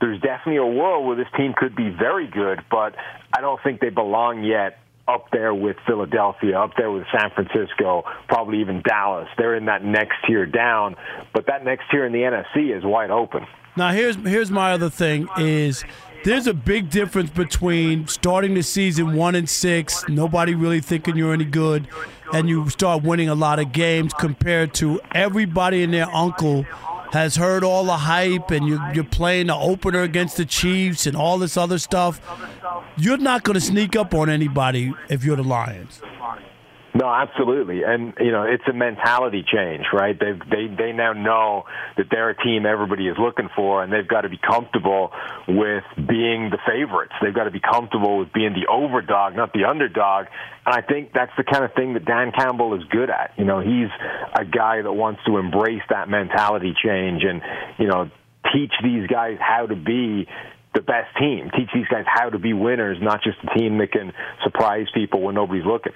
there's 0.00 0.20
definitely 0.22 0.56
a 0.56 0.66
world 0.66 1.06
where 1.06 1.16
this 1.16 1.28
team 1.36 1.52
could 1.54 1.76
be 1.76 1.90
very 1.90 2.26
good, 2.26 2.64
but 2.70 2.94
I 3.36 3.42
don't 3.42 3.60
think 3.62 3.80
they 3.80 3.90
belong 3.90 4.44
yet 4.44 4.78
up 5.06 5.30
there 5.32 5.54
with 5.54 5.76
Philadelphia, 5.86 6.58
up 6.58 6.72
there 6.76 6.90
with 6.90 7.04
San 7.12 7.30
Francisco, 7.30 8.04
probably 8.28 8.60
even 8.60 8.82
Dallas. 8.82 9.28
They're 9.36 9.54
in 9.54 9.66
that 9.66 9.84
next 9.84 10.16
tier 10.26 10.46
down, 10.46 10.96
but 11.32 11.46
that 11.46 11.64
next 11.64 11.84
tier 11.90 12.06
in 12.06 12.12
the 12.12 12.20
NFC 12.20 12.76
is 12.76 12.84
wide 12.84 13.10
open. 13.10 13.46
Now 13.76 13.90
here's 13.90 14.16
here's 14.16 14.50
my 14.50 14.72
other 14.72 14.88
thing 14.88 15.28
is 15.36 15.84
there's 16.24 16.46
a 16.46 16.54
big 16.54 16.90
difference 16.90 17.30
between 17.30 18.06
starting 18.06 18.54
the 18.54 18.62
season 18.62 19.14
one 19.14 19.34
and 19.34 19.48
six, 19.48 20.08
nobody 20.08 20.54
really 20.54 20.80
thinking 20.80 21.16
you're 21.16 21.34
any 21.34 21.44
good, 21.44 21.88
and 22.32 22.48
you 22.48 22.70
start 22.70 23.02
winning 23.02 23.28
a 23.28 23.34
lot 23.34 23.58
of 23.58 23.72
games 23.72 24.14
compared 24.14 24.72
to 24.74 25.00
everybody 25.12 25.82
and 25.82 25.92
their 25.92 26.08
uncle 26.14 26.64
has 27.12 27.36
heard 27.36 27.62
all 27.64 27.84
the 27.84 27.96
hype 27.96 28.50
and 28.50 28.66
you, 28.66 28.80
you're 28.94 29.04
playing 29.04 29.46
the 29.48 29.54
opener 29.54 30.02
against 30.02 30.36
the 30.36 30.44
Chiefs 30.44 31.06
and 31.06 31.16
all 31.16 31.38
this 31.38 31.56
other 31.56 31.78
stuff. 31.78 32.20
You're 32.96 33.18
not 33.18 33.42
going 33.42 33.54
to 33.54 33.60
sneak 33.60 33.96
up 33.96 34.14
on 34.14 34.28
anybody 34.28 34.92
if 35.08 35.24
you're 35.24 35.36
the 35.36 35.44
Lions. 35.44 36.00
No, 36.96 37.12
absolutely, 37.12 37.82
and 37.82 38.14
you 38.20 38.30
know 38.30 38.44
it's 38.44 38.62
a 38.70 38.72
mentality 38.72 39.44
change, 39.44 39.82
right? 39.92 40.16
They 40.18 40.30
they 40.48 40.72
they 40.72 40.92
now 40.92 41.12
know 41.12 41.64
that 41.96 42.06
they're 42.08 42.30
a 42.30 42.36
team 42.36 42.66
everybody 42.66 43.08
is 43.08 43.16
looking 43.18 43.48
for, 43.56 43.82
and 43.82 43.92
they've 43.92 44.06
got 44.06 44.20
to 44.20 44.28
be 44.28 44.38
comfortable 44.38 45.10
with 45.48 45.82
being 45.96 46.50
the 46.50 46.58
favorites. 46.64 47.14
They've 47.20 47.34
got 47.34 47.44
to 47.44 47.50
be 47.50 47.58
comfortable 47.58 48.18
with 48.18 48.32
being 48.32 48.54
the 48.54 48.70
overdog, 48.70 49.34
not 49.34 49.52
the 49.52 49.64
underdog. 49.64 50.26
And 50.64 50.72
I 50.72 50.82
think 50.82 51.10
that's 51.12 51.32
the 51.36 51.42
kind 51.42 51.64
of 51.64 51.74
thing 51.74 51.94
that 51.94 52.04
Dan 52.04 52.30
Campbell 52.30 52.74
is 52.74 52.84
good 52.90 53.10
at. 53.10 53.32
You 53.36 53.44
know, 53.44 53.58
he's 53.58 53.90
a 54.38 54.44
guy 54.44 54.80
that 54.80 54.92
wants 54.92 55.20
to 55.26 55.38
embrace 55.38 55.82
that 55.90 56.08
mentality 56.08 56.74
change, 56.80 57.24
and 57.24 57.42
you 57.76 57.88
know, 57.88 58.08
teach 58.52 58.72
these 58.84 59.08
guys 59.08 59.38
how 59.40 59.66
to 59.66 59.74
be 59.74 60.28
the 60.74 60.80
best 60.80 61.10
team. 61.18 61.50
Teach 61.56 61.70
these 61.74 61.88
guys 61.90 62.04
how 62.06 62.30
to 62.30 62.38
be 62.38 62.52
winners, 62.52 62.98
not 63.02 63.20
just 63.24 63.38
a 63.42 63.58
team 63.58 63.78
that 63.78 63.90
can 63.90 64.12
surprise 64.44 64.86
people 64.94 65.22
when 65.22 65.34
nobody's 65.34 65.66
looking. 65.66 65.92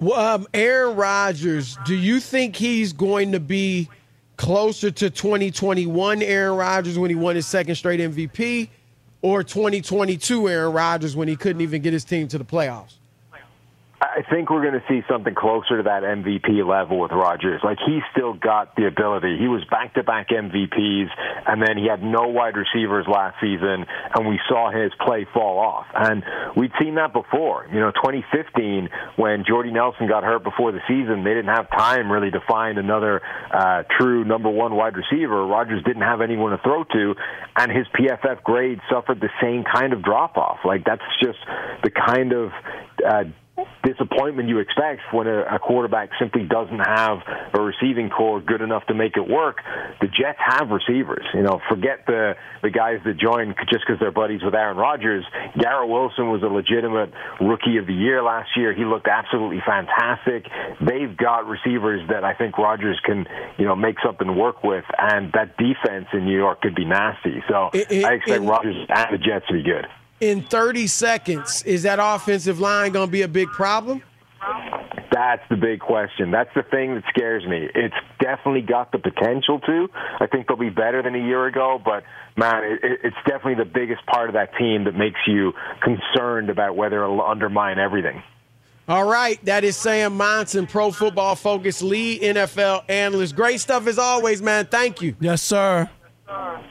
Um, 0.00 0.46
Aaron 0.54 0.96
Rodgers, 0.96 1.76
do 1.84 1.94
you 1.94 2.20
think 2.20 2.56
he's 2.56 2.92
going 2.92 3.32
to 3.32 3.40
be 3.40 3.88
closer 4.36 4.90
to 4.90 5.10
2021 5.10 6.22
Aaron 6.22 6.56
Rodgers 6.56 6.98
when 6.98 7.10
he 7.10 7.16
won 7.16 7.36
his 7.36 7.46
second 7.46 7.74
straight 7.74 8.00
MVP 8.00 8.70
or 9.20 9.42
2022 9.42 10.48
Aaron 10.48 10.72
Rodgers 10.72 11.14
when 11.14 11.28
he 11.28 11.36
couldn't 11.36 11.60
even 11.60 11.82
get 11.82 11.92
his 11.92 12.04
team 12.04 12.28
to 12.28 12.38
the 12.38 12.44
playoffs? 12.44 12.94
I 14.02 14.22
think 14.30 14.48
we're 14.48 14.62
going 14.62 14.80
to 14.80 14.84
see 14.88 15.02
something 15.10 15.34
closer 15.34 15.76
to 15.76 15.82
that 15.82 16.02
MVP 16.02 16.64
level 16.66 17.00
with 17.00 17.12
Rodgers. 17.12 17.60
Like 17.62 17.76
he 17.84 18.00
still 18.12 18.32
got 18.32 18.74
the 18.74 18.86
ability. 18.86 19.36
He 19.38 19.46
was 19.46 19.62
back-to-back 19.70 20.28
MVPs, 20.30 21.08
and 21.46 21.60
then 21.60 21.76
he 21.76 21.86
had 21.86 22.02
no 22.02 22.28
wide 22.28 22.56
receivers 22.56 23.04
last 23.06 23.36
season, 23.42 23.84
and 24.14 24.26
we 24.26 24.40
saw 24.48 24.70
his 24.70 24.90
play 25.04 25.26
fall 25.34 25.58
off. 25.58 25.86
And 25.94 26.24
we'd 26.56 26.72
seen 26.80 26.94
that 26.94 27.12
before. 27.12 27.68
You 27.70 27.80
know, 27.80 27.90
2015 27.90 28.88
when 29.16 29.44
Jordy 29.46 29.70
Nelson 29.70 30.08
got 30.08 30.24
hurt 30.24 30.44
before 30.44 30.72
the 30.72 30.80
season, 30.88 31.22
they 31.22 31.34
didn't 31.34 31.54
have 31.54 31.68
time 31.68 32.10
really 32.10 32.30
to 32.30 32.40
find 32.48 32.78
another 32.78 33.20
uh, 33.52 33.82
true 33.98 34.24
number 34.24 34.48
one 34.48 34.76
wide 34.76 34.96
receiver. 34.96 35.44
Rodgers 35.44 35.84
didn't 35.84 36.08
have 36.08 36.22
anyone 36.22 36.52
to 36.52 36.58
throw 36.64 36.84
to, 36.84 37.14
and 37.54 37.70
his 37.70 37.86
PFF 37.92 38.44
grade 38.44 38.80
suffered 38.90 39.20
the 39.20 39.30
same 39.42 39.62
kind 39.62 39.92
of 39.92 40.02
drop-off. 40.02 40.60
Like 40.64 40.86
that's 40.86 41.04
just 41.20 41.38
the 41.82 41.90
kind 41.90 42.32
of 42.32 42.50
uh, 43.06 43.24
disappointment 43.84 44.48
you 44.48 44.58
expect 44.58 45.00
when 45.12 45.26
a, 45.26 45.56
a 45.56 45.58
quarterback 45.58 46.10
simply 46.18 46.42
doesn't 46.44 46.78
have 46.78 47.18
a 47.54 47.60
receiving 47.60 48.10
corps 48.10 48.40
good 48.40 48.60
enough 48.60 48.86
to 48.86 48.94
make 48.94 49.16
it 49.16 49.28
work. 49.28 49.58
The 50.00 50.06
Jets 50.08 50.38
have 50.44 50.70
receivers. 50.70 51.24
You 51.34 51.42
know, 51.42 51.60
forget 51.68 52.04
the 52.06 52.34
the 52.62 52.70
guys 52.70 52.98
that 53.04 53.16
joined 53.18 53.54
just 53.70 53.84
because 53.86 53.98
they're 54.00 54.10
buddies 54.12 54.42
with 54.42 54.54
Aaron 54.54 54.76
Rodgers. 54.76 55.24
Garrett 55.58 55.88
Wilson 55.88 56.30
was 56.30 56.42
a 56.42 56.46
legitimate 56.52 57.12
rookie 57.40 57.78
of 57.78 57.86
the 57.86 57.94
year 57.94 58.22
last 58.22 58.50
year. 58.56 58.74
He 58.74 58.84
looked 58.84 59.08
absolutely 59.08 59.62
fantastic. 59.66 60.46
They've 60.80 61.16
got 61.16 61.46
receivers 61.46 62.06
that 62.10 62.24
I 62.24 62.34
think 62.34 62.58
Rodgers 62.58 63.00
can, 63.04 63.26
you 63.58 63.64
know, 63.64 63.76
make 63.76 63.96
something 64.04 64.36
work 64.36 64.62
with, 64.62 64.84
and 64.98 65.32
that 65.32 65.56
defense 65.56 66.06
in 66.12 66.24
New 66.24 66.36
York 66.36 66.60
could 66.60 66.74
be 66.74 66.84
nasty. 66.84 67.42
So 67.48 67.70
It- 67.72 67.90
it- 67.90 68.04
I 68.04 68.14
expect 68.14 68.42
Rodgers 68.44 68.76
and 68.88 69.12
the 69.14 69.18
Jets 69.18 69.46
to 69.48 69.54
be 69.54 69.62
good. 69.62 69.86
In 70.20 70.42
30 70.42 70.86
seconds, 70.86 71.62
is 71.62 71.82
that 71.84 71.98
offensive 72.00 72.60
line 72.60 72.92
going 72.92 73.08
to 73.08 73.12
be 73.12 73.22
a 73.22 73.28
big 73.28 73.48
problem? 73.48 74.02
That's 75.12 75.42
the 75.50 75.56
big 75.56 75.80
question. 75.80 76.30
That's 76.30 76.50
the 76.54 76.62
thing 76.62 76.94
that 76.94 77.04
scares 77.08 77.44
me. 77.46 77.68
It's 77.74 77.94
definitely 78.20 78.62
got 78.62 78.92
the 78.92 78.98
potential 78.98 79.58
to. 79.60 79.88
I 80.20 80.26
think 80.26 80.46
they'll 80.46 80.56
be 80.56 80.70
better 80.70 81.02
than 81.02 81.14
a 81.14 81.18
year 81.18 81.46
ago, 81.46 81.80
but 81.84 82.04
man, 82.36 82.62
it, 82.64 82.84
it- 82.84 83.00
it's 83.04 83.16
definitely 83.26 83.56
the 83.56 83.64
biggest 83.70 84.04
part 84.06 84.28
of 84.28 84.34
that 84.34 84.54
team 84.56 84.84
that 84.84 84.94
makes 84.94 85.18
you 85.26 85.52
concerned 85.82 86.48
about 86.50 86.76
whether 86.76 87.02
it'll 87.02 87.22
undermine 87.22 87.78
everything. 87.78 88.22
All 88.88 89.04
right, 89.08 89.42
that 89.44 89.62
is 89.64 89.76
Sam 89.76 90.16
Monson, 90.16 90.66
Pro 90.66 90.90
Football 90.90 91.36
Focus 91.36 91.80
lead 91.82 92.22
NFL 92.22 92.84
analyst. 92.88 93.36
Great 93.36 93.60
stuff 93.60 93.86
as 93.86 93.98
always, 93.98 94.42
man. 94.42 94.66
Thank 94.66 95.00
you. 95.00 95.14
Yes, 95.20 95.42
sir. 95.42 95.88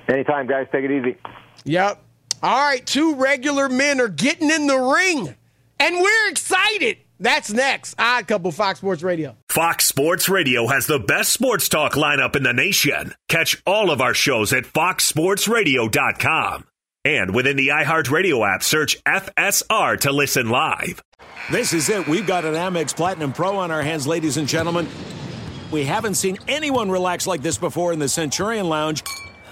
Anytime, 0.07 0.47
guys. 0.47 0.67
Take 0.71 0.85
it 0.85 0.91
easy. 0.91 1.17
Yep. 1.65 2.03
All 2.41 2.57
right, 2.57 2.85
two 2.85 3.15
regular 3.15 3.67
men 3.67 3.99
are 3.99 4.07
getting 4.07 4.49
in 4.49 4.67
the 4.67 4.77
ring, 4.77 5.35
and 5.79 5.95
we're 5.95 6.29
excited. 6.29 6.97
That's 7.19 7.51
next. 7.51 7.95
Odd 7.99 8.27
Couple, 8.27 8.53
Fox 8.53 8.79
Sports 8.79 9.03
Radio. 9.03 9.35
Fox 9.49 9.85
Sports 9.85 10.29
Radio 10.29 10.67
has 10.67 10.87
the 10.87 10.99
best 10.99 11.33
sports 11.33 11.67
talk 11.67 11.93
lineup 11.93 12.37
in 12.37 12.43
the 12.43 12.53
nation. 12.53 13.13
Catch 13.27 13.61
all 13.65 13.91
of 13.91 13.99
our 13.99 14.13
shows 14.13 14.53
at 14.53 14.63
foxsportsradio.com. 14.63 16.65
And 17.03 17.33
within 17.33 17.57
the 17.57 17.69
iHeartRadio 17.69 18.55
app, 18.55 18.63
search 18.63 19.03
FSR 19.03 19.99
to 20.01 20.11
listen 20.13 20.49
live. 20.49 21.01
This 21.51 21.73
is 21.73 21.89
it. 21.89 22.07
We've 22.07 22.27
got 22.27 22.45
an 22.45 22.53
Amex 22.53 22.95
Platinum 22.95 23.33
Pro 23.33 23.57
on 23.57 23.71
our 23.71 23.81
hands, 23.81 24.07
ladies 24.07 24.37
and 24.37 24.47
gentlemen. 24.47 24.87
We 25.71 25.83
haven't 25.83 26.15
seen 26.15 26.37
anyone 26.47 26.89
relax 26.89 27.27
like 27.27 27.41
this 27.41 27.57
before 27.57 27.91
in 27.91 27.99
the 27.99 28.09
Centurion 28.09 28.69
Lounge. 28.69 29.03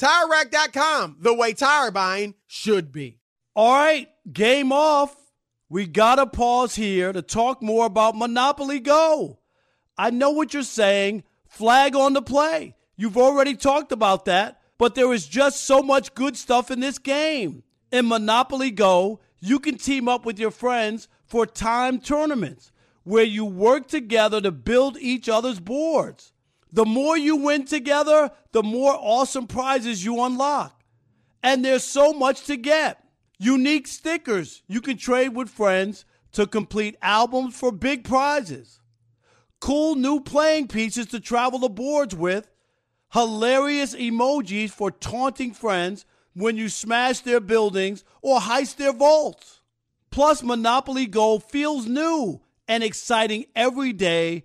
TireRack.com, 0.00 1.18
the 1.20 1.34
way 1.34 1.52
tire 1.52 1.90
buying 1.90 2.34
should 2.46 2.90
be. 2.90 3.18
All 3.54 3.74
right, 3.74 4.08
game 4.32 4.72
off. 4.72 5.14
We 5.68 5.86
got 5.86 6.14
to 6.14 6.26
pause 6.26 6.74
here 6.74 7.12
to 7.12 7.20
talk 7.20 7.62
more 7.62 7.84
about 7.84 8.16
Monopoly 8.16 8.80
Go. 8.80 9.40
I 9.98 10.08
know 10.08 10.30
what 10.30 10.54
you're 10.54 10.62
saying. 10.62 11.24
Flag 11.46 11.94
on 11.94 12.14
the 12.14 12.22
play. 12.22 12.76
You've 12.96 13.18
already 13.18 13.54
talked 13.54 13.92
about 13.92 14.24
that, 14.24 14.62
but 14.78 14.94
there 14.94 15.12
is 15.12 15.28
just 15.28 15.64
so 15.64 15.82
much 15.82 16.14
good 16.14 16.34
stuff 16.34 16.70
in 16.70 16.80
this 16.80 16.98
game. 16.98 17.62
In 17.92 18.08
Monopoly 18.08 18.70
Go, 18.70 19.20
you 19.38 19.58
can 19.58 19.76
team 19.76 20.08
up 20.08 20.24
with 20.24 20.38
your 20.38 20.50
friends 20.50 21.08
for 21.26 21.44
time 21.44 22.00
tournaments 22.00 22.72
where 23.04 23.24
you 23.24 23.44
work 23.44 23.86
together 23.86 24.40
to 24.40 24.50
build 24.50 24.96
each 24.98 25.28
other's 25.28 25.60
boards. 25.60 26.32
The 26.72 26.84
more 26.84 27.16
you 27.16 27.36
win 27.36 27.64
together, 27.64 28.30
the 28.52 28.62
more 28.62 28.96
awesome 28.98 29.46
prizes 29.46 30.04
you 30.04 30.22
unlock. 30.22 30.82
And 31.42 31.64
there's 31.64 31.84
so 31.84 32.12
much 32.12 32.44
to 32.44 32.56
get. 32.56 33.04
Unique 33.38 33.86
stickers 33.86 34.62
you 34.68 34.80
can 34.80 34.96
trade 34.96 35.30
with 35.30 35.48
friends 35.48 36.04
to 36.32 36.46
complete 36.46 36.96
albums 37.02 37.58
for 37.58 37.72
big 37.72 38.04
prizes. 38.04 38.80
Cool 39.60 39.94
new 39.94 40.20
playing 40.20 40.68
pieces 40.68 41.06
to 41.06 41.20
travel 41.20 41.58
the 41.58 41.68
boards 41.68 42.14
with. 42.14 42.50
Hilarious 43.12 43.94
emojis 43.94 44.70
for 44.70 44.90
taunting 44.90 45.52
friends 45.52 46.04
when 46.34 46.56
you 46.56 46.68
smash 46.68 47.20
their 47.20 47.40
buildings 47.40 48.04
or 48.22 48.38
heist 48.40 48.76
their 48.76 48.92
vaults. 48.92 49.60
Plus, 50.10 50.42
Monopoly 50.42 51.06
Go 51.06 51.38
feels 51.38 51.86
new 51.86 52.40
and 52.68 52.84
exciting 52.84 53.46
every 53.56 53.92
day 53.92 54.44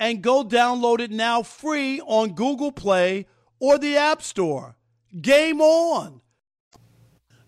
and 0.00 0.22
go 0.22 0.44
download 0.44 1.00
it 1.00 1.10
now 1.10 1.42
free 1.42 2.00
on 2.00 2.32
Google 2.32 2.72
Play 2.72 3.26
or 3.58 3.78
the 3.78 3.96
App 3.96 4.22
Store. 4.22 4.76
Game 5.20 5.60
on! 5.60 6.20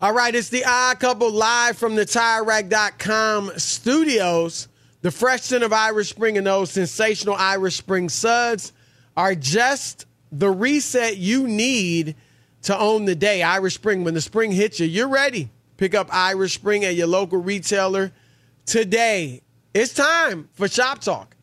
All 0.00 0.14
right, 0.14 0.34
it's 0.34 0.48
the 0.48 0.64
odd 0.64 0.98
couple 0.98 1.30
live 1.30 1.76
from 1.76 1.94
the 1.94 2.06
TireRack.com 2.06 3.52
studios. 3.58 4.68
The 5.02 5.10
fresh 5.10 5.42
scent 5.42 5.62
of 5.62 5.72
Irish 5.72 6.08
Spring 6.08 6.38
and 6.38 6.46
those 6.46 6.70
sensational 6.70 7.34
Irish 7.34 7.76
Spring 7.76 8.08
suds 8.08 8.72
are 9.16 9.34
just 9.34 10.06
the 10.32 10.50
reset 10.50 11.18
you 11.18 11.46
need 11.46 12.16
to 12.62 12.78
own 12.78 13.04
the 13.04 13.14
day. 13.14 13.42
Irish 13.42 13.74
Spring, 13.74 14.04
when 14.04 14.14
the 14.14 14.20
spring 14.20 14.52
hits 14.52 14.80
you, 14.80 14.86
you're 14.86 15.08
ready. 15.08 15.50
Pick 15.76 15.94
up 15.94 16.08
Irish 16.10 16.54
Spring 16.54 16.84
at 16.84 16.94
your 16.94 17.06
local 17.06 17.38
retailer 17.38 18.12
today. 18.66 19.42
It's 19.74 19.92
time 19.94 20.48
for 20.52 20.68
Shop 20.68 21.00
Talk. 21.00 21.36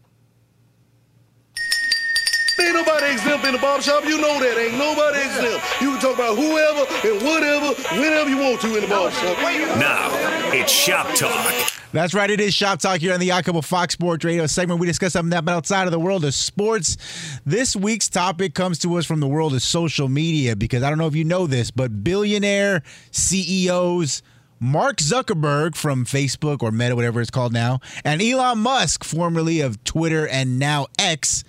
Ain't 2.59 2.73
nobody 2.73 3.13
exempt 3.13 3.45
in 3.45 3.53
the 3.53 3.59
barbershop. 3.59 4.05
You 4.05 4.19
know 4.19 4.39
that. 4.39 4.57
Ain't 4.57 4.77
nobody 4.77 5.19
exempt. 5.19 5.63
You 5.81 5.91
can 5.91 5.99
talk 6.01 6.15
about 6.15 6.35
whoever 6.35 6.85
and 7.07 7.21
whatever, 7.21 7.73
whenever 7.99 8.29
you 8.29 8.37
want 8.37 8.61
to 8.61 8.75
in 8.75 8.81
the 8.81 8.87
barbershop. 8.87 9.37
Now, 9.77 10.09
it's 10.53 10.71
Shop 10.71 11.07
Talk. 11.15 11.71
That's 11.93 12.13
right. 12.13 12.29
It 12.29 12.39
is 12.39 12.53
Shop 12.53 12.79
Talk 12.79 12.99
here 12.99 13.13
on 13.13 13.19
the 13.19 13.29
Yakubu 13.29 13.63
Fox 13.63 13.93
Sports 13.93 14.25
Radio 14.25 14.45
segment. 14.47 14.79
We 14.79 14.87
discuss 14.87 15.13
something 15.13 15.29
that 15.29 15.47
outside 15.47 15.85
of 15.85 15.91
the 15.91 15.99
world 15.99 16.25
of 16.25 16.33
sports. 16.33 16.97
This 17.45 17.75
week's 17.75 18.09
topic 18.09 18.53
comes 18.53 18.79
to 18.79 18.95
us 18.97 19.05
from 19.05 19.19
the 19.19 19.27
world 19.27 19.53
of 19.53 19.61
social 19.61 20.09
media 20.09 20.55
because 20.55 20.83
I 20.83 20.89
don't 20.89 20.97
know 20.97 21.07
if 21.07 21.15
you 21.15 21.25
know 21.25 21.47
this, 21.47 21.71
but 21.71 22.03
billionaire 22.03 22.83
CEOs 23.11 24.21
Mark 24.59 24.97
Zuckerberg 24.97 25.75
from 25.75 26.03
Facebook 26.03 26.63
or 26.63 26.71
Meta, 26.71 26.95
whatever 26.95 27.21
it's 27.21 27.29
called 27.29 27.53
now, 27.53 27.79
and 28.03 28.21
Elon 28.21 28.57
Musk, 28.59 29.03
formerly 29.03 29.61
of 29.61 29.83
Twitter 29.83 30.27
and 30.27 30.57
now 30.57 30.87
X, 30.97 31.43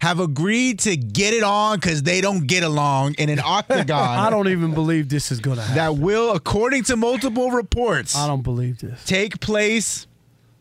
have 0.00 0.20
agreed 0.20 0.80
to 0.80 0.96
get 0.96 1.32
it 1.34 1.42
on 1.42 1.78
because 1.78 2.02
they 2.02 2.20
don't 2.20 2.46
get 2.46 2.62
along 2.62 3.14
in 3.14 3.28
an 3.28 3.40
octagon. 3.44 4.18
I 4.18 4.30
don't 4.30 4.48
even 4.48 4.74
believe 4.74 5.08
this 5.08 5.32
is 5.32 5.40
going 5.40 5.56
to 5.56 5.62
happen. 5.62 5.76
That 5.76 5.96
will, 6.02 6.32
according 6.32 6.84
to 6.84 6.96
multiple 6.96 7.50
reports, 7.50 8.14
I 8.16 8.26
don't 8.26 8.42
believe 8.42 8.78
this. 8.80 9.04
Take 9.04 9.40
place 9.40 10.06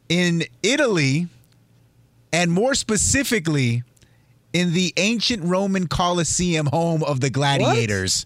in 0.09 0.43
Italy, 0.63 1.27
and 2.31 2.51
more 2.51 2.75
specifically, 2.75 3.83
in 4.53 4.73
the 4.73 4.93
ancient 4.97 5.43
Roman 5.43 5.88
Colosseum, 5.88 6.67
home 6.67 7.03
of 7.03 7.19
the 7.19 7.29
gladiators. 7.29 8.25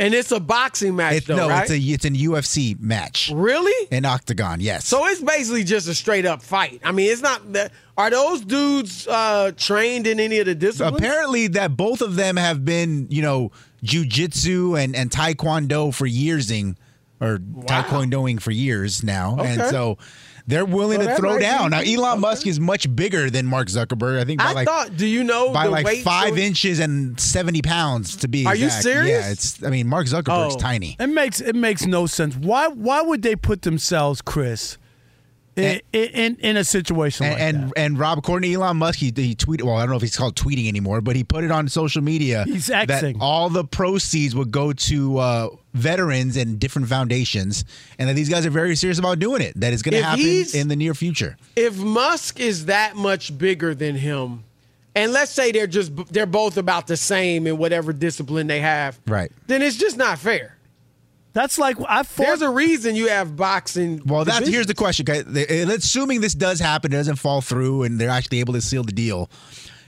And 0.00 0.14
it's 0.14 0.32
a 0.32 0.40
boxing 0.40 0.96
match, 0.96 1.16
It- 1.16 1.26
though, 1.26 1.36
no, 1.36 1.48
right? 1.50 1.62
it's 1.62 1.70
a 1.70 1.78
it's 1.78 2.04
an 2.06 2.14
UFC 2.16 2.74
match. 2.80 3.30
Really? 3.32 3.88
An 3.92 4.06
octagon, 4.06 4.60
yes. 4.60 4.86
So 4.86 5.06
it's 5.06 5.20
basically 5.20 5.62
just 5.62 5.86
a 5.88 5.94
straight 5.94 6.24
up 6.24 6.42
fight. 6.42 6.80
I 6.82 6.92
mean, 6.92 7.12
it's 7.12 7.20
not 7.20 7.52
that. 7.52 7.70
Are 7.98 8.08
those 8.08 8.40
dudes 8.40 9.06
uh, 9.06 9.52
trained 9.58 10.06
in 10.06 10.18
any 10.18 10.38
of 10.38 10.46
the 10.46 10.54
disciplines? 10.54 10.96
Apparently, 10.96 11.48
that 11.48 11.76
both 11.76 12.00
of 12.00 12.16
them 12.16 12.36
have 12.38 12.64
been, 12.64 13.08
you 13.10 13.20
know, 13.20 13.52
jujitsu 13.84 14.82
and 14.82 14.96
and 14.96 15.10
taekwondo 15.10 15.92
for 15.94 16.06
yearsing, 16.06 16.78
or 17.20 17.36
taekwondoing 17.38 18.40
for 18.40 18.52
years 18.52 19.02
now, 19.04 19.36
and 19.38 19.60
so 19.70 19.98
they're 20.50 20.64
willing 20.64 20.98
Well, 20.98 21.08
to 21.08 21.16
throw 21.16 21.38
down. 21.38 21.70
be- 21.70 21.94
Now, 21.96 22.04
Elon 22.08 22.20
Musk 22.20 22.46
is 22.46 22.60
much 22.60 22.94
bigger 22.94 23.30
than 23.30 23.46
Mark 23.46 23.68
Zuckerberg. 23.68 24.18
I 24.20 24.24
think 24.24 24.40
by 24.40 24.50
I 24.50 24.52
like 24.52 24.68
thought. 24.68 24.96
Do 24.96 25.06
you 25.06 25.24
know 25.24 25.52
by 25.52 25.64
the 25.64 25.70
like 25.70 25.86
weight 25.86 26.04
five 26.04 26.30
so- 26.34 26.36
inches 26.36 26.78
and 26.80 27.18
seventy 27.18 27.62
pounds 27.62 28.16
to 28.16 28.28
be. 28.28 28.44
Are 28.46 28.54
you 28.56 28.68
serious? 28.70 29.24
Yeah, 29.24 29.30
it's. 29.30 29.62
I 29.64 29.70
mean, 29.70 29.86
Mark 29.88 30.06
Zuckerberg's 30.06 30.56
Oh. 30.56 30.58
tiny. 30.58 30.96
It 31.00 31.06
makes 31.08 31.40
it 31.40 31.54
makes 31.56 31.86
no 31.86 32.06
sense. 32.06 32.34
Why 32.36 32.68
why 32.68 33.00
would 33.02 33.22
they 33.22 33.36
put 33.36 33.62
themselves, 33.62 34.20
Chris, 34.20 34.76
in 35.62 35.80
in, 35.92 36.36
in 36.40 36.56
a 36.56 36.64
situation 36.64 37.26
And 37.26 37.34
like 37.34 37.42
and, 37.42 37.70
that? 37.70 37.72
and 37.76 37.98
Rob, 37.98 38.18
according 38.18 38.50
to 38.50 38.54
Elon 38.56 38.76
Musk, 38.78 38.98
he, 38.98 39.06
he 39.14 39.34
tweeted. 39.34 39.62
Well, 39.62 39.76
I 39.76 39.80
don't 39.80 39.90
know 39.90 39.96
if 39.96 40.02
he's 40.02 40.16
called 40.16 40.36
tweeting 40.36 40.68
anymore, 40.68 41.00
but 41.00 41.16
he 41.16 41.24
put 41.24 41.44
it 41.44 41.50
on 41.50 41.68
social 41.68 42.02
media. 42.02 42.44
He's 42.44 42.66
that 42.66 42.88
Xing. 42.88 43.16
all 43.20 43.48
the 43.50 43.64
proceeds 43.64 44.34
would 44.34 44.50
go 44.50 44.72
to 44.72 45.18
uh, 45.18 45.48
veterans 45.74 46.36
and 46.36 46.58
different 46.58 46.88
foundations, 46.88 47.64
and 47.98 48.08
that 48.08 48.14
these 48.14 48.28
guys 48.28 48.44
are 48.46 48.50
very 48.50 48.74
serious 48.76 48.98
about 48.98 49.18
doing 49.18 49.42
it. 49.42 49.58
That 49.60 49.72
it's 49.72 49.82
going 49.82 49.94
to 49.94 50.02
happen 50.02 50.44
in 50.54 50.68
the 50.68 50.76
near 50.76 50.94
future. 50.94 51.36
If 51.56 51.76
Musk 51.78 52.40
is 52.40 52.66
that 52.66 52.96
much 52.96 53.36
bigger 53.38 53.74
than 53.74 53.94
him, 53.96 54.44
and 54.94 55.12
let's 55.12 55.30
say 55.30 55.52
they're 55.52 55.66
just 55.66 55.92
they're 56.12 56.26
both 56.26 56.56
about 56.56 56.86
the 56.86 56.96
same 56.96 57.46
in 57.46 57.58
whatever 57.58 57.92
discipline 57.92 58.46
they 58.48 58.60
have, 58.60 58.98
Right. 59.06 59.30
then 59.46 59.62
it's 59.62 59.76
just 59.76 59.96
not 59.96 60.18
fair. 60.18 60.56
That's 61.32 61.58
like 61.58 61.76
I 61.88 62.02
fought. 62.02 62.24
There's 62.26 62.42
a 62.42 62.50
reason 62.50 62.96
you 62.96 63.08
have 63.08 63.36
boxing. 63.36 64.02
Well, 64.04 64.24
that's 64.24 64.38
divisions. 64.38 64.54
here's 64.54 64.66
the 64.66 64.74
question. 64.74 65.06
Okay, 65.08 65.22
The- 65.22 65.62
uh, 65.64 65.74
assuming 65.74 66.20
this 66.20 66.34
does 66.34 66.58
happen, 66.58 66.92
it 66.92 66.96
doesn't 66.96 67.16
fall 67.16 67.40
through, 67.40 67.84
and 67.84 68.00
they're 68.00 68.10
actually 68.10 68.40
able 68.40 68.54
to 68.54 68.60
seal 68.60 68.82
the 68.82 68.92
deal. 68.92 69.30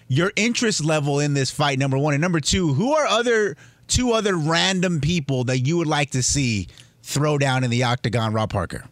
Your 0.09 0.33
interest 0.37 0.85
level 0.85 1.19
in 1.21 1.35
this 1.35 1.51
fight, 1.51 1.79
number 1.79 1.99
one, 1.99 2.15
and 2.15 2.21
number 2.21 2.39
two, 2.41 2.75
who 2.75 2.93
are 2.93 3.07
other 3.07 3.57
two 3.89 4.13
other 4.13 4.37
random 4.37 5.01
people 5.01 5.45
that 5.45 5.61
you 5.61 5.77
would 5.79 5.87
like 5.87 6.11
to 6.11 6.23
see 6.23 6.69
throw 7.03 7.39
down 7.39 7.65
in 7.65 7.71
the 7.71 7.83
octagon? 7.83 8.33
Rob 8.33 8.51
Parker. 8.51 8.85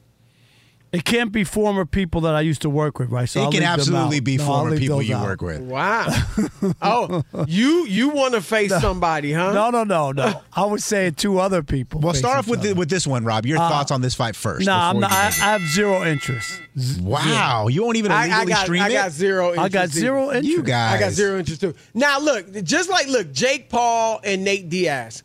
It 0.93 1.05
can't 1.05 1.30
be 1.30 1.45
former 1.45 1.86
people 1.86 2.22
that 2.22 2.34
I 2.34 2.41
used 2.41 2.62
to 2.62 2.68
work 2.70 2.99
with, 2.99 3.11
right? 3.11 3.28
So 3.28 3.43
it 3.43 3.45
I'll 3.45 3.53
can 3.53 3.62
absolutely 3.62 4.18
be 4.18 4.38
No, 4.38 4.45
former 4.45 4.76
people 4.76 5.01
you 5.01 5.14
out. 5.14 5.22
work 5.24 5.41
with. 5.41 5.61
Wow. 5.61 6.09
oh, 6.82 7.22
you 7.47 7.86
you 7.86 8.09
want 8.09 8.34
to 8.34 8.41
face 8.41 8.72
somebody, 8.80 9.32
huh? 9.32 9.53
No, 9.53 9.70
no, 9.70 9.84
no, 9.84 10.11
no. 10.11 10.43
I 10.53 10.64
was 10.64 10.84
saying 10.84 11.14
two 11.14 11.38
other 11.38 11.62
people. 11.62 12.01
Well, 12.01 12.12
start 12.14 12.38
off 12.38 12.49
with 12.49 12.62
the, 12.62 12.72
with 12.72 12.91
this 12.91 13.07
one, 13.07 13.24
Rob. 13.24 13.47
Your 13.47 13.59
Uh, 13.61 13.68
thoughts 13.68 13.93
on 13.93 14.01
this 14.01 14.16
fight 14.16 14.34
first. 14.34 14.66
No, 14.66 14.74
I'm 14.74 14.99
not. 14.99 15.12
I, 15.12 15.26
I 15.26 15.30
have 15.30 15.62
zero 15.62 16.03
interest. 16.05 16.61
Z- 16.76 17.01
Wow, 17.03 17.68
you 17.68 17.84
won't 17.84 17.97
even 17.97 18.11
I, 18.11 18.26
illegally 18.26 18.53
I 18.53 18.57
got, 18.57 18.64
stream 18.64 18.82
I 18.82 18.88
it. 18.88 18.93
got 18.93 19.12
zero. 19.12 19.49
Interest 19.51 19.64
I 19.64 19.68
got 19.68 19.88
zero 19.91 20.22
either. 20.24 20.34
interest. 20.38 20.57
You 20.57 20.62
guys, 20.64 20.95
I 20.97 20.99
got 20.99 21.12
zero 21.12 21.38
interest 21.38 21.61
too. 21.61 21.74
Now 21.95 22.18
look, 22.18 22.51
just 22.64 22.91
like 22.91 23.07
look, 23.07 23.30
Jake 23.32 23.68
Paul 23.68 24.20
and 24.24 24.43
Nate 24.43 24.68
Diaz. 24.68 25.22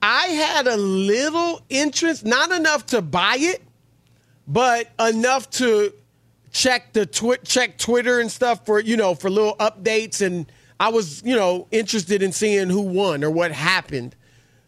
I 0.00 0.26
had 0.28 0.68
a 0.68 0.76
little 0.76 1.62
interest, 1.68 2.24
not 2.24 2.52
enough 2.52 2.86
to 2.86 3.02
buy 3.02 3.36
it, 3.38 3.62
but 4.46 4.88
enough 5.00 5.48
to 5.50 5.92
check 6.52 6.92
the 6.92 7.06
twi- 7.06 7.36
check 7.44 7.78
Twitter 7.78 8.20
and 8.20 8.30
stuff 8.30 8.66
for 8.66 8.80
you 8.80 8.96
know 8.96 9.14
for 9.14 9.30
little 9.30 9.56
updates, 9.56 10.24
and 10.24 10.50
I 10.80 10.88
was 10.90 11.22
you 11.24 11.34
know 11.36 11.66
interested 11.70 12.22
in 12.22 12.32
seeing 12.32 12.68
who 12.70 12.80
won 12.82 13.24
or 13.24 13.30
what 13.30 13.52
happened, 13.52 14.14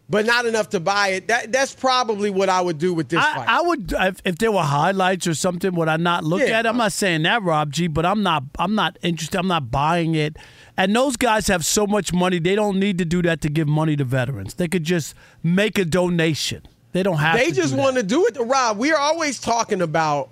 but 0.09 0.25
not 0.25 0.45
enough 0.45 0.69
to 0.69 0.79
buy 0.79 1.09
it. 1.09 1.27
That 1.27 1.51
that's 1.51 1.75
probably 1.75 2.29
what 2.29 2.49
I 2.49 2.61
would 2.61 2.77
do 2.79 2.93
with 2.93 3.09
this 3.09 3.19
fight. 3.21 3.47
I, 3.47 3.59
I 3.59 3.61
would 3.61 3.93
if, 3.93 4.21
if 4.25 4.37
there 4.37 4.51
were 4.51 4.63
highlights 4.63 5.27
or 5.27 5.33
something. 5.35 5.75
Would 5.75 5.87
I 5.89 5.97
not 5.97 6.23
look 6.23 6.39
Yeah. 6.41 6.59
at? 6.59 6.65
it? 6.65 6.69
I'm 6.69 6.77
not 6.77 6.93
saying 6.93 7.23
that, 7.23 7.43
Rob 7.43 7.71
G, 7.71 7.87
but 7.87 8.05
I'm 8.05 8.23
not. 8.23 8.43
I'm 8.57 8.75
not 8.75 8.97
interested. 9.03 9.37
I'm 9.37 9.47
not 9.47 9.69
buying 9.71 10.15
it. 10.15 10.37
And 10.77 10.93
those 10.93 11.15
guys 11.15 11.47
have 11.47 11.65
so 11.65 11.87
much 11.87 12.11
money. 12.11 12.37
They 12.39 12.53
don't 12.55 12.79
need 12.79 12.97
to 12.97 13.05
do 13.05 13.21
that 13.21 13.39
to 13.41 13.49
give 13.49 13.65
money 13.67 13.95
to 13.95 14.03
veterans. 14.03 14.55
They 14.55 14.67
could 14.67 14.83
just 14.83 15.15
make 15.41 15.77
a 15.77 15.85
donation. 15.85 16.63
They 16.95 17.03
don't 17.03 17.17
have. 17.17 17.37
they 17.37 17.51
just 17.51 17.75
want 17.75 17.97
to 17.97 18.03
do 18.03 18.25
it. 18.25 18.37
Rob, 18.39 18.77
we 18.77 18.93
are 18.93 18.97
always 18.97 19.37
talking 19.37 19.81
about 19.81 20.29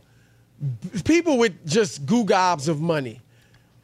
people 1.04 1.38
with 1.38 1.68
just 1.68 2.06
goo 2.06 2.24
gobs 2.24 2.70
of 2.70 2.80
money. 2.80 3.20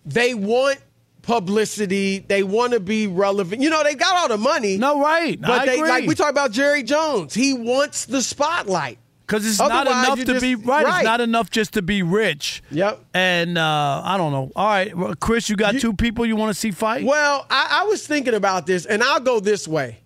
They 0.05 0.33
want 0.33 0.79
publicity. 1.21 2.19
They 2.19 2.41
want 2.41 2.71
to 2.71 2.79
be 2.79 3.07
relevant. 3.07 3.61
You 3.61 3.69
know, 3.69 3.83
they 3.83 3.95
got 3.95 4.15
all 4.15 4.27
the 4.29 4.41
money. 4.41 4.77
No, 4.77 5.01
right. 5.01 5.37
But 5.41 5.49
I 5.49 5.65
they 5.65 5.75
agree. 5.79 5.89
like 5.89 6.07
we 6.07 6.15
talk 6.15 6.29
about 6.29 6.53
Jerry 6.53 6.81
Jones. 6.83 7.33
He 7.33 7.53
wants 7.53 8.05
the 8.05 8.21
spotlight. 8.21 8.97
Because 9.27 9.45
it's 9.45 9.59
not 9.59 9.85
enough 9.85 10.19
to 10.19 10.25
just- 10.25 10.41
be 10.41 10.55
right. 10.55 10.85
right. 10.85 10.99
It's 10.99 11.03
not 11.03 11.19
enough 11.19 11.49
just 11.49 11.73
to 11.73 11.81
be 11.81 12.01
rich. 12.01 12.63
Yep. 12.71 13.03
And 13.13 13.57
uh, 13.57 14.01
I 14.05 14.15
don't 14.15 14.31
know. 14.31 14.53
All 14.55 14.67
right, 14.69 14.95
well, 14.95 15.13
Chris, 15.19 15.49
you 15.49 15.57
got 15.57 15.75
two 15.75 15.91
people 15.91 16.25
you 16.25 16.37
want 16.37 16.51
to 16.53 16.57
see 16.57 16.71
fight? 16.71 17.03
Well, 17.03 17.45
I, 17.49 17.81
I 17.81 17.83
was 17.87 18.07
thinking 18.07 18.35
about 18.35 18.65
this, 18.67 18.85
and 18.85 19.03
I'll 19.03 19.19
go 19.19 19.41
this 19.41 19.67
way. 19.67 19.99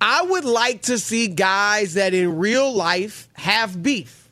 I 0.00 0.22
would 0.22 0.44
like 0.44 0.82
to 0.82 0.98
see 0.98 1.28
guys 1.28 1.94
that 1.94 2.14
in 2.14 2.38
real 2.38 2.72
life 2.72 3.28
have 3.34 3.82
beef. 3.82 4.28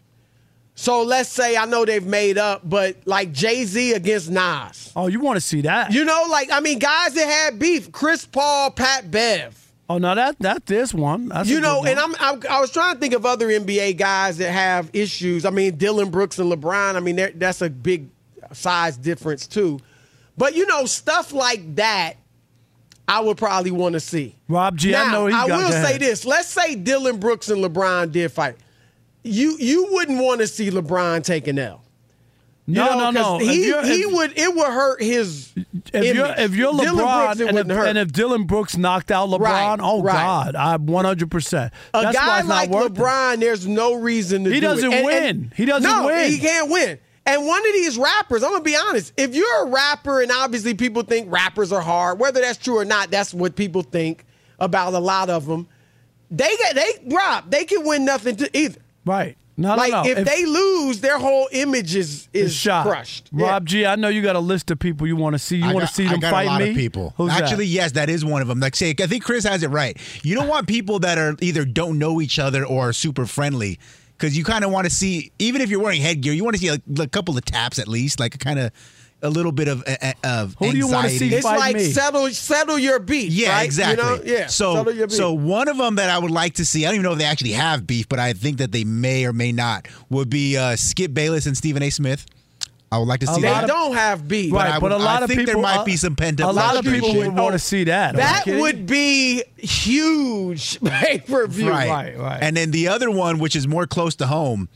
So 0.74 1.02
let's 1.02 1.28
say 1.28 1.56
I 1.56 1.66
know 1.66 1.84
they've 1.84 2.04
made 2.04 2.36
up, 2.36 2.62
but 2.68 2.96
like 3.04 3.32
Jay 3.32 3.64
Z 3.64 3.92
against 3.92 4.30
Nas. 4.30 4.92
Oh, 4.96 5.06
you 5.06 5.20
want 5.20 5.36
to 5.36 5.40
see 5.40 5.62
that? 5.62 5.92
You 5.92 6.04
know, 6.04 6.26
like 6.28 6.50
I 6.52 6.60
mean, 6.60 6.78
guys 6.78 7.14
that 7.14 7.26
had 7.26 7.58
beef: 7.58 7.92
Chris 7.92 8.26
Paul, 8.26 8.70
Pat 8.72 9.10
Bev. 9.10 9.60
Oh 9.88 9.98
no, 9.98 10.14
that 10.14 10.38
that 10.40 10.66
this 10.66 10.92
one. 10.92 11.28
That's 11.28 11.48
you 11.48 11.60
know, 11.60 11.78
one. 11.78 11.88
and 11.88 12.00
I'm, 12.00 12.14
I'm 12.18 12.42
I 12.50 12.60
was 12.60 12.70
trying 12.70 12.94
to 12.94 13.00
think 13.00 13.14
of 13.14 13.24
other 13.24 13.48
NBA 13.48 13.96
guys 13.96 14.38
that 14.38 14.50
have 14.50 14.90
issues. 14.92 15.44
I 15.44 15.50
mean, 15.50 15.76
Dillon 15.76 16.10
Brooks 16.10 16.38
and 16.38 16.50
LeBron. 16.50 16.96
I 16.96 17.00
mean, 17.00 17.20
that's 17.36 17.62
a 17.62 17.70
big 17.70 18.08
size 18.52 18.96
difference 18.96 19.46
too. 19.46 19.78
But 20.36 20.56
you 20.56 20.66
know, 20.66 20.86
stuff 20.86 21.32
like 21.32 21.76
that, 21.76 22.14
I 23.06 23.20
would 23.20 23.36
probably 23.36 23.70
want 23.70 23.92
to 23.94 24.00
see. 24.00 24.34
Rob 24.48 24.76
G, 24.78 24.94
I 24.94 25.04
now, 25.06 25.12
know 25.12 25.26
he 25.26 25.34
I 25.34 25.44
will 25.44 25.70
say 25.72 25.98
this: 25.98 26.24
Let's 26.24 26.48
say 26.48 26.74
Dillon 26.74 27.18
Brooks 27.18 27.48
and 27.50 27.62
LeBron 27.62 28.12
did 28.12 28.32
fight. 28.32 28.56
You 29.22 29.56
you 29.58 29.88
wouldn't 29.90 30.22
want 30.22 30.40
to 30.40 30.46
see 30.46 30.70
LeBron 30.70 31.22
take 31.24 31.46
an 31.46 31.58
L. 31.58 31.82
You 32.66 32.76
No, 32.76 32.86
know, 32.98 33.10
no, 33.10 33.10
no. 33.10 33.38
He, 33.38 33.66
you're- 33.66 33.86
he 33.86 34.00
if- 34.04 34.12
would 34.14 34.38
it 34.38 34.54
would 34.54 34.66
hurt 34.66 35.02
his. 35.02 35.52
If 35.92 36.14
you're 36.16 36.24
image. 36.26 36.38
if 36.38 36.54
you're 36.54 36.72
LeBron 36.72 36.94
Brooks, 37.26 37.40
it 37.40 37.46
and, 37.48 37.54
wouldn't 37.56 37.70
if, 37.72 37.76
hurt. 37.76 37.88
and 37.88 37.98
if 37.98 38.10
Dillon 38.10 38.44
Brooks 38.44 38.74
knocked 38.78 39.10
out 39.10 39.28
LeBron, 39.28 39.40
Right, 39.40 39.78
oh 39.82 40.02
right. 40.02 40.12
God, 40.14 40.56
I'm 40.56 40.86
100. 40.86 41.30
percent 41.30 41.74
A 41.92 42.02
That's 42.02 42.16
guy 42.16 42.38
it's 42.38 42.48
not 42.48 42.54
like 42.54 42.70
worth 42.70 42.86
it. 42.86 42.94
LeBron, 42.94 43.40
there's 43.40 43.66
no 43.66 43.92
reason 43.94 44.44
to 44.44 44.50
He 44.50 44.56
do 44.60 44.66
doesn't 44.66 44.90
it. 44.92 44.96
And- 44.96 45.04
win. 45.04 45.24
and- 45.24 45.52
He 45.54 45.66
doesn't 45.66 45.88
no, 45.90 46.06
win. 46.06 46.30
He 46.30 46.38
can't 46.38 46.70
win. 46.70 46.98
And 47.26 47.46
one 47.46 47.66
of 47.66 47.72
these 47.72 47.96
rappers, 47.96 48.42
I'm 48.42 48.50
gonna 48.52 48.62
be 48.64 48.76
honest. 48.76 49.12
If 49.16 49.34
you're 49.34 49.66
a 49.66 49.70
rapper, 49.70 50.20
and 50.20 50.30
obviously 50.30 50.74
people 50.74 51.02
think 51.02 51.32
rappers 51.32 51.72
are 51.72 51.80
hard, 51.80 52.18
whether 52.18 52.40
that's 52.40 52.58
true 52.58 52.78
or 52.78 52.84
not, 52.84 53.10
that's 53.10 53.32
what 53.32 53.56
people 53.56 53.82
think 53.82 54.24
about 54.58 54.92
a 54.92 54.98
lot 54.98 55.30
of 55.30 55.46
them. 55.46 55.66
They 56.30 56.54
get 56.56 56.74
they 56.74 57.14
Rob, 57.14 57.50
they 57.50 57.64
can 57.64 57.86
win 57.86 58.04
nothing 58.04 58.36
to 58.36 58.56
either. 58.56 58.80
Right. 59.06 59.36
No, 59.56 59.76
like 59.76 59.92
no, 59.92 60.02
no. 60.02 60.10
if, 60.10 60.26
they 60.26 60.44
lose, 60.44 61.00
their 61.00 61.16
whole 61.16 61.48
image 61.52 61.94
is 61.94 62.28
is 62.32 62.52
shot. 62.52 62.84
crushed. 62.84 63.28
Rob 63.32 63.64
G, 63.66 63.86
I 63.86 63.94
know 63.94 64.08
you 64.08 64.20
got 64.20 64.34
a 64.34 64.40
list 64.40 64.70
of 64.72 64.80
people 64.80 65.06
you 65.06 65.14
want 65.14 65.34
to 65.34 65.38
see. 65.38 65.58
You 65.58 65.66
want 65.66 65.76
to 65.76 65.80
got- 65.82 65.94
see 65.94 66.06
I 66.06 66.10
them 66.10 66.20
got 66.20 66.30
fight 66.32 66.42
a 66.42 66.46
lot 66.50 66.60
me? 66.60 66.70
of 66.70 66.76
people. 66.76 67.14
Who's 67.16 67.30
that? 67.30 67.44
Actually, 67.44 67.66
yes, 67.66 67.92
that 67.92 68.10
is 68.10 68.24
one 68.24 68.42
of 68.42 68.48
them. 68.48 68.58
Like, 68.58 68.74
say, 68.74 68.96
I 69.00 69.06
think 69.06 69.22
Chris 69.22 69.44
has 69.44 69.62
it 69.62 69.68
right. 69.68 69.96
You 70.24 70.34
don't 70.34 70.48
want 70.48 70.66
people 70.66 70.98
that 71.00 71.18
are 71.18 71.36
either 71.40 71.64
don't 71.64 72.00
know 72.00 72.20
each 72.20 72.40
other 72.40 72.66
or 72.66 72.88
are 72.88 72.92
super 72.92 73.26
friendly, 73.26 73.78
because 74.16 74.36
you 74.36 74.44
kind 74.44 74.64
of 74.64 74.70
want 74.70 74.86
to 74.86 74.90
see, 74.90 75.32
even 75.38 75.60
if 75.60 75.70
you're 75.70 75.80
wearing 75.82 76.00
headgear, 76.00 76.32
you 76.32 76.44
want 76.44 76.56
to 76.56 76.60
see 76.60 76.68
a, 76.68 77.02
a 77.02 77.08
couple 77.08 77.36
of 77.36 77.44
taps 77.44 77.78
at 77.78 77.88
least, 77.88 78.20
like 78.20 78.34
a 78.34 78.38
kind 78.38 78.58
of 78.58 78.72
a 79.22 79.30
little 79.30 79.52
bit 79.52 79.68
of 79.68 79.82
uh, 79.86 80.12
of 80.22 80.54
Who 80.58 80.70
do 80.70 80.76
you 80.76 80.86
wanna 80.86 81.08
anxiety. 81.08 81.30
see 81.30 81.34
It's 81.36 81.44
like 81.44 81.80
settle 81.80 82.28
settle 82.28 82.78
your 82.78 83.00
beef. 83.00 83.32
Yeah, 83.32 83.50
right? 83.56 83.64
exactly. 83.64 84.04
You 84.04 84.16
know? 84.16 84.22
Yeah. 84.24 84.46
So, 84.48 84.74
settle 84.74 84.94
your 84.94 85.06
beef. 85.06 85.16
so 85.16 85.32
one 85.32 85.68
of 85.68 85.78
them 85.78 85.96
that 85.96 86.10
I 86.10 86.18
would 86.18 86.30
like 86.30 86.54
to 86.54 86.66
see, 86.66 86.84
I 86.84 86.88
don't 86.88 86.96
even 86.96 87.04
know 87.04 87.12
if 87.12 87.18
they 87.18 87.24
actually 87.24 87.52
have 87.52 87.86
beef, 87.86 88.08
but 88.08 88.18
I 88.18 88.34
think 88.34 88.58
that 88.58 88.70
they 88.70 88.84
may 88.84 89.24
or 89.24 89.32
may 89.32 89.50
not, 89.50 89.88
would 90.10 90.28
be 90.28 90.56
uh, 90.56 90.76
Skip 90.76 91.14
Bayless 91.14 91.46
and 91.46 91.56
Stephen 91.56 91.82
A. 91.82 91.90
Smith. 91.90 92.26
I 92.94 92.98
would 92.98 93.08
like 93.08 93.20
to 93.20 93.26
see 93.26 93.40
they 93.42 93.48
that. 93.48 93.66
don't 93.66 93.94
have 93.94 94.28
beef. 94.28 94.52
But 94.52 94.58
Right, 94.58 94.74
I 94.74 94.78
but 94.80 94.92
a 94.92 94.96
lot 94.96 95.20
I 95.20 95.24
of 95.24 95.28
think 95.28 95.38
there 95.46 95.56
people- 95.56 95.62
might 95.62 95.78
uh, 95.78 95.84
be 95.84 95.96
some 95.96 96.14
pent 96.16 96.40
up. 96.40 96.50
a 96.50 96.52
lot 96.52 96.76
of 96.76 96.84
people 96.84 97.14
would 97.16 97.34
want 97.34 97.52
to 97.54 97.58
see 97.58 97.84
that. 97.84 98.14
Are 98.14 98.18
you 98.18 98.24
That 98.24 98.44
kidding? 98.44 98.60
would 98.60 98.86
be 98.86 99.42
huge 99.56 100.80
pay 100.80 101.18
per 101.18 101.46
view. 101.46 101.70
Right. 101.70 102.14
And 102.40 102.56
then 102.56 102.70
the 102.70 102.88
other 102.88 103.10
one, 103.10 103.38
which 103.38 103.56
is 103.56 103.66
more 103.66 103.86
close 103.86 104.14
to 104.16 104.26
home, 104.26 104.68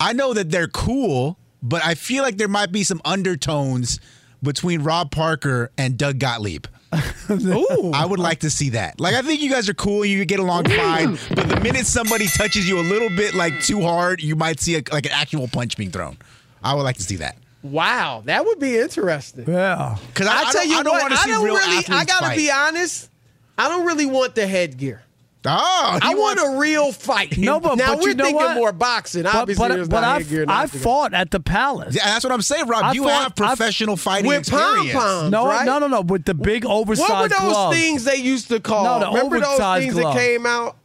I 0.00 0.12
know 0.12 0.34
that 0.34 0.50
they're 0.50 0.68
cool, 0.68 1.38
but 1.62 1.84
I 1.84 1.94
feel 1.94 2.22
like 2.22 2.36
there 2.36 2.48
might 2.48 2.72
be 2.72 2.84
some 2.84 3.00
undertones 3.04 4.00
between 4.42 4.82
Rob 4.82 5.10
Parker 5.10 5.70
and 5.78 5.96
Doug 5.96 6.18
Gottlieb. 6.18 6.66
Ooh. 7.30 7.90
I 7.94 8.04
would 8.04 8.18
like 8.18 8.40
to 8.40 8.50
see 8.50 8.70
that. 8.70 9.00
Like, 9.00 9.14
I 9.14 9.22
think 9.22 9.40
you 9.40 9.48
guys 9.50 9.68
are 9.68 9.74
cool. 9.74 10.04
You 10.04 10.24
get 10.26 10.40
along 10.40 10.64
fine. 10.64 11.16
But 11.34 11.48
the 11.48 11.60
minute 11.60 11.86
somebody 11.86 12.26
touches 12.26 12.68
you 12.68 12.78
a 12.78 12.82
little 12.82 13.08
bit, 13.08 13.34
like 13.34 13.62
too 13.62 13.80
hard, 13.80 14.20
you 14.22 14.36
might 14.36 14.60
see 14.60 14.76
a, 14.76 14.82
like 14.92 15.06
an 15.06 15.12
actual 15.12 15.48
punch 15.48 15.76
being 15.78 15.90
thrown. 15.90 16.18
I 16.62 16.74
would 16.74 16.82
like 16.82 16.96
to 16.96 17.02
see 17.02 17.16
that. 17.16 17.36
Wow, 17.62 18.22
that 18.26 18.44
would 18.44 18.58
be 18.58 18.76
interesting. 18.78 19.44
Yeah. 19.48 19.96
Because 20.08 20.26
I, 20.26 20.32
I, 20.32 20.40
I 20.40 20.52
tell 20.52 20.52
don't, 20.62 20.68
you 20.70 20.76
I 20.78 20.82
don't 20.82 20.92
what, 20.94 21.12
I 21.12 21.26
don't 21.26 21.44
real 21.44 21.54
really. 21.54 21.84
I 21.88 22.04
gotta 22.04 22.26
fight. 22.26 22.36
be 22.36 22.50
honest. 22.50 23.08
I 23.56 23.68
don't 23.68 23.86
really 23.86 24.06
want 24.06 24.34
the 24.34 24.46
headgear. 24.46 25.02
Oh, 25.44 25.98
I 26.00 26.10
you 26.10 26.18
want 26.20 26.38
a 26.38 26.58
real 26.60 26.92
fight. 26.92 27.36
No, 27.36 27.58
but- 27.58 27.74
now 27.76 27.94
but 27.94 28.02
we're 28.02 28.10
you 28.10 28.14
know 28.14 28.24
thinking 28.24 28.44
what? 28.44 28.54
more 28.56 28.72
boxing. 28.72 29.24
But, 29.24 29.34
Obviously, 29.34 29.68
but, 29.68 29.74
there's 29.74 29.88
but 29.88 30.00
not 30.02 30.16
I've, 30.16 30.22
headgear. 30.22 30.44
I 30.48 30.66
fought 30.68 31.14
at 31.14 31.32
the 31.32 31.40
Palace. 31.40 31.96
Yeah, 31.96 32.04
that's 32.04 32.22
what 32.24 32.32
I'm 32.32 32.42
saying, 32.42 32.66
Rob. 32.68 32.84
I 32.84 32.92
you 32.92 33.02
fought- 33.04 33.22
have 33.22 33.34
professional 33.36 33.96
fighting 33.96 34.28
with 34.28 34.38
experience. 34.38 34.92
pom-poms. 34.92 35.30
No, 35.32 35.46
right? 35.46 35.66
no, 35.66 35.80
no, 35.80 35.88
no. 35.88 36.00
With 36.02 36.24
the 36.26 36.34
big 36.34 36.64
oversized 36.64 37.10
What 37.10 37.22
were 37.22 37.28
those 37.28 37.38
gloves. 37.40 37.76
things 37.76 38.04
they 38.04 38.16
used 38.16 38.48
to 38.48 38.60
call? 38.60 38.84
No, 38.84 39.06
the 39.06 39.06
Remember 39.16 39.40
those 39.40 39.58
things 39.58 39.94
gloves. 39.94 40.14
that 40.16 40.20
came 40.20 40.46
out? 40.46 40.76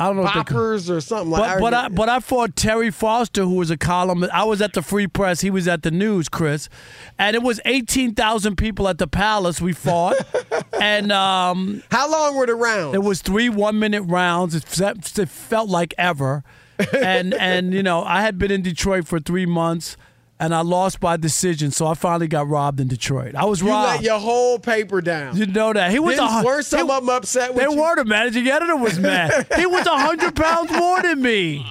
I 0.00 0.04
don't 0.06 0.16
know. 0.16 0.24
they 0.24 0.44
call- 0.44 0.96
or 0.96 1.00
something 1.02 1.30
like 1.30 1.58
But 1.58 1.60
but 1.60 1.74
I 1.74 1.88
but 1.88 2.08
I 2.08 2.20
fought 2.20 2.56
Terry 2.56 2.90
Foster, 2.90 3.42
who 3.42 3.56
was 3.56 3.70
a 3.70 3.76
columnist. 3.76 4.32
I 4.32 4.44
was 4.44 4.62
at 4.62 4.72
the 4.72 4.80
Free 4.80 5.06
Press. 5.06 5.42
He 5.42 5.50
was 5.50 5.68
at 5.68 5.82
the 5.82 5.90
News, 5.90 6.30
Chris, 6.30 6.70
and 7.18 7.36
it 7.36 7.42
was 7.42 7.60
eighteen 7.66 8.14
thousand 8.14 8.56
people 8.56 8.88
at 8.88 8.96
the 8.96 9.06
Palace. 9.06 9.60
We 9.60 9.74
fought, 9.74 10.16
and 10.80 11.12
um, 11.12 11.82
how 11.90 12.10
long 12.10 12.34
were 12.34 12.46
the 12.46 12.54
rounds? 12.54 12.94
It 12.94 13.02
was 13.02 13.20
three 13.20 13.50
one 13.50 13.78
minute 13.78 14.02
rounds. 14.04 14.54
It, 14.54 14.80
it 15.18 15.28
felt 15.28 15.68
like 15.68 15.92
ever, 15.98 16.44
and 16.96 17.34
and 17.34 17.74
you 17.74 17.82
know 17.82 18.02
I 18.02 18.22
had 18.22 18.38
been 18.38 18.50
in 18.50 18.62
Detroit 18.62 19.06
for 19.06 19.20
three 19.20 19.44
months. 19.44 19.98
And 20.40 20.54
I 20.54 20.62
lost 20.62 21.00
by 21.00 21.18
decision, 21.18 21.70
so 21.70 21.86
I 21.86 21.92
finally 21.94 22.26
got 22.26 22.48
robbed 22.48 22.80
in 22.80 22.88
Detroit. 22.88 23.34
I 23.34 23.44
was 23.44 23.60
you 23.60 23.68
robbed. 23.68 23.88
You 23.88 23.94
let 23.96 24.02
your 24.04 24.18
whole 24.18 24.58
paper 24.58 25.02
down. 25.02 25.36
You 25.36 25.44
know 25.44 25.72
that 25.74 25.90
he 25.90 25.98
was. 25.98 26.18
A, 26.18 26.42
weren't 26.44 26.64
some 26.64 26.86
he- 26.88 26.92
of 26.94 27.02
them 27.06 27.14
upset 27.14 27.54
with 27.54 27.64
They 27.66 27.70
you? 27.74 27.78
were. 27.80 27.94
The 27.96 28.06
managing 28.06 28.48
editor 28.48 28.74
was 28.76 28.98
mad. 28.98 29.46
he 29.56 29.66
was 29.66 29.86
hundred 29.86 30.34
pounds 30.34 30.72
more 30.72 31.02
than 31.02 31.20
me. 31.20 31.66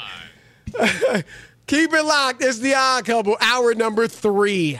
Keep 1.68 1.94
it 1.94 2.04
locked. 2.04 2.44
It's 2.44 2.60
the 2.60 2.76
odd 2.76 3.06
couple. 3.06 3.38
Hour 3.42 3.74
number 3.76 4.08
three. 4.08 4.80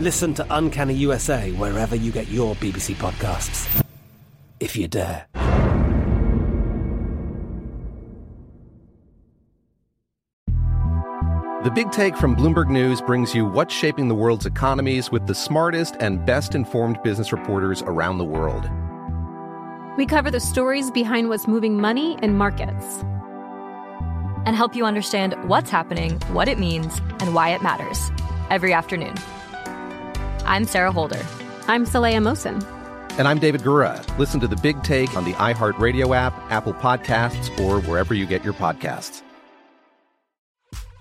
Listen 0.00 0.32
to 0.32 0.46
Uncanny 0.48 0.94
USA 0.94 1.52
wherever 1.52 1.94
you 1.94 2.10
get 2.10 2.26
your 2.28 2.54
BBC 2.54 2.94
podcasts, 2.94 3.84
if 4.58 4.74
you 4.74 4.88
dare. 4.88 5.26
The 11.62 11.70
Big 11.74 11.92
Take 11.92 12.16
from 12.16 12.34
Bloomberg 12.34 12.70
News 12.70 13.02
brings 13.02 13.34
you 13.34 13.44
what's 13.44 13.74
shaping 13.74 14.08
the 14.08 14.14
world's 14.14 14.46
economies 14.46 15.10
with 15.10 15.26
the 15.26 15.34
smartest 15.34 15.96
and 16.00 16.24
best 16.24 16.54
informed 16.54 17.02
business 17.02 17.30
reporters 17.30 17.82
around 17.82 18.16
the 18.16 18.24
world. 18.24 18.70
We 19.98 20.06
cover 20.06 20.30
the 20.30 20.40
stories 20.40 20.90
behind 20.90 21.28
what's 21.28 21.46
moving 21.46 21.78
money 21.78 22.18
and 22.22 22.38
markets 22.38 23.04
and 24.46 24.56
help 24.56 24.74
you 24.74 24.86
understand 24.86 25.34
what's 25.46 25.68
happening, 25.68 26.18
what 26.32 26.48
it 26.48 26.58
means, 26.58 27.02
and 27.20 27.34
why 27.34 27.50
it 27.50 27.62
matters 27.62 28.10
every 28.48 28.72
afternoon. 28.72 29.14
I'm 30.44 30.64
Sarah 30.64 30.92
Holder. 30.92 31.24
I'm 31.68 31.84
Saleha 31.84 32.18
Mohsin. 32.18 32.64
And 33.18 33.28
I'm 33.28 33.38
David 33.38 33.62
Gura. 33.62 34.02
Listen 34.18 34.40
to 34.40 34.48
the 34.48 34.56
big 34.56 34.82
take 34.82 35.16
on 35.16 35.24
the 35.24 35.32
iHeartRadio 35.34 36.14
app, 36.16 36.32
Apple 36.50 36.74
Podcasts, 36.74 37.58
or 37.60 37.80
wherever 37.82 38.14
you 38.14 38.26
get 38.26 38.42
your 38.44 38.54
podcasts. 38.54 39.22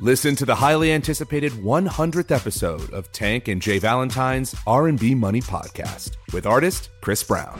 Listen 0.02 0.36
to 0.36 0.46
the 0.46 0.56
highly 0.56 0.92
anticipated 0.92 1.52
100th 1.52 2.32
episode 2.32 2.94
of 2.94 3.12
Tank 3.12 3.48
and 3.48 3.62
Jay 3.62 3.80
Valentine's 3.80 4.56
R&B 4.66 5.14
Money 5.14 5.42
podcast 5.42 6.16
with 6.34 6.46
artist 6.46 6.90
Chris 7.02 7.22
Brown. 7.24 7.60